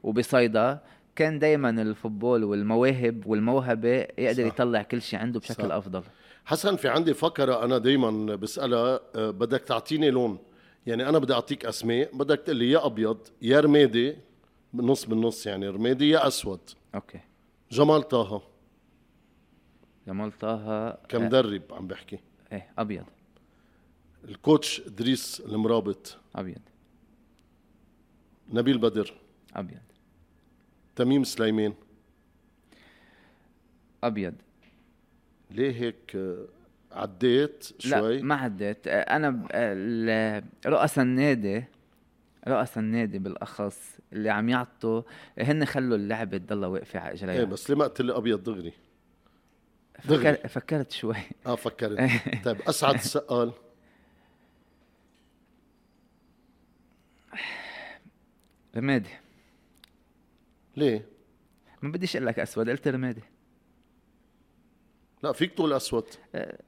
وبصيدا 0.03 0.79
كان 1.15 1.39
دايما 1.39 1.69
الفوتبول 1.69 2.43
والمواهب 2.43 3.27
والموهبة 3.27 4.07
يقدر 4.17 4.43
صح. 4.43 4.53
يطلع 4.53 4.81
كل 4.81 5.01
شيء 5.01 5.19
عنده 5.19 5.39
بشكل 5.39 5.67
صح. 5.69 5.75
أفضل 5.75 6.03
حسن 6.45 6.75
في 6.75 6.89
عندي 6.89 7.13
فكره 7.13 7.65
أنا 7.65 7.77
دايما 7.77 8.35
بسألها 8.35 8.99
بدك 9.15 9.61
تعطيني 9.61 10.11
لون 10.11 10.37
يعني 10.87 11.09
أنا 11.09 11.19
بدي 11.19 11.33
أعطيك 11.33 11.65
أسماء 11.65 12.15
بدك 12.17 12.39
تقول 12.39 12.55
لي 12.57 12.71
يا 12.71 12.85
أبيض 12.85 13.17
يا 13.41 13.59
رمادي 13.59 14.15
نص 14.73 15.05
بالنص 15.05 15.47
يعني 15.47 15.67
رمادي 15.67 16.09
يا 16.09 16.27
أسود. 16.27 16.59
أوكي. 16.95 17.19
جمال 17.71 18.03
طه. 18.03 18.41
جمال 20.07 20.37
طه 20.39 20.91
كمدرب 20.91 21.61
عم 21.71 21.87
بحكي؟ 21.87 22.19
إيه 22.51 22.71
أبيض. 22.77 23.05
الكوتش 24.23 24.81
إدريس 24.81 25.39
المرابط. 25.39 26.17
أبيض. 26.35 26.61
نبيل 28.53 28.77
بدر. 28.77 29.13
أبيض. 29.55 29.81
تميم 30.95 31.23
سليمان. 31.23 31.73
أبيض. 34.03 34.33
ليه 35.51 35.71
هيك 35.71 36.17
عديت 36.91 37.63
شوي. 37.79 38.17
لا 38.17 38.23
ما 38.23 38.35
عديت. 38.35 38.87
أنا 38.87 39.47
رؤساء 40.65 41.05
النادي 41.05 41.63
رؤساء 42.47 42.79
النادي 42.79 43.19
بالأخص 43.19 43.99
اللي 44.13 44.29
عم 44.29 44.49
يعطوا 44.49 45.01
هن 45.39 45.65
خلوا 45.65 45.97
اللعبة 45.97 46.37
تضلها 46.37 46.67
واقفة 46.69 46.99
على 46.99 47.13
إجريها. 47.13 47.39
إيه 47.39 47.43
بس 47.43 47.69
ليه 47.69 47.77
ما 47.77 47.85
قلت 47.85 48.01
لي 48.01 48.17
أبيض 48.17 48.43
دغري. 48.43 48.73
دغري. 50.05 50.35
فكر 50.35 50.47
فكرت 50.47 50.91
شوي. 50.91 51.15
آه 51.45 51.55
فكرت. 51.55 51.99
طيب 52.45 52.61
أسعد 52.61 52.95
السؤال 52.95 53.53
رمادي. 58.75 59.09
ليه؟ 60.77 61.05
ما 61.81 61.91
بديش 61.91 62.15
أقول 62.15 62.27
لك 62.27 62.39
أسود 62.39 62.69
قلت 62.69 62.87
رمادي. 62.87 63.23
لا 65.23 65.31
فيك 65.31 65.53
تقول 65.53 65.73
أسود. 65.73 66.05
أه 66.35 66.59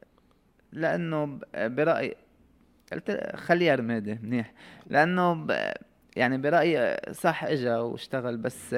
لأنه 0.74 1.39
برايي 1.55 2.15
قلت 2.93 3.36
خليها 3.36 3.76
رمادي 3.76 4.19
منيح. 4.24 4.53
لأنه 4.88 5.47
يعني 6.15 6.38
برأيي 6.38 6.97
صح 7.11 7.43
إجا 7.43 7.78
واشتغل 7.78 8.38
بس 8.38 8.76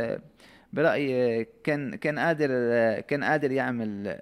برأيي 0.73 1.47
كان 1.63 1.95
كان 1.95 2.19
قادر 2.19 2.49
كان 2.99 3.23
قادر 3.23 3.51
يعمل 3.51 4.19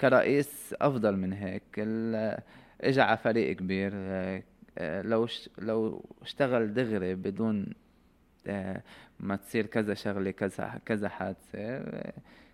كرئيس 0.00 0.74
أفضل 0.80 1.16
من 1.16 1.32
هيك. 1.32 1.62
اجى 2.80 3.00
على 3.00 3.16
فريق 3.16 3.56
كبير 3.56 3.92
لو 4.80 5.28
لو 5.58 6.04
اشتغل 6.22 6.74
دغري 6.74 7.14
بدون 7.14 7.66
ما 9.20 9.36
تصير 9.36 9.66
كذا 9.66 9.94
شغلة 9.94 10.30
كذا 10.30 10.80
كذا 10.86 11.08
حادثة 11.08 11.84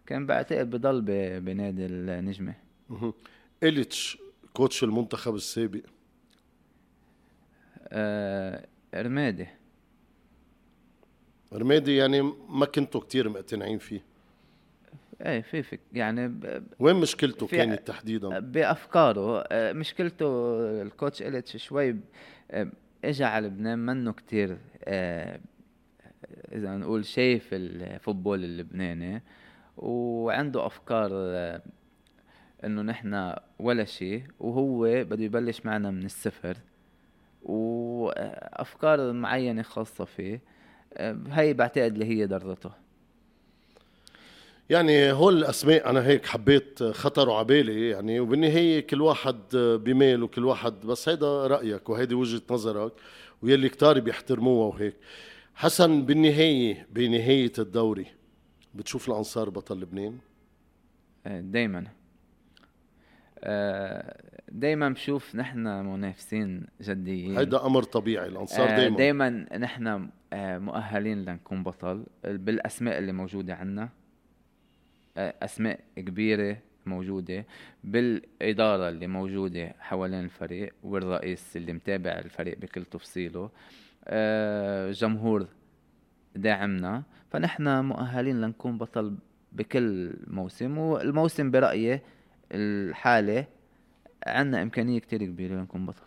كان 0.07 0.27
بعتقد 0.27 0.71
بضل 0.71 1.03
بنادي 1.41 1.87
النجمة. 1.87 2.55
إليتش 3.63 4.19
كوتش 4.55 4.85
المنتخب 4.85 5.35
السابق. 5.35 5.83
آه 7.89 8.67
رمادي 8.95 9.47
رمادي 11.53 11.97
يعني 11.97 12.23
ما 12.49 12.67
كنتوا 12.67 13.01
كتير 13.01 13.29
مقتنعين 13.29 13.79
فيه. 13.79 14.05
إيه 15.27 15.41
في 15.41 15.63
فك 15.63 15.81
يعني 15.93 16.29
ب... 16.29 16.65
وين 16.79 16.97
مشكلته 16.97 17.47
كانت 17.47 17.89
تحديدا؟ 17.89 18.39
بأفكاره. 18.39 19.41
آه، 19.41 19.73
مشكلته 19.73 20.27
الكوتش 20.83 21.23
إليتش 21.23 21.57
شوي 21.57 21.97
آه، 22.51 22.71
اجى 23.05 23.25
على 23.25 23.47
لبنان 23.47 23.79
منه 23.79 24.13
كتير 24.13 24.59
آه، 24.85 25.41
إذا 26.53 26.77
نقول 26.77 27.05
شايف 27.05 27.49
الفوتبول 27.53 28.45
اللبناني 28.45 29.23
وعنده 29.77 30.67
أفكار 30.67 31.11
إنه 32.65 32.83
نحن 32.83 33.35
ولا 33.59 33.85
شيء 33.85 34.23
وهو 34.41 35.05
بده 35.05 35.25
يبلش 35.25 35.61
معنا 35.67 35.91
من 35.91 36.05
الصفر 36.05 36.57
وأفكار 37.43 39.13
معينة 39.13 39.63
خاصة 39.63 40.05
فيه 40.05 40.41
هي 41.31 41.55
بعتقد 41.55 41.93
اللي 41.93 42.05
هي 42.05 42.27
ضرته 42.27 42.71
يعني 44.71 45.13
هول 45.13 45.39
الأسماء 45.39 45.91
أنا 45.91 46.07
هيك 46.07 46.27
حبيت 46.27 46.83
خطروا 46.83 47.35
على 47.35 47.45
بالي 47.45 47.89
يعني 47.89 48.21
وبالنهاية 48.21 48.87
كل 48.87 49.03
واحد 49.03 49.37
بميل 49.57 50.23
وكل 50.23 50.45
واحد 50.45 50.81
بس 50.81 51.09
هيدا 51.09 51.47
رأيك 51.47 51.89
وهيدي 51.89 52.15
وجهة 52.15 52.43
نظرك 52.51 52.93
ويلي 53.43 53.69
كتار 53.69 54.01
بيحترموها 54.01 54.75
وهيك. 54.75 54.97
حسن 55.55 56.03
بالنهاية 56.07 56.87
بنهاية 56.91 57.53
الدوري 57.59 58.07
بتشوف 58.75 59.09
الأنصار 59.09 59.51
بطل 59.51 59.81
لبنان؟ 59.81 60.19
دائما 61.27 61.85
دائما 64.53 64.89
بشوف 64.89 65.37
نحن 65.37 65.59
منافسين 65.87 66.67
جديين. 66.83 67.39
هيدا 67.39 67.67
أمر 67.67 67.83
طبيعي 67.83 68.29
الأنصار 68.29 68.67
دائما 68.69 68.97
دائما 68.97 69.29
نحن 69.59 70.09
مؤهلين 70.65 71.25
لنكون 71.25 71.63
بطل 71.63 72.07
بالأسماء 72.25 72.99
اللي 72.99 73.13
موجودة 73.13 73.55
عندنا 73.55 73.89
أسماء 75.17 75.81
كبيرة 75.97 76.57
موجودة 76.87 77.47
بالإدارة 77.85 78.89
اللي 78.89 79.07
موجودة 79.07 79.75
حوالين 79.79 80.25
الفريق 80.25 80.75
والرئيس 80.83 81.57
اللي 81.57 81.73
متابع 81.73 82.11
الفريق 82.11 82.59
بكل 82.59 82.85
تفصيله. 82.85 83.51
آه، 84.05 84.91
جمهور 84.91 85.47
داعمنا. 86.37 87.03
فنحن 87.31 87.85
مؤهلين 87.85 88.41
لنكون 88.41 88.79
بطل 88.79 89.17
بكل 89.53 90.15
موسم 90.27 90.79
والموسم 90.79 91.51
برأيي 91.51 92.01
الحالة 92.53 93.47
عندنا 94.27 94.63
إمكانية 94.63 94.99
كتير 94.99 95.25
كبيرة 95.25 95.55
لنكون 95.55 95.87
بطل 95.87 96.03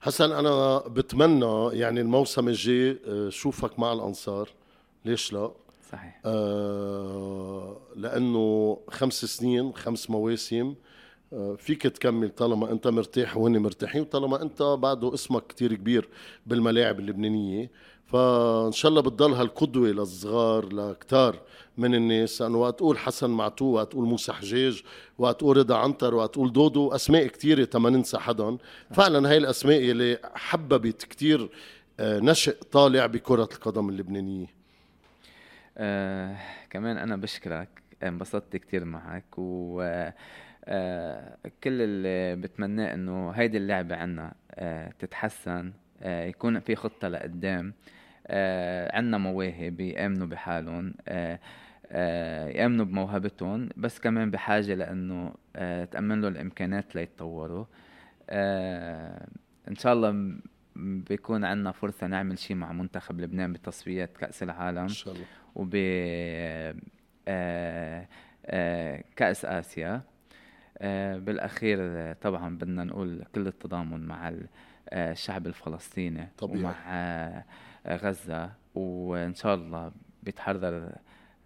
حسن 0.00 0.32
أنا 0.32 0.78
بتمنى 0.78 1.68
يعني 1.78 2.00
الموسم 2.00 2.48
الجاي 2.48 2.98
آه، 3.08 3.28
شوفك 3.28 3.78
مع 3.78 3.92
الأنصار. 3.92 4.48
ليش 5.04 5.32
لا؟ 5.32 5.50
صحيح. 5.92 6.20
آه 6.24 7.76
لأنه 7.96 8.78
خمس 8.90 9.24
سنين 9.24 9.72
خمس 9.72 10.10
مواسم 10.10 10.74
آه 11.32 11.54
فيك 11.54 11.82
تكمل 11.82 12.28
طالما 12.30 12.72
أنت 12.72 12.88
مرتاح 12.88 13.36
وهن 13.36 13.58
مرتاحين 13.58 14.00
وطالما 14.02 14.42
أنت 14.42 14.62
بعده 14.62 15.14
اسمك 15.14 15.46
كتير 15.46 15.74
كبير 15.74 16.08
بالملاعب 16.46 17.00
اللبنانية. 17.00 17.70
فإن 18.06 18.72
شاء 18.72 18.90
الله 18.90 19.00
بتضل 19.02 19.32
هالقدوة 19.32 19.88
للصغار 19.88 20.72
لكتار 20.72 21.40
من 21.78 21.94
الناس 21.94 22.42
لأنه 22.42 22.58
وقت 22.58 22.76
تقول 22.78 22.98
حسن 22.98 23.30
معتو 23.30 23.64
وقت 23.64 23.90
تقول 23.90 24.04
موسى 24.04 24.32
حجاج 24.32 24.82
وقت 25.18 25.38
تقول 25.38 25.56
رضا 25.56 25.78
عنتر 25.78 26.14
وقت 26.14 26.32
تقول 26.34 26.52
دودو 26.52 26.88
أسماء 26.94 27.26
كثيره 27.26 27.64
تما 27.64 27.90
ننسى 27.90 28.18
حدا 28.18 28.56
فعلا 28.90 29.30
هاي 29.30 29.36
الأسماء 29.36 29.78
اللي 29.78 30.18
حببت 30.34 31.04
كثير 31.04 31.50
آه، 32.00 32.20
نشئ 32.20 32.56
طالع 32.72 33.06
بكرة 33.06 33.48
القدم 33.54 33.88
اللبنانية. 33.88 34.46
آه 35.78 36.36
كمان 36.70 36.96
أنا 36.98 37.16
بشكرك 37.16 37.68
انبسطت 38.02 38.56
كتير 38.56 38.84
معك 38.84 39.24
و 39.38 39.80
آه 40.64 41.36
كل 41.64 41.82
اللي 41.82 42.36
بتمناه 42.42 42.94
إنه 42.94 43.30
هيدي 43.30 43.56
اللعبة 43.58 43.96
عنا 43.96 44.34
آه 44.50 44.92
تتحسن 44.98 45.72
آه 46.02 46.24
يكون 46.24 46.60
في 46.60 46.76
خطة 46.76 47.08
لقدام. 47.08 47.74
آه 48.26 48.96
عنا 48.96 49.18
مواهب 49.18 49.80
يأمنوا 49.80 50.26
بحالهم 50.26 50.94
آه 51.08 51.38
آه 51.86 52.48
يأمنوا 52.48 52.84
بموهبتهم 52.84 53.68
بس 53.76 53.98
كمان 53.98 54.30
بحاجة 54.30 54.74
لأنه 54.74 55.34
آه 55.56 55.84
تأمن 55.84 56.20
له 56.20 56.28
الإمكانات 56.28 56.94
ليتطوروا. 56.94 57.64
آه 58.30 59.28
إن 59.68 59.74
شاء 59.74 59.92
الله 59.92 60.36
بيكون 60.76 61.44
عندنا 61.44 61.72
فرصة 61.72 62.06
نعمل 62.06 62.38
شيء 62.38 62.56
مع 62.56 62.72
منتخب 62.72 63.20
لبنان 63.20 63.52
بتصفيات 63.52 64.16
كأس 64.16 64.42
العالم 64.42 64.78
إن 64.78 64.88
شاء 64.88 65.14
الله. 65.14 65.26
وب 65.54 65.72
آه، 67.28 68.08
آه، 68.46 69.04
كأس 69.16 69.44
آسيا. 69.44 70.02
آه، 70.78 71.16
بالأخير 71.16 72.12
طبعا 72.12 72.56
بدنا 72.56 72.84
نقول 72.84 73.24
كل 73.34 73.46
التضامن 73.46 74.00
مع 74.00 74.32
الشعب 74.92 75.46
الفلسطيني 75.46 76.28
طبيعي. 76.38 76.60
ومع 76.60 77.44
غزة 77.88 78.52
وإن 78.74 79.34
شاء 79.34 79.54
الله 79.54 79.92
بيتحرر 80.22 80.92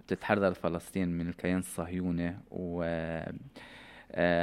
بتتحرر 0.01 0.55
فلسطين 0.55 1.09
من 1.09 1.29
الكيان 1.29 1.59
الصهيوني. 1.59 2.37
و 2.51 2.83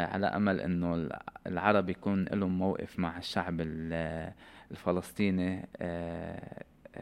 على 0.05 0.25
أمل 0.27 0.59
إنه 0.61 1.09
العرب 1.47 1.89
يكون 1.89 2.25
لهم 2.25 2.57
موقف 2.57 2.99
مع 2.99 3.17
الشعب 3.17 3.61
الفلسطيني. 4.71 5.67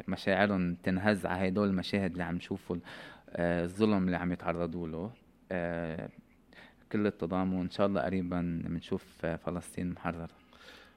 مشاعرهم 0.07 0.75
تنهز 0.75 1.25
على 1.25 1.47
هدول 1.47 1.67
المشاهد 1.67 2.11
اللي 2.11 2.23
عم 2.23 2.35
نشوفوا 2.35 2.75
آه، 3.29 3.63
الظلم 3.63 4.05
اللي 4.05 4.17
عم 4.17 4.31
يتعرضوا 4.31 4.87
له. 4.87 5.11
آه، 5.51 6.09
كل 6.91 7.07
التضامن 7.07 7.57
وإن 7.57 7.69
شاء 7.69 7.87
الله 7.87 8.01
قريبا 8.01 8.61
بنشوف 8.65 9.25
فلسطين 9.25 9.91
محرره 9.91 10.29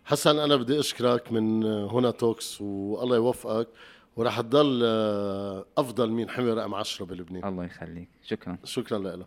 حسن 0.08 0.38
أنا 0.38 0.56
بدي 0.56 0.80
أشكرك 0.80 1.32
من 1.32 1.64
هنا 1.64 2.10
توكس 2.10 2.60
والله 2.60 3.16
يوفقك 3.16 3.68
ورح 4.16 4.40
تضل 4.40 4.80
آه، 4.84 5.64
أفضل 5.78 6.10
مين 6.10 6.30
حمل 6.30 6.56
رقم 6.58 6.74
10 6.74 7.04
بلبنان. 7.04 7.44
الله 7.44 7.64
يخليك. 7.64 8.08
شكرا. 8.22 8.58
شكرا 8.64 8.98
لك. 8.98 9.26